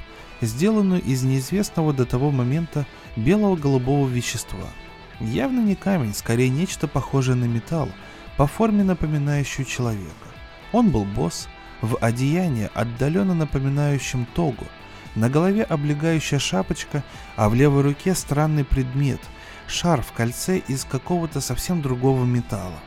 сделанную 0.42 1.02
из 1.02 1.24
неизвестного 1.24 1.94
до 1.94 2.06
того 2.06 2.32
момента 2.32 2.86
белого 3.16 3.56
голубого 3.56 4.08
вещества. 4.08 4.68
Явно 5.20 5.60
не 5.62 5.76
камень, 5.76 6.14
скорее 6.14 6.50
нечто 6.50 6.88
похожее 6.88 7.36
на 7.36 7.46
металл, 7.46 7.90
по 8.38 8.48
форме 8.48 8.84
напоминающую 8.84 9.66
человека. 9.66 10.14
Он 10.72 10.90
был 10.90 11.06
босс, 11.06 11.50
в 11.82 11.98
одеянии, 11.98 12.70
отдаленно 12.74 13.34
напоминающем 13.34 14.26
тогу. 14.36 14.66
На 15.16 15.30
голове 15.30 15.64
облегающая 15.64 16.40
шапочка, 16.40 17.04
а 17.36 17.50
в 17.50 17.56
левой 17.56 17.82
руке 17.82 18.16
странный 18.16 18.64
предмет– 18.64 19.20
шар 19.70 20.02
в 20.02 20.12
кольце 20.12 20.58
из 20.58 20.84
какого-то 20.84 21.42
совсем 21.42 21.82
другого 21.82 22.26
металла. 22.26 22.80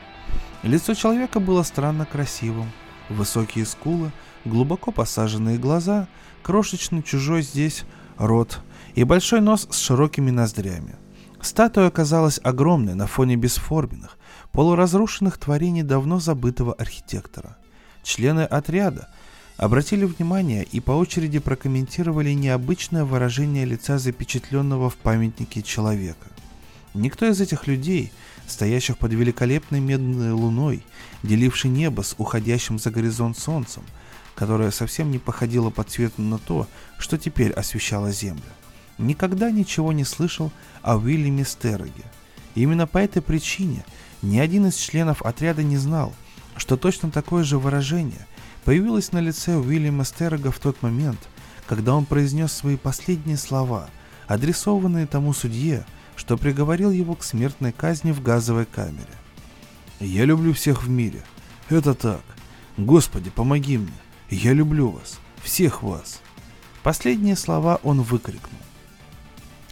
Лицо 0.63 0.95
человека 0.95 1.41
было 1.41 1.63
странно 1.63 2.07
красивым. 2.07 2.71
Высокие 3.09 3.67
скулы, 3.67 4.11
глубоко 4.45 4.91
посаженные 4.91 5.59
глаза, 5.59 6.09
крошечный 6.43 7.03
чужой 7.03 7.43
здесь 7.43 7.85
рот 8.19 8.61
и 8.95 9.05
большой 9.05 9.41
нос 9.41 9.69
с 9.71 9.79
широкими 9.79 10.31
ноздрями. 10.31 10.97
Статуя 11.41 11.89
оказалась 11.89 12.41
огромной 12.43 12.95
на 12.95 13.07
фоне 13.07 13.37
бесформенных, 13.37 14.17
полуразрушенных 14.53 15.39
творений 15.39 15.83
давно 15.83 16.21
забытого 16.21 16.73
архитектора. 16.75 17.57
Члены 18.03 18.43
отряда 18.43 19.09
обратили 19.57 20.05
внимание 20.05 20.65
и 20.65 20.81
по 20.81 20.93
очереди 20.93 21.39
прокомментировали 21.39 22.33
необычное 22.33 23.05
выражение 23.05 23.65
лица 23.65 23.99
запечатленного 23.99 24.91
в 24.91 24.97
памятнике 24.97 25.63
человека. 25.63 26.29
Никто 26.95 27.27
из 27.27 27.41
этих 27.41 27.67
людей, 27.67 28.13
стоящих 28.47 28.99
под 28.99 29.13
великолепной 29.13 29.81
медной 29.81 30.33
луной, 30.33 30.85
делившей 31.23 31.71
небо 31.71 32.03
с 32.03 32.15
уходящим 32.19 32.79
за 32.79 32.91
горизонт 32.91 33.39
солнцем, 33.39 33.83
которое 34.35 34.71
совсем 34.71 35.11
не 35.11 35.19
походило 35.19 35.71
по 35.71 35.85
цвету 35.85 36.23
на 36.23 36.39
то, 36.39 36.67
что 36.99 37.19
теперь 37.19 37.53
освещало 37.53 38.13
землю, 38.13 38.43
никогда 38.99 39.51
ничего 39.51 39.93
не 39.93 40.05
слышал 40.05 40.51
о 40.83 40.97
Уильяме 40.97 41.45
Стероге. 41.45 42.05
именно 42.55 42.87
по 42.87 42.99
этой 42.99 43.23
причине 43.23 43.85
ни 44.23 44.39
один 44.39 44.67
из 44.67 44.77
членов 44.77 45.23
отряда 45.23 45.63
не 45.63 45.77
знал, 45.77 46.13
что 46.57 46.77
точно 46.77 47.11
такое 47.11 47.45
же 47.45 47.59
выражение 47.59 48.27
появилось 48.65 49.13
на 49.13 49.19
лице 49.19 49.57
Уильяма 49.57 50.05
Стерога 50.05 50.51
в 50.51 50.59
тот 50.59 50.83
момент, 50.83 51.19
когда 51.67 51.95
он 51.95 52.05
произнес 52.05 52.53
свои 52.53 52.77
последние 52.77 53.37
слова, 53.37 53.89
адресованные 54.27 55.07
тому 55.07 55.33
судье, 55.33 55.85
что 56.17 56.37
приговорил 56.37 56.91
его 56.91 57.15
к 57.15 57.25
смертной 57.25 57.73
казни 57.73 58.13
в 58.13 58.23
газовой 58.23 58.67
камере. 58.67 59.07
«Я 59.99 60.25
люблю 60.25 60.53
всех 60.53 60.85
в 60.85 60.91
мире. 60.91 61.23
Это 61.69 61.95
так. 61.95 62.23
Господи, 62.77 63.31
помоги 63.31 63.79
мне. 63.79 64.02
Я 64.35 64.53
люблю 64.53 64.91
вас. 64.91 65.19
Всех 65.43 65.83
вас». 65.83 66.21
Последние 66.83 67.37
слова 67.37 67.79
он 67.83 68.03
выкрикнул. 68.03 68.59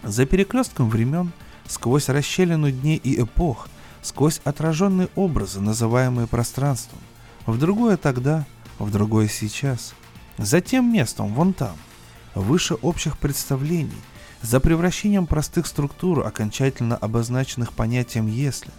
За 0.03 0.27
перекрестком 0.27 0.89
времен, 0.89 1.33
сквозь 1.67 2.09
расщелину 2.09 2.71
дней 2.71 2.97
и 2.97 3.21
эпох– 3.21 3.69
сквозь 4.03 4.41
отраженные 4.45 5.09
образы, 5.15 5.61
называемые 5.61 6.27
пространством, 6.27 7.01
в 7.47 7.59
другое 7.59 7.97
тогда, 7.97 8.47
в 8.79 8.91
другое 8.91 9.29
сейчас, 9.29 9.95
за 10.39 10.61
тем 10.61 10.93
местом, 10.93 11.35
вон 11.35 11.53
там, 11.53 11.77
выше 12.35 12.75
общих 12.75 13.19
представлений, 13.19 13.91
за 14.43 14.61
превращением 14.61 15.27
простых 15.27 15.67
структур, 15.67 16.27
окончательно 16.27 16.97
обозначенных 16.97 17.73
понятием 17.73 18.27
«если», 18.27 18.71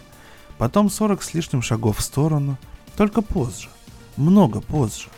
потом 0.58 0.90
40 0.90 1.22
с 1.22 1.34
лишним 1.34 1.62
шагов 1.62 1.98
в 1.98 2.02
сторону, 2.02 2.58
только 2.96 3.22
позже, 3.22 3.68
много 4.16 4.60
позже, 4.60 5.08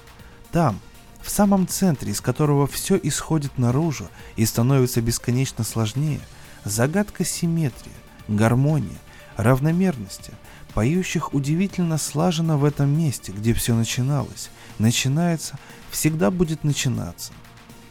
там, 0.55 0.79
в 1.21 1.31
самом 1.31 1.67
центре, 1.67 2.13
из 2.13 2.21
которого 2.21 2.69
все 2.69 2.97
исходит 3.03 3.59
наружу 3.59 4.07
и 4.37 4.47
становится 4.47 5.03
бесконечно 5.03 5.65
сложнее, 5.65 6.21
загадка 6.65 7.25
симметрии, 7.25 7.91
гармонии, 8.29 8.97
равномерности, 9.37 10.33
поющих 10.73 11.35
удивительно 11.35 11.99
слаженно 11.99 12.57
в 12.57 12.65
этом 12.65 12.97
месте, 12.97 13.33
где 13.33 13.53
все 13.53 13.75
начиналось, 13.75 14.49
начинается, 14.79 15.59
всегда 15.91 16.31
будет 16.31 16.63
начинаться. 16.63 17.33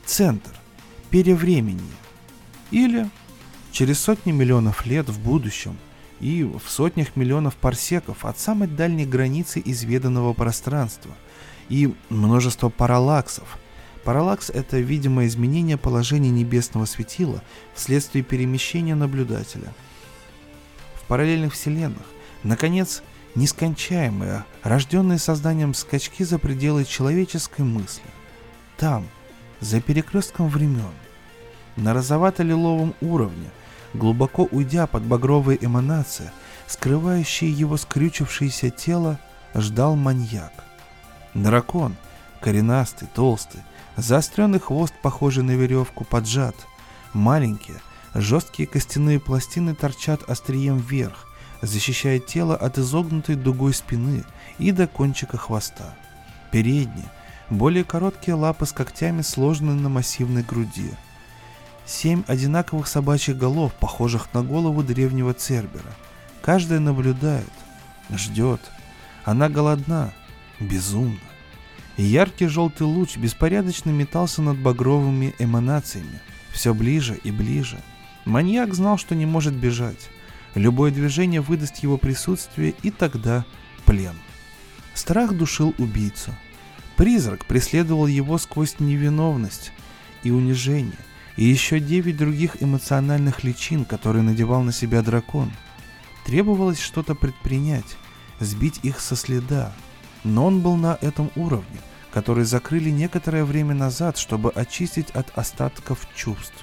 Центр, 0.06 0.52
перевременье. 1.10 1.84
Или 2.72 3.10
через 3.74 4.00
сотни 4.00 4.32
миллионов 4.32 4.86
лет 4.86 5.10
в 5.10 5.20
будущем 5.20 5.78
и 6.22 6.44
в 6.44 6.70
сотнях 6.70 7.18
миллионов 7.18 7.58
парсеков 7.58 8.24
от 8.24 8.40
самой 8.40 8.70
дальней 8.70 9.06
границы 9.06 9.62
изведанного 9.66 10.32
пространства 10.32 11.12
и 11.70 11.94
множество 12.10 12.70
параллаксов. 12.70 13.58
Параллакс– 14.04 14.50
это 14.54 14.80
видимое 14.80 15.28
изменение 15.28 15.78
положения 15.78 16.30
небесного 16.30 16.86
светила 16.86 17.42
вследствие 17.74 18.24
перемещения 18.24 18.96
наблюдателя– 18.96 19.74
параллельных 21.14 21.54
вселенных. 21.54 22.02
Наконец, 22.44 23.04
нескончаемые, 23.36 24.46
рожденные 24.64 25.20
созданием 25.20 25.74
скачки 25.74 26.24
за 26.24 26.40
пределы 26.40 26.86
человеческой 26.86 27.62
мысли. 27.62 28.04
Там, 28.78 29.08
за 29.60 29.80
перекрестком 29.80 30.50
времен, 30.50 30.92
на 31.76 31.94
розовато-лиловом 31.94 32.96
уровне, 33.02 33.50
глубоко 33.94 34.48
уйдя 34.50 34.88
под 34.88 35.04
багровые 35.04 35.64
эманации, 35.64 36.32
скрывающие 36.68 37.52
его 37.52 37.78
скрючившееся 37.78 38.72
тело, 38.72 39.20
ждал 39.54 39.96
маньяк. 39.96 40.64
Дракон, 41.34 41.96
коренастый, 42.42 43.08
толстый, 43.14 43.62
заостренный 43.98 44.60
хвост, 44.60 44.94
похожий 45.02 45.44
на 45.44 45.52
веревку, 45.52 46.04
поджат, 46.04 46.56
маленькие– 47.14 47.82
Жесткие 48.16 48.68
костяные 48.68 49.20
пластины 49.20 49.74
торчат 49.74 50.30
острием 50.30 50.78
вверх, 50.78 51.28
защищая 51.62 52.20
тело 52.20 52.56
от 52.56 52.78
изогнутой 52.78 53.36
дугой 53.36 53.74
спины 53.74 54.24
и 54.60 54.72
до 54.72 54.86
кончика 54.86 55.38
хвоста. 55.38 55.96
Передние, 56.52 57.12
более 57.50 57.84
короткие 57.84 58.36
лапы 58.36 58.68
с 58.68 58.72
когтями 58.72 59.24
сложены 59.24 59.74
на 59.74 59.90
массивной 59.90 60.44
груди. 60.44 60.92
Семь 61.86 62.24
одинаковых 62.28 62.88
собачьих 62.88 63.36
голов, 63.36 63.74
похожих 63.74 64.32
на 64.34 64.44
голову 64.44 64.84
древнего 64.84 65.34
Цербера. 65.34 65.92
Каждая 66.44 66.80
наблюдает, 66.80 67.52
ждет. 68.12 68.62
Она 69.26 69.50
голодна, 69.50 70.14
безумна. 70.64 71.20
И 71.98 72.04
яркий 72.04 72.48
желтый 72.48 72.88
луч 72.88 73.18
беспорядочно 73.18 73.92
метался 73.92 74.42
над 74.42 74.58
багровыми 74.58 75.36
эманациями, 75.38 76.22
все 76.52 76.74
ближе 76.74 77.20
и 77.24 77.32
ближе– 77.32 77.78
Маньяк 78.26 78.74
знал, 78.74 78.98
что 78.98 79.16
не 79.16 79.26
может 79.26 79.54
бежать. 79.54 80.10
Любое 80.56 80.92
движение 80.92 81.42
выдаст 81.42 81.78
его 81.78 81.98
присутствие, 81.98 82.74
и 82.84 82.92
тогда 82.92 83.46
плен. 83.86 84.16
Страх 84.94 85.34
душил 85.34 85.74
убийцу. 85.78 86.32
Призрак 86.96 87.46
преследовал 87.46 88.08
его 88.08 88.38
сквозь 88.38 88.80
невиновность 88.80 89.72
и 90.22 90.32
унижение, 90.32 90.98
и 91.36 91.44
еще 91.44 91.80
девять 91.80 92.18
других 92.18 92.62
эмоциональных 92.62 93.44
личин, 93.44 93.84
которые 93.84 94.22
надевал 94.22 94.62
на 94.62 94.72
себя 94.72 95.02
дракон. 95.02 95.52
Требовалось 96.26 96.80
что-то 96.80 97.16
предпринять, 97.16 97.98
сбить 98.40 98.80
их 98.84 99.00
со 99.02 99.16
следа, 99.16 99.74
но 100.24 100.46
он 100.46 100.62
был 100.62 100.76
на 100.76 100.98
этом 101.02 101.32
уровне, 101.36 101.80
который 102.12 102.44
закрыли 102.44 102.90
некоторое 102.90 103.44
время 103.44 103.74
назад, 103.74 104.18
чтобы 104.18 104.52
очистить 104.52 105.10
от 105.12 105.36
остатков 105.38 106.08
чувств. 106.16 106.54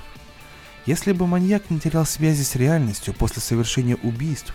Если 0.86 1.12
бы 1.12 1.26
маньяк 1.26 1.70
не 1.70 1.78
терял 1.78 2.06
связи 2.06 2.42
с 2.42 2.56
реальностью 2.56 3.14
после 3.14 3.42
совершения 3.42 3.96
убийств, 3.96 4.54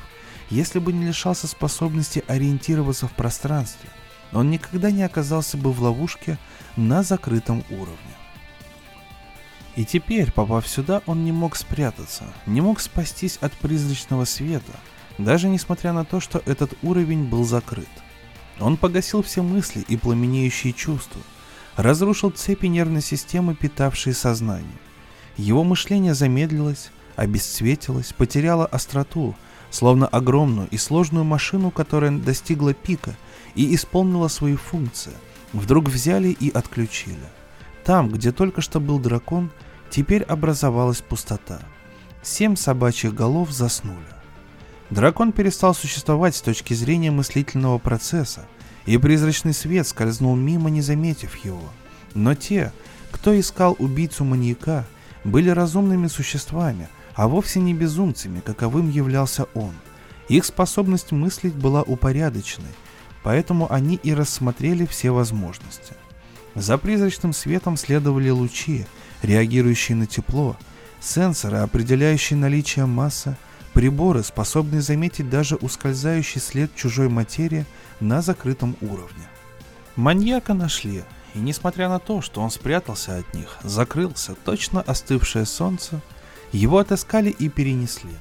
если 0.50 0.80
бы 0.80 0.94
не 0.94 1.08
лишался 1.08 1.48
способности 1.48 2.24
ориентироваться 2.28 3.08
в 3.08 3.14
пространстве, 3.14 3.90
он 4.32 4.50
никогда 4.50 4.92
не 4.92 5.04
оказался 5.04 5.58
бы 5.58 5.72
в 5.72 5.82
ловушке 5.82 6.38
на 6.76 7.04
закрытом 7.04 7.64
уровне. 7.70 8.16
И 9.76 9.84
теперь, 9.84 10.32
попав 10.32 10.68
сюда, 10.68 11.02
он 11.06 11.26
не 11.26 11.32
мог 11.32 11.56
спрятаться, 11.56 12.24
не 12.46 12.62
мог 12.62 12.80
спастись 12.80 13.38
от 13.42 13.52
призрачного 13.54 14.26
света, 14.26 14.72
даже 15.18 15.50
несмотря 15.50 15.94
на 15.94 16.06
то, 16.06 16.20
что 16.20 16.42
этот 16.46 16.74
уровень 16.82 17.26
был 17.26 17.44
закрыт. 17.44 17.90
Он 18.60 18.78
погасил 18.78 19.22
все 19.22 19.42
мысли 19.44 19.84
и 19.88 19.98
пламенеющие 19.98 20.74
чувства, 20.74 21.22
разрушил 21.76 22.30
цепи 22.32 22.68
нервной 22.68 23.02
системы, 23.02 23.56
питавшие 23.56 24.14
сознание. 24.14 24.78
Его 25.38 25.64
мышление 25.64 26.14
замедлилось, 26.14 26.92
обесцветилось, 27.16 28.14
потеряло 28.14 28.66
остроту, 28.66 29.36
словно 29.70 30.08
огромную 30.08 30.70
и 30.70 30.78
сложную 30.78 31.26
машину, 31.26 31.72
которая 31.72 32.12
достигла 32.12 32.74
пика 32.74 33.16
и 33.56 33.76
исполнила 33.76 34.30
свои 34.30 34.56
функции, 34.56 35.14
вдруг 35.52 35.90
взяли 35.90 36.30
и 36.30 36.50
отключили. 36.50 37.18
Там, 37.84 38.10
где 38.10 38.32
только 38.32 38.62
что 38.62 38.80
был 38.80 39.00
дракон, 39.00 39.52
теперь 39.90 40.24
образовалась 40.24 41.02
пустота. 41.02 41.60
Семь 42.24 42.56
собачьих 42.56 43.14
голов 43.14 43.52
заснули. 43.52 44.00
Дракон 44.90 45.32
перестал 45.32 45.74
существовать 45.74 46.36
с 46.36 46.42
точки 46.42 46.74
зрения 46.74 47.12
мыслительного 47.12 47.80
процесса, 47.80 48.46
и 48.86 48.98
призрачный 48.98 49.54
свет 49.54 49.88
скользнул 49.88 50.36
мимо, 50.36 50.70
не 50.70 50.82
заметив 50.82 51.44
его. 51.44 51.64
Но 52.14 52.36
те, 52.36 52.72
кто 53.12 53.38
искал 53.38 53.76
убийцу 53.80 54.24
маньяка, 54.24 54.86
были 55.24 55.50
разумными 55.50 56.08
существами, 56.08 56.88
а 57.16 57.28
вовсе 57.28 57.60
не 57.60 57.74
безумцами, 57.74 58.42
каковым 58.42 58.90
являлся 58.90 59.46
он. 59.56 59.74
Их 60.30 60.46
способность 60.46 61.12
мыслить 61.12 61.56
была 61.56 61.82
упорядоченной, 61.82 62.74
поэтому 63.24 63.72
они 63.72 63.96
и 63.96 64.14
рассмотрели 64.14 64.86
все 64.86 65.12
возможности. 65.12 65.94
За 66.54 66.78
призрачным 66.78 67.34
светом 67.34 67.76
следовали 67.76 68.30
лучи, 68.30 68.86
реагирующие 69.24 69.96
на 69.96 70.06
тепло, 70.06 70.56
сенсоры, 71.02 71.58
определяющие 71.58 72.38
наличие 72.38 72.86
массы, 72.86 73.36
приборы, 73.76 74.24
способные 74.24 74.82
заметить 74.82 75.30
даже 75.30 75.58
ускользающий 75.58 76.40
след 76.40 76.74
чужой 76.76 77.10
материи 77.10 77.66
на 78.00 78.22
закрытом 78.22 78.78
уровне. 78.80 79.28
Маньяка 79.98 80.54
нашли, 80.54 81.04
и 81.34 81.40
несмотря 81.40 81.90
на 81.90 82.00
то, 82.00 82.22
что 82.22 82.40
он 82.42 82.52
спрятался 82.52 83.18
от 83.18 83.34
них, 83.34 83.58
закрылся 83.64 84.34
точно 84.46 84.80
остывшее 84.80 85.46
солнце, 85.46 86.02
его 86.54 86.78
отыскали 86.78 87.30
и 87.30 87.50
перенесли. 87.50 88.14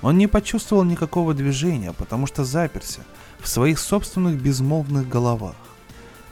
Он 0.00 0.16
не 0.16 0.26
почувствовал 0.26 0.84
никакого 0.84 1.34
движения, 1.34 1.92
потому 1.92 2.26
что 2.26 2.44
заперся 2.44 3.02
в 3.40 3.46
своих 3.46 3.80
собственных 3.80 4.40
безмолвных 4.40 5.06
головах. 5.06 5.56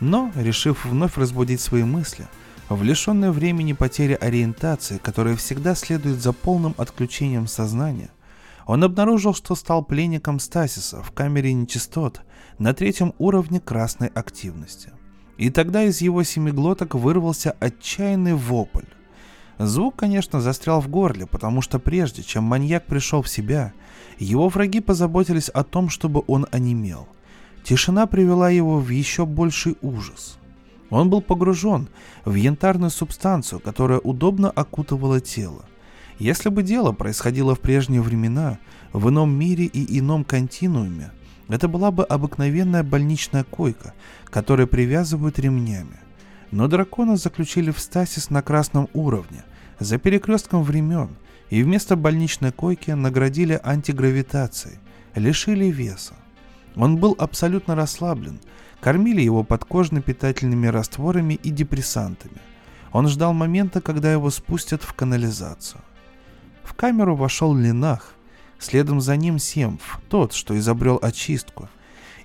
Но, 0.01 0.33
решив 0.35 0.87
вновь 0.87 1.18
разбудить 1.18 1.61
свои 1.61 1.85
мысли, 1.85 2.27
в 2.70 2.83
лишенное 2.83 3.33
времени 3.33 3.75
потери 3.75 4.16
ориентации, 4.18 4.97
которая 4.97 5.37
всегда 5.37 5.75
следует 5.75 6.23
за 6.23 6.33
полным 6.33 6.75
отключением 6.79 7.47
сознания, 7.47 8.09
он 8.66 8.84
обнаружил, 8.84 9.34
что 9.34 9.54
стал 9.54 9.84
пленником 9.84 10.40
стасиса 10.40 11.02
в 11.02 11.12
камере 11.12 11.52
нечистот 11.52 12.22
на 12.58 12.74
третьем 12.74 13.14
уровне 13.18 13.60
красной 13.60 14.08
активности. 14.08 14.90
И 15.38 15.50
тогда 15.50 15.84
из 15.84 16.00
его 16.00 16.22
семиглоток 16.22 16.94
вырвался 16.94 17.56
отчаянный 17.58 18.34
вопль. 18.34 18.86
Звук, 19.58 19.96
конечно, 19.96 20.40
застрял 20.40 20.80
в 20.80 20.88
горле, 20.88 21.26
потому 21.26 21.62
что 21.62 21.78
прежде, 21.78 22.22
чем 22.22 22.44
маньяк 22.44 22.86
пришел 22.86 23.22
в 23.22 23.28
себя, 23.28 23.72
его 24.18 24.48
враги 24.48 24.80
позаботились 24.80 25.48
о 25.48 25.64
том, 25.64 25.88
чтобы 25.88 26.22
он 26.26 26.46
онемел– 26.50 27.08
Тишина 27.62 28.06
привела 28.06 28.50
его 28.50 28.78
в 28.78 28.88
еще 28.88 29.24
больший 29.24 29.76
ужас. 29.82 30.38
Он 30.90 31.08
был 31.08 31.22
погружен 31.22 31.88
в 32.24 32.34
янтарную 32.34 32.90
субстанцию, 32.90 33.60
которая 33.60 33.98
удобно 33.98 34.50
окутывала 34.50 35.20
тело. 35.20 35.64
Если 36.23 36.51
бы 36.51 36.62
дело 36.62 36.93
происходило 36.93 37.57
в 37.57 37.59
прежние 37.59 38.01
времена, 38.01 38.61
в 38.93 39.09
ином 39.09 39.37
мире 39.37 39.64
и 39.64 39.99
ином 39.99 40.23
континууме, 40.23 41.11
это 41.49 41.66
была 41.66 41.91
бы 41.91 42.05
обыкновенная 42.05 42.85
больничная 42.85 43.43
койка, 43.43 43.93
которую 44.27 44.68
привязывают 44.68 45.41
ремнями. 45.41 45.99
Но 46.53 46.68
дракона 46.68 47.16
заключили 47.16 47.73
в 47.73 47.81
стасис 47.81 48.31
на 48.31 48.41
красном 48.41 48.89
уровне, 48.95 49.43
за 49.81 49.99
перекрестком 49.99 50.62
времен, 50.62 51.09
и 51.51 51.61
вместо 51.64 51.97
больничной 51.97 52.53
койки 52.53 52.93
наградили 52.93 53.61
антигравитацией, 53.61 54.79
лишили 55.16 55.73
веса. 55.73 56.14
Он 56.77 56.99
был 56.99 57.16
абсолютно 57.18 57.75
расслаблен, 57.75 58.39
кормили 58.81 59.23
его 59.23 59.43
подкожно-питательными 59.43 60.68
растворами 60.68 61.35
и 61.35 61.51
депрессантами. 61.51 62.39
Он 62.93 63.09
ждал 63.09 63.33
момента, 63.33 63.81
когда 63.81 64.12
его 64.12 64.31
спустят 64.31 64.85
в 64.85 64.93
канализацию. 64.93 65.83
В 66.64 66.74
камеру 66.74 67.16
вошел 67.16 67.54
Линах, 67.54 68.14
следом 68.58 69.00
за 69.00 69.16
ним 69.16 69.38
Семф, 69.38 70.00
тот, 70.08 70.32
что 70.32 70.56
изобрел 70.58 70.98
очистку, 71.02 71.68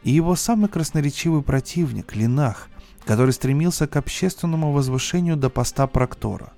и 0.04 0.12
его 0.12 0.36
самый 0.36 0.70
красноречивый 0.70 1.42
противник 1.42 2.16
Линах, 2.16 2.70
который 3.06 3.34
стремился 3.34 3.88
к 3.88 3.96
общественному 3.96 4.72
возвышению 4.72 5.38
до 5.38 5.50
поста 5.50 5.88
проктора. 5.88 6.54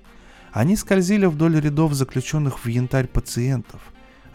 Они 0.52 0.76
скользили 0.76 1.26
вдоль 1.26 1.60
рядов 1.60 1.94
заключенных 1.94 2.64
в 2.64 2.68
янтарь 2.68 3.06
пациентов. 3.06 3.80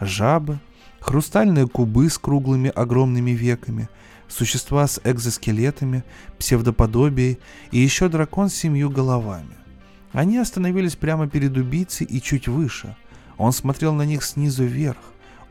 Жабы, 0.00 0.58
хрустальные 1.00 1.68
кубы 1.68 2.08
с 2.08 2.18
круглыми 2.18 2.70
огромными 2.70 3.32
веками, 3.32 3.88
существа 4.28 4.86
с 4.86 5.00
экзоскелетами, 5.04 6.04
псевдоподобией 6.38 7.38
и 7.70 7.78
еще 7.78 8.08
дракон 8.08 8.48
с 8.48 8.54
семью 8.54 8.90
головами. 8.90 9.54
Они 10.12 10.38
остановились 10.38 10.96
прямо 10.96 11.28
перед 11.28 11.56
убийцей 11.56 12.06
и 12.06 12.20
чуть 12.22 12.48
выше. 12.48 12.96
Он 13.38 13.52
смотрел 13.52 13.92
на 13.92 14.02
них 14.02 14.24
снизу 14.24 14.64
вверх, 14.64 14.98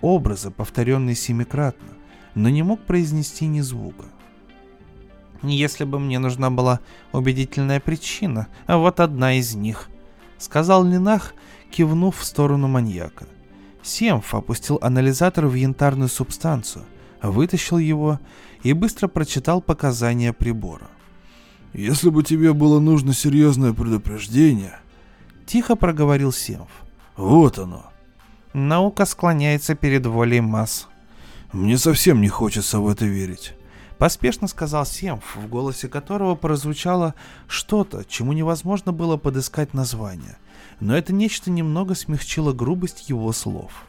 образы, 0.02 0.52
повторенные 0.52 1.16
семикратно, 1.16 1.90
но 2.34 2.50
не 2.50 2.64
мог 2.64 2.82
произнести 2.82 3.48
ни 3.48 3.62
звука. 3.62 4.06
«Если 5.44 5.84
бы 5.84 6.00
мне 6.00 6.18
нужна 6.18 6.50
была 6.50 6.80
убедительная 7.12 7.80
причина, 7.80 8.48
а 8.66 8.78
вот 8.78 9.00
одна 9.00 9.34
из 9.34 9.54
них»,— 9.54 9.90
сказал 10.38 10.84
Линах, 10.84 11.34
кивнув 11.72 12.18
в 12.18 12.24
сторону 12.24 12.68
маньяка. 12.68 13.28
Семф 13.84 14.34
опустил 14.34 14.80
анализатор 14.82 15.46
в 15.46 15.54
янтарную 15.54 16.10
субстанцию, 16.10 16.86
вытащил 17.22 17.78
его 17.78 18.20
и 18.64 18.74
быстро 18.74 19.08
прочитал 19.08 19.62
показания 19.62 20.34
прибора. 20.34 20.90
«Если 21.74 22.10
бы 22.10 22.24
тебе 22.24 22.54
было 22.54 22.80
нужно 22.80 23.14
серьезное 23.14 23.74
предупреждение...» 23.74 24.80
Тихо 25.46 25.76
проговорил 25.76 26.32
Семф. 26.32 26.85
«Вот 27.18 27.60
оно». 27.60 27.86
Наука 28.54 29.06
склоняется 29.06 29.76
перед 29.76 30.06
волей 30.06 30.42
масс. 30.42 30.88
«Мне 31.52 31.78
совсем 31.78 32.22
не 32.22 32.30
хочется 32.30 32.80
в 32.80 32.88
это 32.90 33.06
верить». 33.06 33.54
Поспешно 33.98 34.50
сказал 34.50 34.86
Семф, 34.86 35.38
в 35.38 35.48
голосе 35.48 35.88
которого 35.88 36.36
прозвучало 36.36 37.16
что-то, 37.48 38.04
чему 38.04 38.34
невозможно 38.34 38.92
было 38.92 39.16
подыскать 39.16 39.74
название 39.74 40.38
но 40.80 40.96
это 40.98 41.14
нечто 41.14 41.52
немного 41.52 41.96
смягчило 41.96 42.54
грубость 42.54 43.10
его 43.10 43.32
слов. 43.32 43.86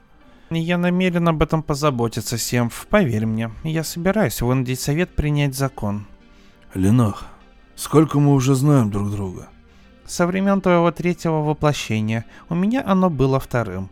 «Я 0.50 0.78
намерен 0.78 1.28
об 1.28 1.42
этом 1.42 1.62
позаботиться, 1.62 2.38
Семф, 2.38 2.86
поверь 2.88 3.26
мне. 3.26 3.50
Я 3.64 3.82
собираюсь 3.82 4.40
вынудить 4.40 4.80
совет 4.80 5.14
принять 5.14 5.56
закон». 5.56 6.06
«Ленах, 6.74 7.26
сколько 7.74 8.20
мы 8.20 8.32
уже 8.32 8.54
знаем 8.54 8.90
друг 8.90 9.10
друга?» 9.10 9.48
«Со 10.06 10.26
времен 10.26 10.60
твоего 10.60 10.90
третьего 10.90 11.42
воплощения. 11.42 12.24
У 12.48 12.54
меня 12.54 12.82
оно 12.86 13.10
было 13.10 13.40
вторым». 13.40 13.90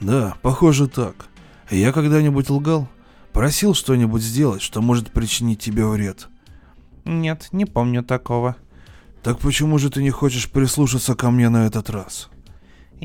«Да, 0.00 0.34
похоже 0.42 0.88
так. 0.88 1.28
Я 1.70 1.92
когда-нибудь 1.92 2.50
лгал? 2.50 2.88
Просил 3.32 3.74
что-нибудь 3.74 4.22
сделать, 4.22 4.62
что 4.62 4.82
может 4.82 5.12
причинить 5.12 5.60
тебе 5.60 5.86
вред?» 5.86 6.28
«Нет, 7.04 7.48
не 7.52 7.64
помню 7.64 8.02
такого». 8.02 8.56
«Так 9.22 9.38
почему 9.38 9.78
же 9.78 9.88
ты 9.88 10.02
не 10.02 10.10
хочешь 10.10 10.50
прислушаться 10.50 11.14
ко 11.14 11.30
мне 11.30 11.48
на 11.48 11.66
этот 11.66 11.90
раз?» 11.90 12.28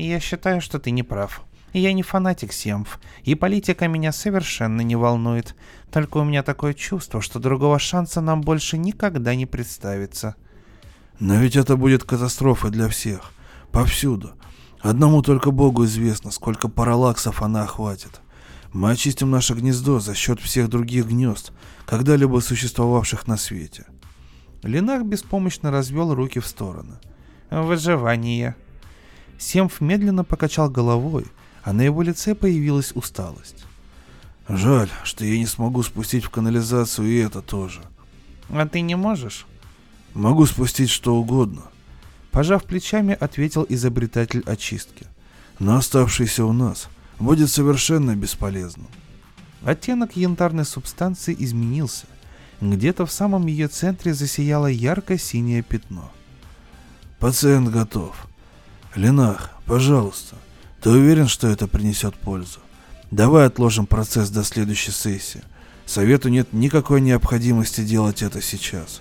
Я 0.00 0.20
считаю, 0.20 0.60
что 0.60 0.78
ты 0.78 0.92
не 0.92 1.02
прав. 1.02 1.42
Я 1.72 1.92
не 1.92 2.04
фанатик 2.04 2.52
Семф, 2.52 3.00
и 3.24 3.34
политика 3.34 3.88
меня 3.88 4.12
совершенно 4.12 4.80
не 4.82 4.94
волнует. 4.94 5.56
Только 5.90 6.18
у 6.18 6.24
меня 6.24 6.44
такое 6.44 6.72
чувство, 6.72 7.20
что 7.20 7.40
другого 7.40 7.80
шанса 7.80 8.20
нам 8.20 8.40
больше 8.40 8.78
никогда 8.78 9.34
не 9.34 9.44
представится. 9.44 10.36
Но 11.20 11.36
ведь 11.36 11.56
это 11.56 11.76
будет 11.76 12.04
катастрофой 12.04 12.70
для 12.70 12.88
всех. 12.88 13.32
Повсюду. 13.72 14.32
Одному 14.80 15.22
только 15.22 15.50
Богу 15.50 15.84
известно, 15.84 16.30
сколько 16.30 16.68
параллаксов 16.68 17.42
она 17.42 17.64
охватит. 17.64 18.20
Мы 18.72 18.90
очистим 18.90 19.30
наше 19.30 19.54
гнездо 19.54 19.98
за 19.98 20.14
счет 20.14 20.40
всех 20.40 20.68
других 20.68 21.06
гнезд, 21.06 21.52
когда-либо 21.86 22.38
существовавших 22.40 23.26
на 23.26 23.36
свете. 23.36 23.86
Ленах 24.62 25.04
беспомощно 25.04 25.70
развел 25.70 26.14
руки 26.14 26.38
в 26.38 26.46
стороны. 26.46 26.96
Выживание. 27.50 28.56
Семф 29.38 29.80
медленно 29.80 30.24
покачал 30.24 30.68
головой, 30.68 31.26
а 31.62 31.72
на 31.72 31.82
его 31.82 32.02
лице 32.02 32.34
появилась 32.34 32.92
усталость. 32.94 33.64
Жаль, 34.48 34.90
что 35.04 35.24
я 35.24 35.38
не 35.38 35.46
смогу 35.46 35.82
спустить 35.82 36.24
в 36.24 36.30
канализацию 36.30 37.08
и 37.08 37.18
это 37.18 37.42
тоже. 37.42 37.80
А 38.50 38.66
ты 38.66 38.80
не 38.80 38.94
можешь? 38.94 39.46
Могу 40.14 40.46
спустить 40.46 40.90
что 40.90 41.16
угодно. 41.16 41.62
Пожав 42.30 42.64
плечами, 42.64 43.16
ответил 43.18 43.64
изобретатель 43.68 44.42
очистки. 44.46 45.06
Но 45.58 45.76
оставшийся 45.76 46.44
у 46.44 46.52
нас 46.52 46.88
будет 47.18 47.50
совершенно 47.50 48.14
бесполезным. 48.14 48.88
Оттенок 49.64 50.16
янтарной 50.16 50.64
субстанции 50.64 51.34
изменился. 51.38 52.06
Где-то 52.60 53.06
в 53.06 53.12
самом 53.12 53.46
ее 53.46 53.68
центре 53.68 54.14
засияло 54.14 54.66
ярко-синее 54.66 55.62
пятно. 55.62 56.10
Пациент 57.18 57.68
готов. 57.70 58.26
Ленах, 58.94 59.50
пожалуйста, 59.66 60.36
ты 60.80 60.90
уверен, 60.90 61.28
что 61.28 61.48
это 61.48 61.66
принесет 61.66 62.14
пользу? 62.14 62.60
Давай 63.10 63.46
отложим 63.46 63.86
процесс 63.86 64.30
до 64.30 64.44
следующей 64.44 64.92
сессии. 64.92 65.42
Совету 65.86 66.28
нет 66.28 66.52
никакой 66.52 67.00
необходимости 67.00 67.80
делать 67.80 68.22
это 68.22 68.42
сейчас. 68.42 69.00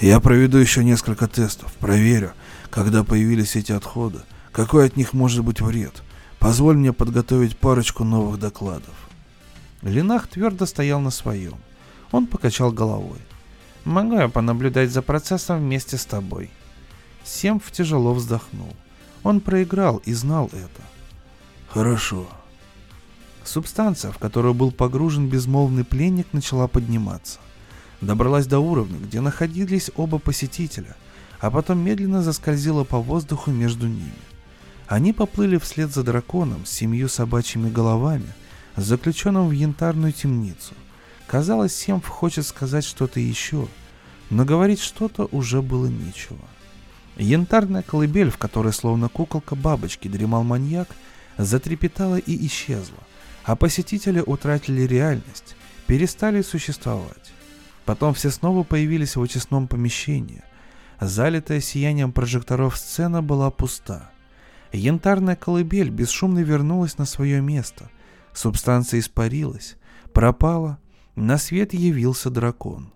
Я 0.00 0.20
проведу 0.20 0.58
еще 0.58 0.84
несколько 0.84 1.26
тестов, 1.26 1.72
проверю, 1.74 2.32
когда 2.70 3.02
появились 3.02 3.56
эти 3.56 3.72
отходы, 3.72 4.20
какой 4.52 4.86
от 4.86 4.96
них 4.96 5.12
может 5.12 5.44
быть 5.44 5.60
вред. 5.60 6.02
Позволь 6.38 6.76
мне 6.76 6.92
подготовить 6.92 7.56
парочку 7.56 8.04
новых 8.04 8.38
докладов. 8.38 8.94
Ленах 9.82 10.28
твердо 10.28 10.66
стоял 10.66 11.00
на 11.00 11.10
своем. 11.10 11.56
Он 12.12 12.26
покачал 12.26 12.72
головой. 12.72 13.18
«Могу 13.84 14.16
я 14.16 14.28
понаблюдать 14.28 14.90
за 14.90 15.00
процессом 15.00 15.60
вместе 15.60 15.96
с 15.96 16.04
тобой?» 16.04 16.50
Семф 17.24 17.70
тяжело 17.70 18.12
вздохнул. 18.14 18.74
Он 19.22 19.40
проиграл 19.40 19.98
и 19.98 20.12
знал 20.12 20.50
это. 20.52 20.82
«Хорошо», 21.68 22.28
Субстанция, 23.46 24.10
в 24.10 24.18
которую 24.18 24.54
был 24.54 24.72
погружен 24.72 25.28
безмолвный 25.28 25.84
пленник, 25.84 26.26
начала 26.32 26.66
подниматься. 26.66 27.38
Добралась 28.00 28.46
до 28.46 28.58
уровня, 28.58 28.98
где 28.98 29.20
находились 29.20 29.90
оба 29.96 30.18
посетителя, 30.18 30.96
а 31.40 31.50
потом 31.50 31.78
медленно 31.78 32.22
заскользила 32.22 32.84
по 32.84 32.98
воздуху 32.98 33.50
между 33.50 33.86
ними. 33.86 34.12
Они 34.86 35.12
поплыли 35.12 35.58
вслед 35.58 35.92
за 35.92 36.02
драконом 36.02 36.66
с 36.66 36.70
семью 36.70 37.08
собачьими 37.08 37.70
головами, 37.70 38.32
заключенным 38.76 39.48
в 39.48 39.52
янтарную 39.52 40.12
темницу. 40.12 40.74
Казалось, 41.26 41.74
Семф 41.74 42.06
хочет 42.06 42.46
сказать 42.46 42.84
что-то 42.84 43.18
еще, 43.18 43.66
но 44.30 44.44
говорить 44.44 44.80
что-то 44.80 45.28
уже 45.32 45.62
было 45.62 45.86
нечего. 45.86 46.38
Янтарная 47.16 47.82
колыбель, 47.82 48.30
в 48.30 48.38
которой 48.38 48.72
словно 48.72 49.08
куколка 49.08 49.56
бабочки 49.56 50.06
дремал 50.06 50.44
маньяк, 50.44 50.88
затрепетала 51.38 52.16
и 52.16 52.46
исчезла– 52.46 52.98
а 53.46 53.54
посетители 53.54 54.20
утратили 54.26 54.82
реальность, 54.82 55.54
перестали 55.86 56.42
существовать. 56.42 57.32
Потом 57.86 58.12
все 58.14 58.30
снова 58.30 58.64
появились 58.64 59.16
в 59.16 59.22
очистном 59.22 59.68
помещении. 59.68 60.42
Залитая 61.00 61.60
сиянием 61.60 62.12
прожекторов 62.12 62.76
сцена 62.76 63.22
была 63.22 63.50
пуста. 63.50 64.10
Янтарная 64.72 65.36
колыбель 65.36 65.90
бесшумно 65.90 66.40
вернулась 66.40 66.98
на 66.98 67.06
свое 67.06 67.40
место. 67.40 67.90
Субстанция 68.34 69.00
испарилась, 69.00 69.76
пропала, 70.12 70.78
на 71.14 71.38
свет 71.38 71.72
явился 71.72 72.28
дракон. 72.28 72.92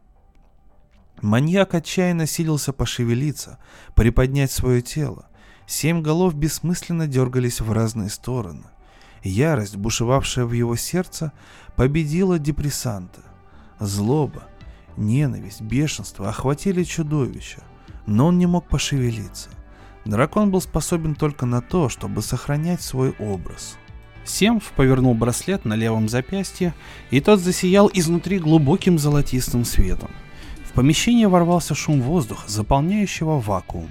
Маньяк 1.23 1.75
отчаянно 1.75 2.27
силился 2.27 2.73
пошевелиться, 2.73 3.59
приподнять 3.95 4.51
свое 4.51 4.83
тело. 4.83 5.29
Семь 5.67 6.03
голов 6.03 6.35
бессмысленно 6.35 7.07
дергались 7.07 7.61
в 7.61 7.73
разные 7.73 8.11
стороны– 8.11 8.65
Ярость, 9.23 9.77
бушевавшая 9.77 10.47
в 10.47 10.53
его 10.53 10.77
сердце, 10.77 11.33
победила 11.77 12.39
депрессанта. 12.39 13.21
Злоба, 13.79 14.45
ненависть, 15.01 15.61
бешенство 15.61 16.29
охватили 16.29 16.85
чудовища, 16.85 17.63
но 18.07 18.27
он 18.27 18.39
не 18.39 18.47
мог 18.47 18.69
пошевелиться. 18.69 19.51
Дракон 20.05 20.51
был 20.51 20.61
способен 20.61 21.15
только 21.15 21.47
на 21.47 21.61
то, 21.61 21.89
чтобы 21.89 22.23
сохранять 22.23 22.83
свой 22.83 23.15
образ. 23.19 23.77
Семф 24.25 24.73
повернул 24.77 25.15
браслет 25.15 25.65
на 25.65 25.75
левом 25.75 26.09
запястье, 26.09 26.75
и 27.11 27.21
тот 27.21 27.41
засиял 27.41 27.91
изнутри 27.93 28.39
глубоким 28.39 28.99
золотистым 28.99 29.65
светом. 29.65 30.11
В 30.65 30.73
помещение 30.73 31.29
ворвался 31.29 31.75
шум 31.75 32.01
воздуха, 32.01 32.49
заполняющего 32.49 33.41
вакуум. 33.41 33.91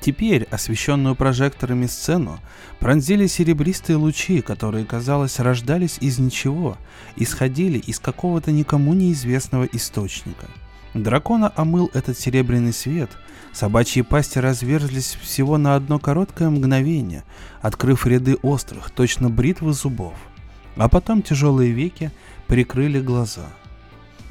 Теперь, 0.00 0.44
освещенную 0.44 1.14
прожекторами 1.14 1.86
сцену, 1.86 2.40
пронзили 2.78 3.26
серебристые 3.26 3.96
лучи, 3.96 4.40
которые, 4.40 4.86
казалось, 4.86 5.38
рождались 5.38 5.98
из 6.00 6.18
ничего, 6.18 6.78
исходили 7.16 7.78
из 7.78 7.98
какого-то 7.98 8.50
никому 8.50 8.94
неизвестного 8.94 9.64
источника. 9.64 10.46
Дракона 10.94 11.52
омыл 11.54 11.90
этот 11.92 12.18
серебряный 12.18 12.72
свет, 12.72 13.10
собачьи 13.52 14.02
пасти 14.02 14.38
разверзлись 14.38 15.18
всего 15.20 15.58
на 15.58 15.76
одно 15.76 15.98
короткое 15.98 16.48
мгновение, 16.48 17.22
открыв 17.60 18.06
ряды 18.06 18.36
острых, 18.36 18.90
точно 18.90 19.28
бритвы 19.28 19.74
зубов. 19.74 20.14
А 20.76 20.88
потом 20.88 21.20
тяжелые 21.20 21.72
веки 21.72 22.10
прикрыли 22.46 23.00
глаза. 23.00 23.46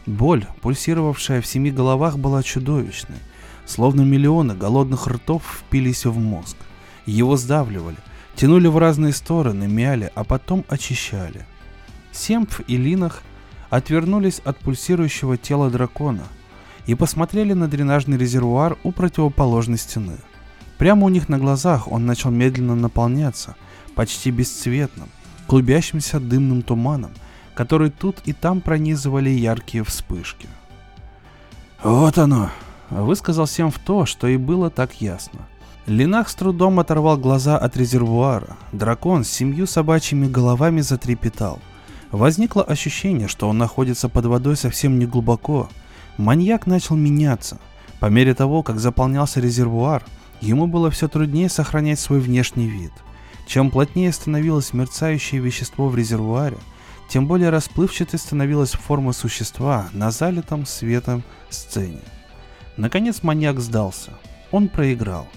Боль, 0.08 0.48
пульсировавшая 0.62 1.42
в 1.42 1.46
семи 1.46 1.70
головах, 1.70 2.18
была 2.18 2.42
чудовищной. 2.42 3.18
Словно 3.70 4.02
миллионы 4.02 4.56
голодных 4.56 5.06
ртов 5.06 5.44
впились 5.62 6.04
в 6.06 6.18
мозг. 6.18 6.58
Его 7.06 7.38
сдавливали, 7.38 7.98
тянули 8.36 8.66
в 8.68 8.80
разные 8.80 9.14
стороны, 9.14 9.68
мяли, 9.68 10.12
а 10.16 10.24
потом 10.24 10.66
очищали. 10.68 11.46
Семпф 12.12 12.62
и 12.68 12.78
Линах 12.78 13.22
отвернулись 13.70 14.42
от 14.44 14.58
пульсирующего 14.58 15.38
тела 15.38 15.70
дракона 15.70 16.24
и 16.88 16.96
посмотрели 16.96 17.54
на 17.54 17.68
дренажный 17.68 18.18
резервуар 18.18 18.76
у 18.82 18.92
противоположной 18.92 19.78
стены. 19.78 20.18
Прямо 20.80 21.06
у 21.06 21.10
них 21.10 21.30
на 21.30 21.38
глазах 21.38 21.92
он 21.92 22.08
начал 22.08 22.32
медленно 22.32 22.74
наполняться, 22.74 23.56
почти 23.94 24.32
бесцветным, 24.32 25.10
клубящимся 25.46 26.20
дымным 26.20 26.64
туманом, 26.64 27.12
который 27.54 27.92
тут 27.92 28.18
и 28.26 28.34
там 28.34 28.62
пронизывали 28.62 29.30
яркие 29.30 29.84
вспышки. 29.84 30.48
«Вот 31.84 32.18
оно!» 32.18 32.50
Высказал 32.90 33.46
всем 33.46 33.72
в 33.72 33.80
то, 33.80 34.06
что 34.06 34.28
и 34.28 34.38
было 34.38 34.70
так 34.70 35.02
ясно. 35.02 35.40
Линах 35.86 36.30
с 36.30 36.36
трудом 36.36 36.80
оторвал 36.80 37.18
глаза 37.18 37.58
от 37.58 37.76
резервуара. 37.76 38.58
Дракон 38.72 39.24
с 39.24 39.30
семью 39.30 39.66
собачьими 39.66 40.28
головами 40.28 40.82
затрепетал. 40.82 41.60
Возникло 42.12 42.64
ощущение, 42.64 43.28
что 43.28 43.50
он 43.50 43.58
находится 43.58 44.10
под 44.10 44.26
водой 44.26 44.56
совсем 44.56 45.00
не 45.00 45.06
глубоко. 45.06 45.70
Маньяк 46.18 46.68
начал 46.68 46.96
меняться. 46.96 47.60
По 48.00 48.06
мере 48.08 48.34
того, 48.34 48.64
как 48.64 48.80
заполнялся 48.80 49.40
резервуар, 49.40 50.04
ему 50.42 50.68
было 50.68 50.92
все 50.92 51.08
труднее 51.08 51.50
сохранять 51.50 52.00
свой 52.00 52.20
внешний 52.20 52.68
вид. 52.68 52.92
Чем 53.48 53.72
плотнее 53.72 54.12
становилось 54.12 54.74
мерцающее 54.74 55.42
вещество 55.42 55.90
в 55.90 55.96
резервуаре, 55.96 56.58
тем 57.10 57.26
более 57.28 57.50
расплывчатой 57.50 58.20
становилась 58.20 58.72
форма 58.72 59.12
существа 59.12 59.90
на 59.92 60.12
залитом 60.12 60.68
светом 60.68 61.24
сцене. 61.50 62.02
Наконец 62.80 63.24
маньяк 63.24 63.60
сдался. 63.60 64.12
Он 64.52 64.70
проиграл. 64.70 65.28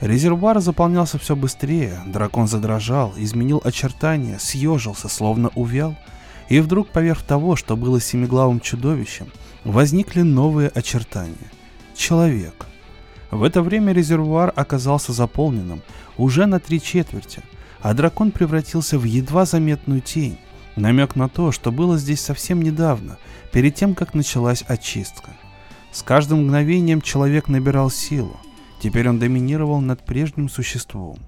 Резервуар 0.00 0.58
заполнялся 0.58 1.16
все 1.16 1.36
быстрее, 1.36 2.02
дракон 2.06 2.48
задрожал, 2.48 3.14
изменил 3.16 3.62
очертания, 3.64 4.38
съежился, 4.38 5.08
словно 5.08 5.50
увял. 5.54 5.94
И 6.48 6.58
вдруг 6.58 6.88
поверх 6.88 7.22
того, 7.22 7.54
что 7.54 7.76
было 7.76 8.00
семиглавым 8.00 8.58
чудовищем, 8.58 9.28
возникли 9.62 10.22
новые 10.22 10.70
очертания. 10.70 11.52
Человек. 11.96 12.66
В 13.30 13.44
это 13.44 13.62
время 13.62 13.92
резервуар 13.92 14.52
оказался 14.56 15.12
заполненным 15.12 15.82
уже 16.16 16.46
на 16.46 16.58
три 16.58 16.82
четверти, 16.82 17.42
а 17.80 17.94
дракон 17.94 18.32
превратился 18.32 18.98
в 18.98 19.04
едва 19.04 19.44
заметную 19.44 20.00
тень, 20.00 20.36
намек 20.74 21.14
на 21.14 21.28
то, 21.28 21.52
что 21.52 21.70
было 21.70 21.96
здесь 21.96 22.20
совсем 22.20 22.60
недавно, 22.60 23.18
перед 23.52 23.76
тем, 23.76 23.94
как 23.94 24.14
началась 24.14 24.64
очистка. 24.66 25.30
С 25.92 26.02
каждым 26.02 26.44
мгновением 26.44 27.00
человек 27.00 27.48
набирал 27.48 27.90
силу. 27.90 28.36
Теперь 28.80 29.08
он 29.08 29.18
доминировал 29.18 29.80
над 29.80 30.04
прежним 30.04 30.48
существом. 30.48 31.18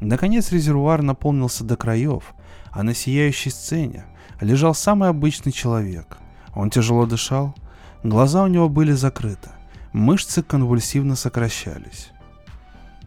Наконец 0.00 0.52
резервуар 0.52 1.02
наполнился 1.02 1.64
до 1.64 1.76
краев, 1.76 2.34
а 2.70 2.82
на 2.82 2.94
сияющей 2.94 3.50
сцене 3.50 4.04
лежал 4.40 4.74
самый 4.74 5.08
обычный 5.08 5.52
человек. 5.52 6.18
Он 6.54 6.70
тяжело 6.70 7.06
дышал, 7.06 7.54
глаза 8.02 8.42
у 8.42 8.48
него 8.48 8.68
были 8.68 8.92
закрыты, 8.92 9.50
мышцы 9.92 10.42
конвульсивно 10.42 11.16
сокращались. 11.16 12.10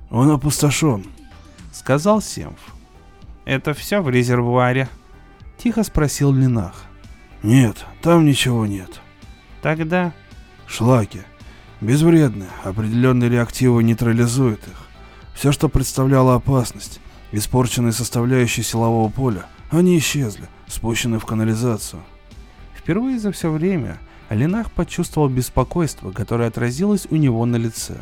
«Он 0.09 0.29
опустошен», 0.31 1.05
сказал 1.73 2.21
Семф. 2.21 2.75
«Это 3.45 3.73
все 3.73 3.99
в 4.01 4.09
резервуаре?»— 4.09 4.87
тихо 5.57 5.83
спросил 5.83 6.31
Линах. 6.31 6.85
Нет, 7.41 7.85
там 8.01 8.25
ничего 8.25 8.65
нет. 8.65 9.01
«Тогда...» 9.61 10.13
Шлаки. 10.67 11.21
Безвредны, 11.81 12.45
определенные 12.63 13.29
реактивы 13.29 13.83
нейтрализуют 13.83 14.61
их. 14.67 14.87
Все, 15.33 15.51
что 15.51 15.69
представляло 15.69 16.35
опасность, 16.35 16.99
испорченные 17.31 17.91
составляющие 17.91 18.63
силового 18.63 19.09
поля, 19.09 19.45
они 19.69 19.97
исчезли, 19.97 20.47
спущены 20.67 21.19
в 21.19 21.25
канализацию. 21.25 22.03
Впервые 22.75 23.19
за 23.19 23.31
все 23.31 23.49
время 23.49 23.99
Линах 24.29 24.71
почувствовал 24.71 25.29
беспокойство, 25.29 26.11
которое 26.11 26.47
отразилось 26.47 27.07
у 27.09 27.15
него 27.15 27.45
на 27.45 27.57
лице. 27.57 27.97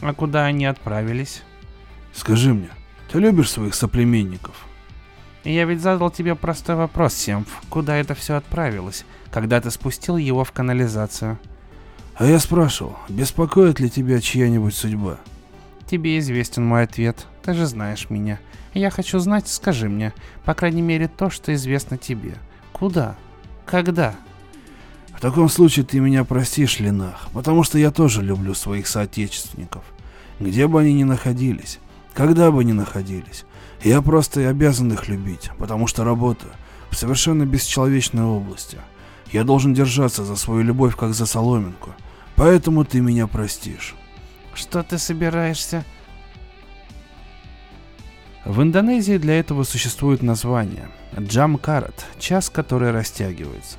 «А 0.00 0.12
куда 0.14 0.44
они 0.44 0.66
отправились?» 0.66 1.42
Скажи 2.16 2.54
мне, 2.54 2.70
ты 3.12 3.18
любишь 3.18 3.50
своих 3.50 3.74
соплеменников? 3.74 4.66
Я 5.44 5.66
ведь 5.66 5.82
задал 5.82 6.10
тебе 6.10 6.34
простой 6.34 6.74
вопрос, 6.74 7.12
Семф. 7.14 7.46
Куда 7.68 7.94
это 7.96 8.14
все 8.14 8.36
отправилось, 8.36 9.04
когда 9.30 9.60
ты 9.60 9.70
спустил 9.70 10.16
его 10.16 10.42
в 10.42 10.50
канализацию? 10.50 11.38
А 12.18 12.24
я 12.24 12.38
спрашивал, 12.38 12.96
беспокоит 13.10 13.78
ли 13.78 13.90
тебя 13.90 14.22
чья-нибудь 14.22 14.74
судьба? 14.74 15.18
Тебе 15.86 16.18
известен 16.18 16.64
мой 16.64 16.84
ответ. 16.84 17.26
Ты 17.42 17.52
же 17.52 17.66
знаешь 17.66 18.08
меня. 18.08 18.40
Я 18.72 18.88
хочу 18.88 19.18
знать, 19.18 19.48
скажи 19.48 19.90
мне, 19.90 20.14
по 20.46 20.54
крайней 20.54 20.80
мере, 20.80 21.08
то, 21.08 21.28
что 21.28 21.52
известно 21.54 21.98
тебе. 21.98 22.36
Куда? 22.72 23.16
Когда? 23.66 24.14
В 25.14 25.20
таком 25.20 25.50
случае 25.50 25.84
ты 25.84 26.00
меня 26.00 26.24
простишь, 26.24 26.80
Ленах, 26.80 27.28
потому 27.34 27.62
что 27.64 27.78
я 27.78 27.90
тоже 27.90 28.22
люблю 28.22 28.54
своих 28.54 28.86
соотечественников. 28.86 29.84
Где 30.40 30.66
бы 30.68 30.80
они 30.80 30.94
ни 30.94 31.04
находились, 31.04 31.80
когда 32.14 32.50
бы 32.50 32.64
ни 32.64 32.72
находились, 32.72 33.44
я 33.84 34.00
просто 34.00 34.40
и 34.40 34.44
обязан 34.44 34.90
их 34.90 35.08
любить, 35.08 35.50
потому 35.58 35.86
что 35.86 36.02
работаю 36.02 36.52
в 36.90 36.96
совершенно 36.96 37.44
бесчеловечной 37.44 38.24
области. 38.24 38.78
Я 39.32 39.44
должен 39.44 39.74
держаться 39.74 40.24
за 40.24 40.36
свою 40.36 40.62
любовь, 40.62 40.96
как 40.96 41.12
за 41.12 41.26
соломинку. 41.26 41.90
Поэтому 42.36 42.84
ты 42.84 43.00
меня 43.00 43.26
простишь. 43.26 43.94
Что 44.54 44.82
ты 44.82 44.98
собираешься? 44.98 45.84
В 48.44 48.62
Индонезии 48.62 49.18
для 49.18 49.40
этого 49.40 49.64
существует 49.64 50.22
название 50.22 50.88
Джам 51.18 51.58
час, 52.18 52.48
который 52.48 52.92
растягивается. 52.92 53.78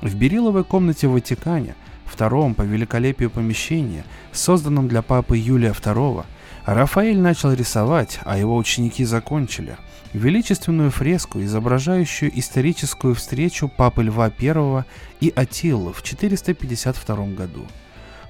В 0.00 0.14
Бериловой 0.14 0.64
комнате 0.64 1.08
в 1.08 1.12
Ватикане, 1.12 1.74
втором 2.04 2.54
по 2.54 2.62
великолепию 2.62 3.28
помещения, 3.28 4.04
созданном 4.32 4.88
для 4.88 5.02
папы 5.02 5.36
Юлия 5.36 5.72
II, 5.72 6.24
Рафаэль 6.64 7.18
начал 7.18 7.52
рисовать, 7.52 8.20
а 8.24 8.38
его 8.38 8.56
ученики 8.56 9.04
закончили, 9.04 9.76
величественную 10.12 10.90
фреску, 10.90 11.40
изображающую 11.40 12.30
историческую 12.38 13.14
встречу 13.14 13.68
папы 13.68 14.04
Льва 14.04 14.32
I 14.38 14.84
и 15.20 15.32
Атиллы 15.34 15.92
в 15.92 16.02
452 16.02 17.26
году. 17.28 17.66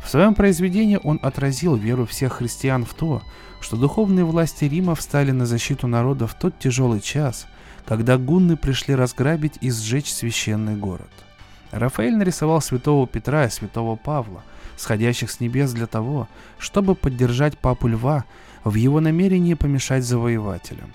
В 0.06 0.08
своем 0.08 0.36
произведении 0.36 1.00
он 1.02 1.18
отразил 1.20 1.74
веру 1.74 2.06
всех 2.06 2.34
христиан 2.34 2.84
в 2.84 2.94
то, 2.94 3.22
что 3.60 3.76
духовные 3.76 4.24
власти 4.24 4.64
Рима 4.64 4.94
встали 4.94 5.32
на 5.32 5.46
защиту 5.46 5.88
народа 5.88 6.28
в 6.28 6.34
тот 6.34 6.56
тяжелый 6.60 7.00
час, 7.00 7.48
когда 7.84 8.16
гунны 8.16 8.56
пришли 8.56 8.94
разграбить 8.94 9.58
и 9.60 9.68
сжечь 9.72 10.12
священный 10.12 10.76
город. 10.76 11.10
Рафаэль 11.72 12.16
нарисовал 12.16 12.60
святого 12.60 13.08
Петра 13.08 13.46
и 13.46 13.50
святого 13.50 13.96
Павла– 13.96 14.44
сходящих 14.76 15.28
с 15.28 15.40
небес 15.40 15.72
для 15.72 15.88
того, 15.88 16.28
чтобы 16.58 16.94
поддержать 16.94 17.58
папу 17.58 17.88
Льва 17.88 18.24
в 18.62 18.74
его 18.74 19.00
намерении 19.00 19.54
помешать 19.54 20.04
завоевателям. 20.04 20.92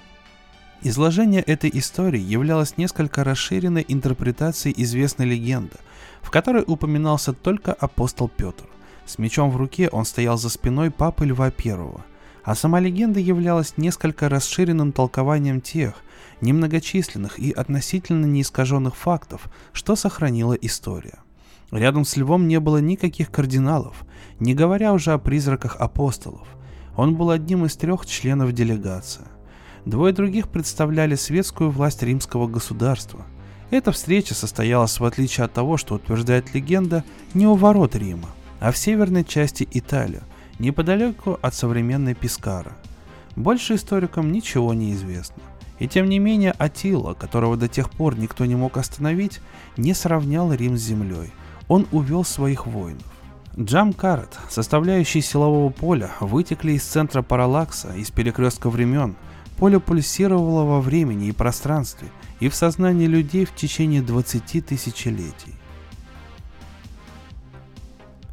Изложение 0.83 1.41
этой 1.41 1.69
истории 1.73 2.21
являлось 2.21 2.77
несколько 2.77 3.25
расширенной 3.25 3.85
интерпретацией 3.87 4.81
известной 4.83 5.25
легенды, 5.25 5.75
в 6.21 6.31
которой 6.31 6.63
упоминался 6.65 7.33
только 7.33 7.73
апостол 7.73 8.29
Петр. 8.29 8.65
С 9.05 9.17
мечом 9.17 9.51
в 9.51 9.57
руке 9.57 9.89
он 9.89 10.05
стоял 10.05 10.37
за 10.37 10.49
спиной 10.49 10.91
папы 10.91 11.25
Льва 11.25 11.45
I, 11.47 11.77
а 12.43 12.55
сама 12.55 12.79
легенда 12.79 13.19
являлась 13.19 13.77
несколько 13.77 14.29
расширенным 14.29 14.91
толкованием 14.91 15.61
тех, 15.61 15.95
немногочисленных 16.41 17.39
и 17.39 17.51
относительно 17.51 18.25
неискаженных 18.25 18.95
фактов, 18.95 19.49
что 19.73 19.95
сохранила 19.95 20.53
история. 20.53 21.19
Рядом 21.71 22.03
с 22.03 22.17
львом 22.17 22.47
не 22.47 22.59
было 22.59 22.79
никаких 22.79 23.31
кардиналов, 23.31 24.03
не 24.39 24.53
говоря 24.53 24.93
уже 24.93 25.13
о 25.13 25.17
призраках 25.17 25.77
апостолов. 25.77 26.47
Он 26.97 27.15
был 27.15 27.29
одним 27.29 27.65
из 27.65 27.77
трех 27.77 28.05
членов 28.05 28.51
делегации. 28.51 29.23
Двое 29.85 30.13
других 30.13 30.49
представляли 30.49 31.15
светскую 31.15 31.71
власть 31.71 32.03
римского 32.03 32.47
государства. 32.47 33.25
Эта 33.71 33.93
встреча 33.93 34.35
состоялась, 34.35 34.99
в 34.99 35.05
отличие 35.05 35.45
от 35.45 35.53
того, 35.53 35.77
что 35.77 35.95
утверждает 35.95 36.53
легенда, 36.53 37.05
не 37.33 37.47
у 37.47 37.55
ворот 37.55 37.95
Рима, 37.95 38.27
а 38.61 38.71
в 38.71 38.77
северной 38.77 39.25
части 39.25 39.67
Италии, 39.69 40.21
неподалеку 40.57 41.37
от 41.41 41.53
современной 41.53 42.13
Пискара. 42.13 42.71
Больше 43.35 43.75
историкам 43.75 44.31
ничего 44.31 44.73
не 44.73 44.93
известно. 44.93 45.43
И 45.79 45.87
тем 45.89 46.07
не 46.07 46.19
менее 46.19 46.51
Атила, 46.51 47.13
которого 47.13 47.57
до 47.57 47.67
тех 47.67 47.89
пор 47.89 48.17
никто 48.17 48.45
не 48.45 48.55
мог 48.55 48.77
остановить, 48.77 49.41
не 49.75 49.93
сравнял 49.93 50.53
Рим 50.53 50.77
с 50.77 50.81
землей 50.81 51.33
он 51.71 51.87
увел 51.93 52.25
своих 52.25 52.67
воинов. 52.67 53.05
Джам 53.57 53.93
Карат, 53.93 54.37
составляющие 54.49 55.23
силового 55.23 55.69
поля, 55.69 56.11
вытекли 56.19 56.73
из 56.73 56.83
центра 56.83 57.21
параллакса, 57.21 57.93
из 57.95 58.11
перекрестка 58.11 58.69
времен. 58.69 59.15
Поле 59.57 59.79
пульсировало 59.79 60.65
во 60.65 60.81
времени 60.81 61.27
и 61.27 61.31
пространстве 61.31 62.09
и 62.41 62.49
в 62.49 62.55
сознании 62.55 63.05
людей 63.05 63.45
в 63.45 63.55
течение 63.55 64.01
20 64.01 64.65
тысячелетий. 64.65 65.53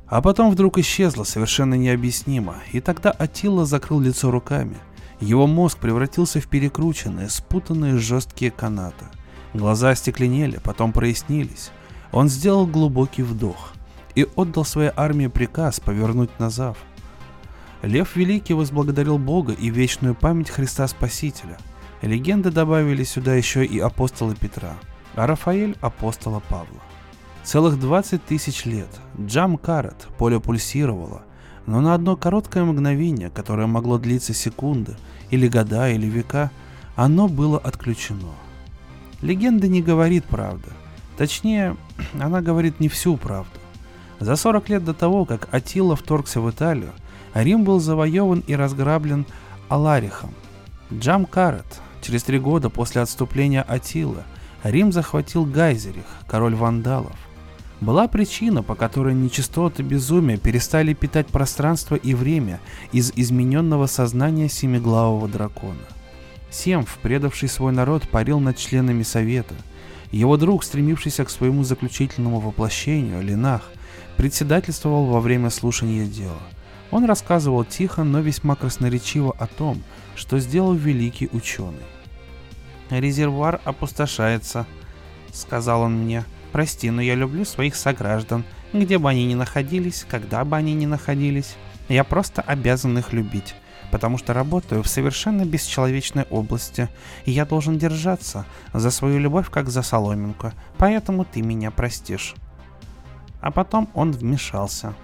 А 0.09 0.23
потом 0.23 0.51
вдруг 0.51 0.79
исчезло 0.79 1.25
совершенно 1.25 1.75
необъяснимо, 1.75 2.57
и 2.73 2.81
тогда 2.81 3.11
Атилла 3.11 3.67
закрыл 3.67 4.01
лицо 4.01 4.31
руками. 4.31 4.77
Его 5.21 5.47
мозг 5.47 5.79
превратился 5.79 6.41
в 6.41 6.47
перекрученные, 6.47 7.29
спутанные 7.29 7.99
жесткие 7.99 8.51
канаты. 8.51 9.05
Глаза 9.53 9.91
остекленели, 9.91 10.59
потом 10.63 10.93
прояснились. 10.93 11.71
Он 12.13 12.29
сделал 12.29 12.67
глубокий 12.67 13.23
вдох 13.23 13.73
и 14.15 14.27
отдал 14.37 14.65
своей 14.65 14.91
армии 14.97 15.27
приказ 15.27 15.81
повернуть 15.81 16.39
назад. 16.39 16.77
Лев 17.83 18.17
Великий 18.17 18.55
возблагодарил 18.55 19.19
Бога 19.19 19.53
и 19.53 19.69
вечную 19.69 20.15
память 20.15 20.51
Христа 20.51 20.89
Спасителя. 20.89 21.59
Легенды 22.01 22.51
добавили 22.51 23.05
сюда 23.05 23.35
еще 23.35 23.65
и 23.65 23.79
апостола 23.79 24.35
Петра, 24.35 24.75
а 25.15 25.27
Рафаэль– 25.27 25.77
апостола 25.81 26.41
Павла. 26.49 26.81
Целых 27.45 27.79
20 27.79 28.25
тысяч 28.25 28.65
лет 28.65 28.89
Джам 29.21 29.57
Карат 29.59 30.09
поле 30.19 30.41
пульсировало, 30.41 31.23
но 31.67 31.81
на 31.81 31.95
одно 31.95 32.17
короткое 32.17 32.65
мгновение, 32.65 33.31
которое 33.31 33.67
могло 33.67 33.99
длиться 33.99 34.33
секунды, 34.35 34.97
или 35.31 35.49
года, 35.49 35.89
или 35.89 36.07
века, 36.07 36.51
оно 36.97 37.29
было 37.29 37.59
отключено. 37.59 38.33
Легенда 39.21 39.69
не 39.69 39.83
говорит 39.83 40.25
правды, 40.25 40.71
Точнее, 41.19 41.77
она 42.21 42.41
говорит 42.41 42.81
не 42.81 42.89
всю 42.89 43.17
правду. 43.17 43.51
За 44.21 44.37
40 44.37 44.69
лет 44.71 44.85
до 44.85 44.95
того, 44.95 45.25
как 45.25 45.53
Атила 45.53 45.97
вторгся 45.97 46.41
в 46.41 46.49
Италию, 46.49 46.93
Рим 47.35 47.65
был 47.65 47.81
завоеван 47.81 48.43
и 48.47 48.55
разграблен 48.55 49.27
Аларихом. 49.69 50.33
Джам 50.93 51.27
Карет, 51.27 51.81
через 52.01 52.23
три 52.23 52.39
года 52.39 52.71
после 52.71 53.03
отступления 53.03 53.63
Атила, 53.63 54.23
Рим 54.63 54.93
захватил 54.93 55.45
Гайзерих, 55.45 56.07
король 56.27 56.55
вандалов. 56.55 57.17
Была 57.81 58.09
причина, 58.09 58.63
по 58.63 58.75
которой 58.75 59.15
нечистоты 59.15 59.83
безумия 59.83 60.37
перестали 60.37 60.95
питать 60.95 61.29
пространство 61.29 61.95
и 61.95 62.15
время 62.15 62.61
из 62.93 63.13
измененного 63.15 63.87
сознания 63.87 64.49
семиглавого 64.49 65.29
дракона. 65.29 65.87
Семф, 66.51 66.99
предавший 67.03 67.49
свой 67.49 67.73
народ, 67.73 68.09
парил 68.09 68.41
над 68.41 68.57
членами 68.57 69.03
совета– 69.03 69.55
его 70.11 70.39
друг, 70.39 70.65
стремившийся 70.65 71.25
к 71.25 71.31
своему 71.31 71.65
заключительному 71.65 72.41
воплощению, 72.41 73.23
Линах, 73.23 73.71
председательствовал 74.17 75.07
во 75.07 75.21
время 75.21 75.51
слушания 75.51 76.07
дела. 76.07 76.41
Он 76.91 77.05
рассказывал 77.05 77.65
тихо, 77.65 78.05
но 78.05 78.21
весьма 78.21 78.57
красноречиво 78.57 79.35
о 79.39 79.47
том, 79.47 79.83
что 80.17 80.39
сделал 80.39 80.73
великий 80.73 81.29
ученый. 81.33 81.85
«Резервуар 82.89 83.61
опустошается»,— 83.65 84.67
сказал 85.33 85.83
он 85.83 86.05
мне. 86.05 86.25
«Прости, 86.53 86.91
но 86.91 87.03
я 87.03 87.15
люблю 87.15 87.45
своих 87.45 87.77
сограждан, 87.77 88.45
где 88.73 88.99
бы 88.99 89.11
они 89.11 89.27
ни 89.27 89.35
находились, 89.35 90.07
когда 90.09 90.45
бы 90.45 90.57
они 90.57 90.75
ни 90.75 90.87
находились. 90.87 91.57
Я 91.89 92.05
просто 92.05 92.43
обязан 92.43 92.97
их 92.99 93.13
любить 93.13 93.55
потому 93.91 94.19
что 94.19 94.33
работаю 94.35 94.83
в 94.83 94.89
совершенно 94.89 95.45
бесчеловечной 95.45 96.25
области, 96.31 96.89
и 97.25 97.31
я 97.31 97.45
должен 97.45 97.79
держаться 97.79 98.47
за 98.73 98.91
свою 98.91 99.19
любовь 99.19 99.51
как 99.51 99.69
за 99.69 99.83
соломинку, 99.83 100.53
поэтому 100.77 101.25
ты 101.25 101.43
меня 101.43 101.71
простишь. 101.71 102.35
А 103.41 103.51
потом 103.51 103.89
он 103.95 104.13
вмешался. 104.13 104.95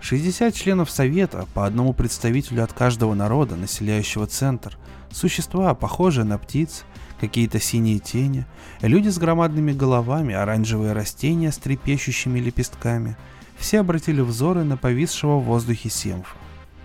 60 0.00 0.54
членов 0.54 0.90
Совета, 0.90 1.46
по 1.54 1.66
одному 1.66 1.92
представителю 1.92 2.62
от 2.64 2.72
каждого 2.72 3.14
народа, 3.14 3.56
населяющего 3.56 4.26
центр, 4.26 4.78
существа, 5.10 5.74
похожие 5.74 6.24
на 6.24 6.38
птиц, 6.38 6.84
какие-то 7.20 7.60
синие 7.60 7.98
тени, 7.98 8.46
люди 8.80 9.08
с 9.08 9.18
громадными 9.18 9.72
головами, 9.72 10.34
оранжевые 10.34 10.92
растения 10.92 11.52
с 11.52 11.58
трепещущими 11.58 12.38
лепестками. 12.38 13.16
Все 13.56 13.80
обратили 13.80 14.20
взоры 14.20 14.64
на 14.64 14.76
повисшего 14.76 15.38
в 15.38 15.44
воздухе 15.44 15.88
Семфа. 15.88 16.36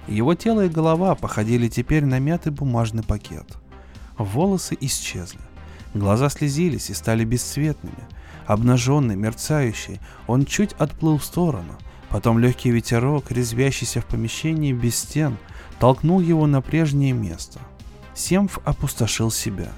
Его 0.07 0.35
тело 0.35 0.65
и 0.65 0.69
голова 0.69 1.15
походили 1.15 1.67
теперь 1.67 2.05
на 2.05 2.19
мятый 2.19 2.51
бумажный 2.51 3.03
пакет. 3.03 3.45
Волосы 4.17 4.77
исчезли. 4.79 5.41
Глаза 5.93 6.29
слезились 6.29 6.89
и 6.89 6.93
стали 6.93 7.25
бесцветными. 7.25 8.07
Обнаженный, 8.45 9.15
мерцающий, 9.15 9.99
он 10.27 10.45
чуть 10.45 10.73
отплыл 10.73 11.17
в 11.17 11.25
сторону. 11.25 11.77
Потом 12.09 12.39
легкий 12.39 12.71
ветерок, 12.71 13.31
резвящийся 13.31 14.01
в 14.01 14.05
помещении 14.05 14.73
без 14.73 14.95
стен, 14.95 15.37
толкнул 15.79 16.19
его 16.19 16.47
на 16.47 16.61
прежнее 16.61 17.13
место. 17.13 17.59
Семф 18.13 18.59
опустошил 18.65 19.31
себя. 19.31 19.71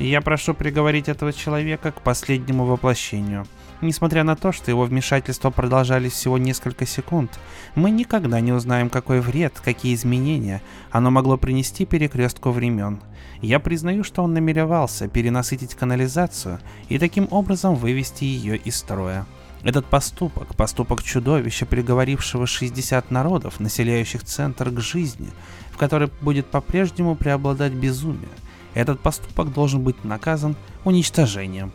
«Я 0.00 0.22
прошу 0.22 0.54
приговорить 0.54 1.08
этого 1.08 1.32
человека 1.32 1.92
к 1.92 2.00
последнему 2.00 2.64
воплощению», 2.64 3.46
Несмотря 3.82 4.24
на 4.24 4.36
то, 4.36 4.52
что 4.52 4.70
его 4.70 4.84
вмешательства 4.84 5.50
продолжались 5.50 6.12
всего 6.12 6.36
несколько 6.36 6.84
секунд, 6.84 7.38
мы 7.74 7.90
никогда 7.90 8.38
не 8.40 8.52
узнаем, 8.52 8.90
какой 8.90 9.20
вред, 9.20 9.58
какие 9.64 9.94
изменения 9.94 10.60
оно 10.90 11.10
могло 11.10 11.38
принести 11.38 11.86
перекрестку 11.86 12.50
времен. 12.50 13.00
Я 13.40 13.58
признаю, 13.58 14.04
что 14.04 14.22
он 14.22 14.34
намеревался 14.34 15.08
перенасытить 15.08 15.74
канализацию 15.74 16.60
и 16.90 16.98
таким 16.98 17.26
образом 17.30 17.74
вывести 17.74 18.24
ее 18.24 18.58
из 18.58 18.76
строя. 18.76 19.24
Этот 19.62 19.86
поступок, 19.86 20.54
поступок 20.56 21.02
чудовища, 21.02 21.64
приговорившего 21.64 22.46
60 22.46 23.10
народов, 23.10 23.60
населяющих 23.60 24.24
центр 24.24 24.70
к 24.70 24.80
жизни, 24.80 25.28
в 25.70 25.78
которой 25.78 26.10
будет 26.20 26.46
по-прежнему 26.46 27.14
преобладать 27.14 27.72
безумие, 27.72 28.28
этот 28.74 29.00
поступок 29.00 29.52
должен 29.52 29.82
быть 29.82 30.04
наказан 30.04 30.56
уничтожением. 30.84 31.72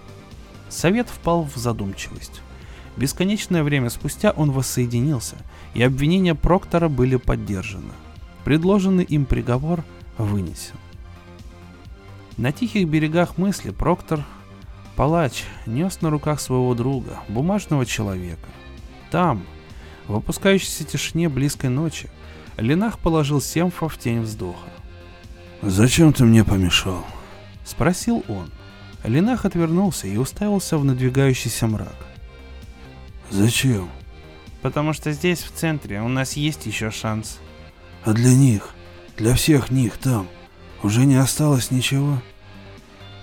Совет 0.70 1.10
впал 1.10 1.43
в 1.43 1.56
задумчивость. 1.58 2.41
Бесконечное 2.98 3.64
время 3.64 3.89
спустя 3.89 4.32
он 4.32 4.52
воссоединился, 4.52 5.36
и 5.74 5.84
обвинения 5.84 6.36
Проктора 6.36 6.88
были 6.88 7.18
поддержаны. 7.18 7.91
Предложенный 8.46 9.04
им 9.04 9.26
приговор 9.26 9.84
вынесен. 10.18 10.76
На 12.38 12.52
тихих 12.52 12.88
берегах 12.88 13.38
мысли 13.38 13.72
Проктор, 13.72 14.24
палач, 14.96 15.43
нес 15.66 16.02
на 16.02 16.10
руках 16.10 16.39
своего 16.39 16.74
друга, 16.74 17.20
бумажного 17.28 17.86
человека. 17.86 18.48
Там, 19.12 19.43
в 20.08 20.16
опускающейся 20.16 20.86
тишине 20.86 21.28
близкой 21.28 21.70
ночи, 21.70 22.10
Ленах 22.58 23.00
положил 23.00 23.41
Семфа 23.41 23.89
в 23.89 23.98
тень 23.98 24.22
вздоха. 24.22 24.70
«Зачем 25.68 26.13
ты 26.13 26.26
мне 26.26 26.43
помешал?»— 26.43 27.03
спросил 27.66 28.24
он. 28.28 28.51
Ленах 29.03 29.45
отвернулся 29.45 30.05
и 30.05 30.16
уставился 30.16 30.78
в 30.78 30.86
надвигающийся 30.86 31.66
мрак. 31.66 31.95
«Зачем?» 33.32 33.89
«Потому 34.61 34.93
что 34.93 35.11
здесь, 35.11 35.39
в 35.39 35.51
центре, 35.51 36.01
у 36.03 36.07
нас 36.07 36.34
есть 36.34 36.68
еще 36.68 36.91
шанс». 36.91 37.39
«А 38.03 38.13
для 38.13 38.36
них, 38.36 38.76
для 39.18 39.34
всех 39.34 39.72
них 39.72 39.97
там, 39.97 40.28
уже 40.84 41.03
не 41.05 41.16
осталось 41.16 41.72
ничего?» 41.72 42.22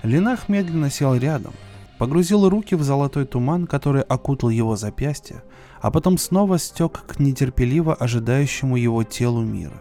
Ленах 0.02 0.48
медленно 0.48 0.90
сел 0.90 1.14
рядом, 1.14 1.54
погрузил 1.96 2.48
руки 2.48 2.74
в 2.74 2.82
золотой 2.82 3.24
туман, 3.24 3.68
который 3.68 4.02
окутал 4.02 4.48
его 4.48 4.74
запястье, 4.74 5.44
а 5.80 5.92
потом 5.92 6.18
снова 6.18 6.58
стек 6.58 7.04
к 7.06 7.20
нетерпеливо 7.20 7.94
ожидающему 7.94 8.74
его 8.74 9.04
телу 9.04 9.42
мира. 9.42 9.80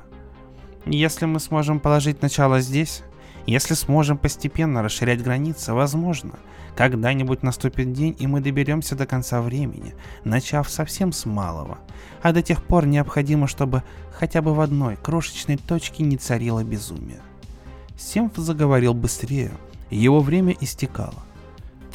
«Если 0.86 1.26
мы 1.26 1.40
сможем 1.40 1.80
положить 1.80 2.22
начало 2.22 2.62
здесь, 2.62 3.04
если 3.46 3.74
сможем 3.74 4.18
постепенно 4.18 4.84
расширять 4.84 5.24
границы, 5.24 5.74
возможно, 5.74 6.34
когда-нибудь 6.76 7.44
наступит 7.44 7.92
день, 7.94 8.16
и 8.20 8.28
мы 8.28 8.40
доберемся 8.40 8.96
до 8.96 9.06
конца 9.06 9.42
времени, 9.42 9.94
начав 10.24 10.70
совсем 10.70 11.12
с 11.12 11.26
малого. 11.26 11.80
А 12.22 12.32
до 12.32 12.42
тех 12.42 12.64
пор 12.64 12.86
необходимо, 12.86 13.48
чтобы 13.48 13.84
хотя 14.14 14.42
бы 14.42 14.54
в 14.54 14.62
одной 14.62 14.96
крошечной 14.96 15.58
точке 15.58 16.04
не 16.04 16.18
царило 16.18 16.64
безумие. 16.64 17.22
Семф 17.98 18.36
заговорил 18.36 18.94
быстрее, 18.94 19.52
его 19.90 20.22
время 20.22 20.56
истекало. 20.60 21.24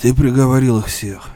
Ты 0.01 0.15
приговорил 0.15 0.79
их 0.79 0.87
всех. 0.87 1.31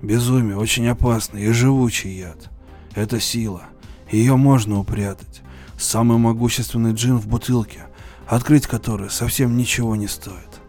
Безумие 0.00 0.56
очень 0.56 0.88
опасный 0.88 1.44
и 1.44 1.52
живучий 1.52 2.18
яд. 2.18 2.50
Это 2.94 3.20
сила. 3.20 3.64
Ее 4.10 4.36
можно 4.36 4.78
упрятать. 4.78 5.42
Самый 5.78 6.18
могущественный 6.18 6.92
джин 6.92 7.18
в 7.18 7.26
бутылке— 7.26 7.86
открыть 8.26 8.66
которые 8.66 9.10
совсем 9.10 9.56
ничего 9.56 9.96
не 9.96 10.08
стоит. 10.08 10.60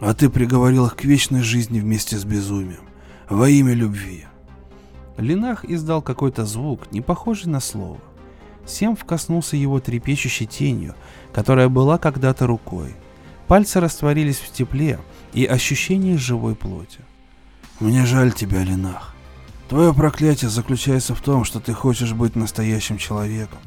А 0.00 0.14
ты 0.14 0.28
приговорил 0.28 0.86
их 0.86 0.96
к 0.96 1.04
вечной 1.04 1.42
жизни 1.42 1.80
вместе 1.80 2.18
с 2.18 2.24
безумием, 2.24 2.82
во 3.28 3.48
имя 3.48 3.72
любви. 3.72 4.26
Линах 5.16 5.64
издал 5.64 6.02
какой-то 6.02 6.44
звук, 6.44 6.90
не 6.92 7.00
похожий 7.00 7.50
на 7.50 7.60
слово. 7.60 8.00
Семф 8.66 9.04
коснулся 9.04 9.56
его 9.56 9.78
трепещущей 9.78 10.46
тенью, 10.46 10.94
которая 11.32 11.68
была 11.68 11.98
когда-то 11.98 12.46
рукой. 12.46 12.94
Пальцы 13.46 13.78
растворились 13.78 14.38
в 14.38 14.50
тепле 14.50 14.98
и 15.32 15.44
ощущении 15.44 16.16
живой 16.16 16.56
плоти. 16.56 17.00
«Мне 17.78 18.06
жаль 18.06 18.32
тебя, 18.32 18.64
Линах. 18.64 19.14
Твое 19.68 19.92
проклятие 19.94 20.50
заключается 20.50 21.14
в 21.14 21.20
том, 21.20 21.44
что 21.44 21.60
ты 21.60 21.72
хочешь 21.72 22.12
быть 22.12 22.36
настоящим 22.36 22.98
человеком, 22.98 23.58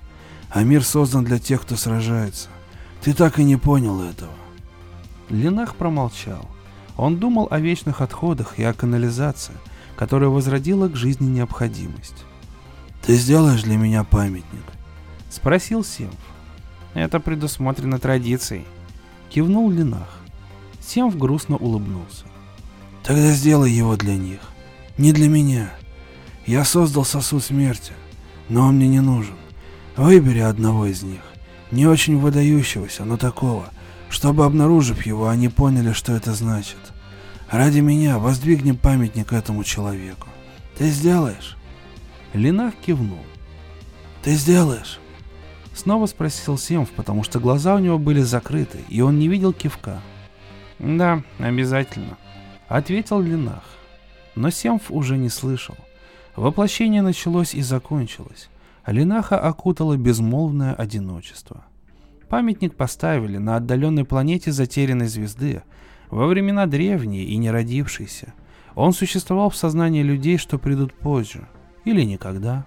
а 0.49 0.63
мир 0.63 0.83
создан 0.83 1.23
для 1.23 1.39
тех, 1.39 1.61
кто 1.61 1.75
сражается. 1.75 2.49
Ты 3.01 3.13
так 3.13 3.39
и 3.39 3.43
не 3.43 3.57
понял 3.57 4.01
этого. 4.01 4.31
Ленах 5.29 5.75
промолчал. 5.75 6.47
Он 6.95 7.17
думал 7.17 7.47
о 7.51 7.59
вечных 7.59 8.01
отходах 8.01 8.57
и 8.57 8.63
о 8.63 8.73
канализации, 8.73 9.53
которая 9.95 10.29
возродила 10.29 10.87
к 10.87 10.95
жизни 10.95 11.27
необходимость. 11.27 12.25
«Ты 13.05 13.15
сделаешь 13.15 13.63
для 13.63 13.77
меня 13.77 14.03
памятник?»— 14.03 14.63
спросил 15.29 15.83
Семф. 15.83 16.15
«Это 16.93 17.19
предусмотрено 17.19 17.99
традицией»,— 17.99 18.65
кивнул 19.29 19.69
Ленах. 19.69 20.19
Семф 20.81 21.15
грустно 21.15 21.57
улыбнулся. 21.57 22.25
«Тогда 23.03 23.31
сделай 23.31 23.71
его 23.71 23.95
для 23.95 24.15
них. 24.15 24.39
Не 24.97 25.13
для 25.13 25.29
меня. 25.29 25.71
Я 26.45 26.65
создал 26.65 27.05
сосуд 27.05 27.43
смерти, 27.43 27.93
но 28.49 28.67
он 28.67 28.77
мне 28.77 28.87
не 28.87 28.99
нужен. 28.99 29.35
Выбери 29.97 30.39
одного 30.39 30.85
из 30.85 31.01
них 31.01 31.21
не 31.71 31.87
очень 31.87 32.17
выдающегося, 32.17 33.03
но 33.03 33.17
такого, 33.17 33.69
чтобы, 34.09 34.45
обнаружив 34.45 35.05
его, 35.05 35.27
они 35.27 35.49
поняли, 35.49 35.91
что 35.91 36.13
это 36.13 36.33
значит. 36.33 36.77
Ради 37.49 37.79
меня 37.79 38.19
воздвигни 38.19 38.73
памятник 38.73 39.33
этому 39.33 39.63
человеку. 39.63 40.27
Ты 40.77 40.89
сделаешь?» 40.89 41.57
Линах 42.33 42.73
кивнул. 42.75 43.23
«Ты 44.21 44.35
сделаешь?» 44.35 44.99
Снова 45.73 46.07
спросил 46.07 46.57
Семф, 46.57 46.89
потому 46.91 47.23
что 47.23 47.39
глаза 47.39 47.75
у 47.75 47.79
него 47.79 47.97
были 47.97 48.21
закрыты, 48.21 48.79
и 48.89 49.01
он 49.01 49.19
не 49.19 49.27
видел 49.27 49.53
кивка. 49.53 50.01
«Да, 50.79 51.23
обязательно»,— 51.39 52.17
ответил 52.67 53.21
Линах. 53.21 53.63
Но 54.35 54.49
Семф 54.49 54.89
уже 54.89 55.17
не 55.17 55.29
слышал. 55.29 55.75
Воплощение 56.35 57.01
началось 57.01 57.55
и 57.55 57.61
закончилось. 57.61 58.49
Линаха 58.87 59.37
окутало 59.37 59.97
безмолвное 59.97 60.73
одиночество. 60.73 61.65
Памятник 62.29 62.75
поставили 62.75 63.37
на 63.37 63.57
отдаленной 63.57 64.05
планете 64.05 64.53
затерянной 64.53 65.07
звезды, 65.07 65.61
во 66.09 66.25
времена 66.27 66.65
древние 66.67 67.25
и 67.25 67.35
не 67.35 67.51
родившиеся. 67.51 68.33
Он 68.75 68.93
существовал 68.93 69.49
в 69.49 69.57
сознании 69.57 70.03
людей, 70.03 70.37
что 70.37 70.57
придут 70.57 70.93
позже, 70.93 71.49
или 71.83 72.01
никогда. 72.03 72.65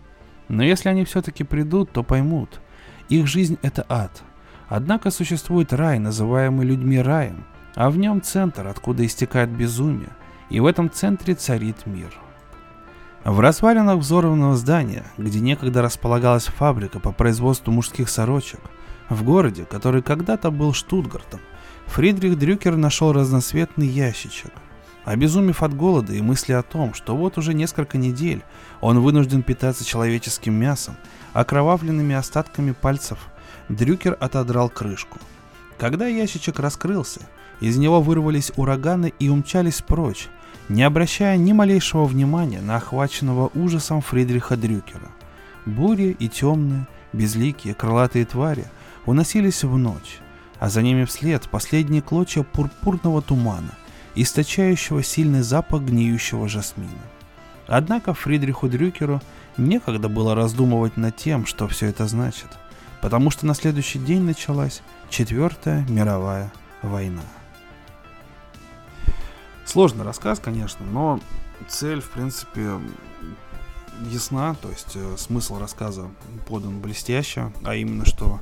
Но 0.48 0.62
если 0.62 0.90
они 0.90 1.04
все-таки 1.04 1.42
придут, 1.42 1.90
то 1.92 2.02
поймут, 2.02 2.60
их 3.08 3.26
жизнь 3.26 3.56
это 3.62 3.86
ад. 3.88 4.22
Однако 4.68 5.10
существует 5.10 5.72
рай, 5.72 5.98
называемый 5.98 6.66
людьми 6.66 7.00
раем, 7.00 7.44
а 7.74 7.90
в 7.90 7.96
нем 7.96 8.20
центр, 8.20 8.66
откуда 8.66 9.06
истекает 9.06 9.48
безумие, 9.48 10.10
и 10.50 10.60
в 10.60 10.66
этом 10.66 10.90
центре 10.90 11.34
царит 11.34 11.86
мир. 11.86 12.12
В 13.24 13.38
развалинах 13.40 13.98
взорванного 13.98 14.56
здания, 14.56 15.04
где 15.18 15.40
некогда 15.40 15.82
располагалась 15.82 16.46
фабрика 16.46 17.00
по 17.00 17.12
производству 17.12 17.70
мужских 17.70 18.08
сорочек, 18.08 18.60
в 19.10 19.22
городе, 19.24 19.66
который 19.66 20.00
когда-то 20.00 20.50
был 20.50 20.72
Штутгартом, 20.72 21.40
Фридрих 21.86 22.38
Дрюкер 22.38 22.76
нашел 22.76 23.12
разноцветный 23.12 23.86
ящичек. 23.86 24.52
Обезумев 25.04 25.62
от 25.62 25.74
голода 25.74 26.14
и 26.14 26.22
мысли 26.22 26.52
о 26.52 26.62
том, 26.62 26.94
что 26.94 27.14
вот 27.14 27.36
уже 27.36 27.52
несколько 27.52 27.98
недель 27.98 28.42
он 28.80 29.00
вынужден 29.00 29.42
питаться 29.42 29.84
человеческим 29.84 30.54
мясом, 30.54 30.96
окровавленными 31.34 32.14
остатками 32.14 32.72
пальцев, 32.72 33.18
Дрюкер 33.68 34.16
отодрал 34.18 34.70
крышку. 34.70 35.18
Когда 35.78 36.06
ящичек 36.06 36.58
раскрылся, 36.58 37.20
из 37.60 37.76
него 37.76 38.00
вырвались 38.00 38.52
ураганы 38.56 39.12
и 39.18 39.28
умчались 39.28 39.82
прочь, 39.82 40.28
не 40.70 40.84
обращая 40.84 41.36
ни 41.36 41.52
малейшего 41.52 42.04
внимания 42.04 42.60
на 42.60 42.76
охваченного 42.76 43.50
ужасом 43.54 44.00
Фридриха 44.00 44.56
Дрюкера. 44.56 45.08
Бури 45.66 46.16
и 46.16 46.28
темные, 46.28 46.86
безликие, 47.12 47.74
крылатые 47.74 48.24
твари 48.24 48.66
уносились 49.04 49.64
в 49.64 49.76
ночь, 49.76 50.20
а 50.60 50.68
за 50.68 50.82
ними 50.82 51.04
вслед 51.04 51.48
последние 51.50 52.02
клочья 52.02 52.44
пурпурного 52.44 53.20
тумана, 53.20 53.74
источающего 54.14 55.02
сильный 55.02 55.42
запах 55.42 55.82
гниющего 55.82 56.48
жасмина. 56.48 57.02
Однако 57.66 58.14
Фридриху 58.14 58.68
Дрюкеру 58.68 59.20
некогда 59.56 60.08
было 60.08 60.36
раздумывать 60.36 60.96
над 60.96 61.16
тем, 61.16 61.46
что 61.46 61.66
все 61.66 61.86
это 61.86 62.06
значит, 62.06 62.48
потому 63.00 63.30
что 63.30 63.44
на 63.44 63.54
следующий 63.54 63.98
день 63.98 64.22
началась 64.22 64.82
Четвертая 65.08 65.84
мировая 65.88 66.52
война. 66.82 67.39
Сложный 69.64 70.04
рассказ, 70.04 70.40
конечно, 70.40 70.84
но 70.86 71.20
цель, 71.68 72.00
в 72.00 72.10
принципе, 72.10 72.80
ясна, 74.10 74.54
то 74.54 74.68
есть 74.68 74.92
э, 74.94 75.16
смысл 75.16 75.58
рассказа 75.58 76.08
подан 76.48 76.80
блестяще, 76.80 77.52
а 77.64 77.74
именно, 77.74 78.04
что 78.04 78.40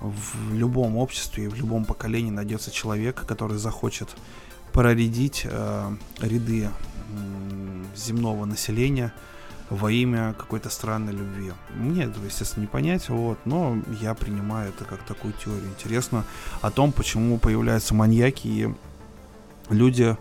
в 0.00 0.54
любом 0.54 0.96
обществе 0.96 1.44
и 1.44 1.48
в 1.48 1.54
любом 1.54 1.84
поколении 1.84 2.30
найдется 2.30 2.70
человек, 2.70 3.24
который 3.26 3.58
захочет 3.58 4.16
проредить 4.72 5.42
э, 5.44 5.96
ряды 6.20 6.64
э, 6.64 6.70
земного 7.94 8.44
населения 8.44 9.12
во 9.70 9.90
имя 9.90 10.34
какой-то 10.38 10.70
странной 10.70 11.12
любви. 11.12 11.52
Мне 11.74 12.04
этого, 12.04 12.24
естественно, 12.24 12.62
не 12.62 12.68
понять, 12.68 13.08
вот, 13.08 13.38
но 13.44 13.78
я 14.00 14.14
принимаю 14.14 14.68
это 14.68 14.84
как 14.84 15.02
такую 15.02 15.34
теорию. 15.34 15.68
Интересно 15.68 16.24
о 16.60 16.70
том, 16.70 16.92
почему 16.92 17.38
появляются 17.38 17.94
маньяки 17.94 18.46
и 18.46 18.74
люди, 19.70 20.16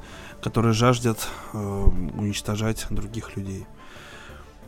которые 0.45 0.73
жаждут 0.73 1.27
э, 1.53 1.57
уничтожать 1.57 2.85
других 2.91 3.35
людей. 3.35 3.65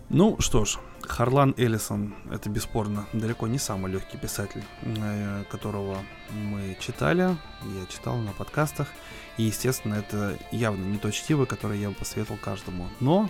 Ну 0.10 0.36
что 0.40 0.66
ж, 0.66 0.80
Харлан 1.04 1.54
Эллисон 1.56 2.16
это 2.32 2.49
бесспорно 2.49 3.06
далеко 3.14 3.45
не 3.45 3.60
самый 3.60 3.91
легкий 3.91 4.18
писатель, 4.18 4.64
э, 4.82 5.44
которого 5.52 5.99
мы 6.32 6.76
читали, 6.80 7.38
я 7.62 7.86
читал 7.90 8.18
на 8.18 8.32
подкастах. 8.32 8.88
И, 9.38 9.44
естественно, 9.44 9.94
это 9.94 10.40
явно 10.52 10.84
не 10.84 10.98
то 10.98 11.12
чтиво, 11.12 11.45
которое 11.45 11.78
я 11.78 11.90
бы 11.90 11.95
посоветовал 11.95 12.40
каждому. 12.44 12.90
Но 12.99 13.30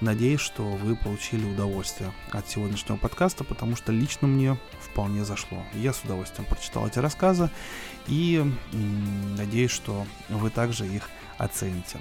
надеюсь, 0.00 0.40
что 0.40 0.62
вы 0.62 0.96
получили 0.96 1.44
удовольствие 1.44 2.12
от 2.30 2.48
сегодняшнего 2.48 2.96
подкаста, 2.96 3.44
потому 3.44 3.76
что 3.76 3.92
лично 3.92 4.26
мне 4.26 4.56
вполне 4.80 5.24
зашло. 5.24 5.62
Я 5.74 5.92
с 5.92 6.02
удовольствием 6.02 6.48
прочитал 6.48 6.86
эти 6.86 6.98
рассказы 6.98 7.50
и 8.06 8.44
надеюсь, 9.36 9.70
что 9.70 10.06
вы 10.28 10.50
также 10.50 10.86
их 10.86 11.10
оцените. 11.36 11.98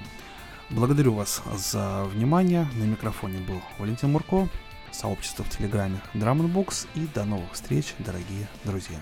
Благодарю 0.69 1.13
вас 1.13 1.41
за 1.55 2.03
внимание. 2.05 2.67
На 2.75 2.83
микрофоне 2.83 3.39
был 3.39 3.61
Валентин 3.77 4.11
Мурко, 4.11 4.49
сообщество 4.91 5.43
в 5.43 5.49
Телеграме 5.49 6.01
Drum 6.13 6.51
Box 6.53 6.87
и 6.95 7.07
до 7.13 7.23
новых 7.25 7.53
встреч, 7.53 7.93
дорогие 7.99 8.47
друзья. 8.65 8.99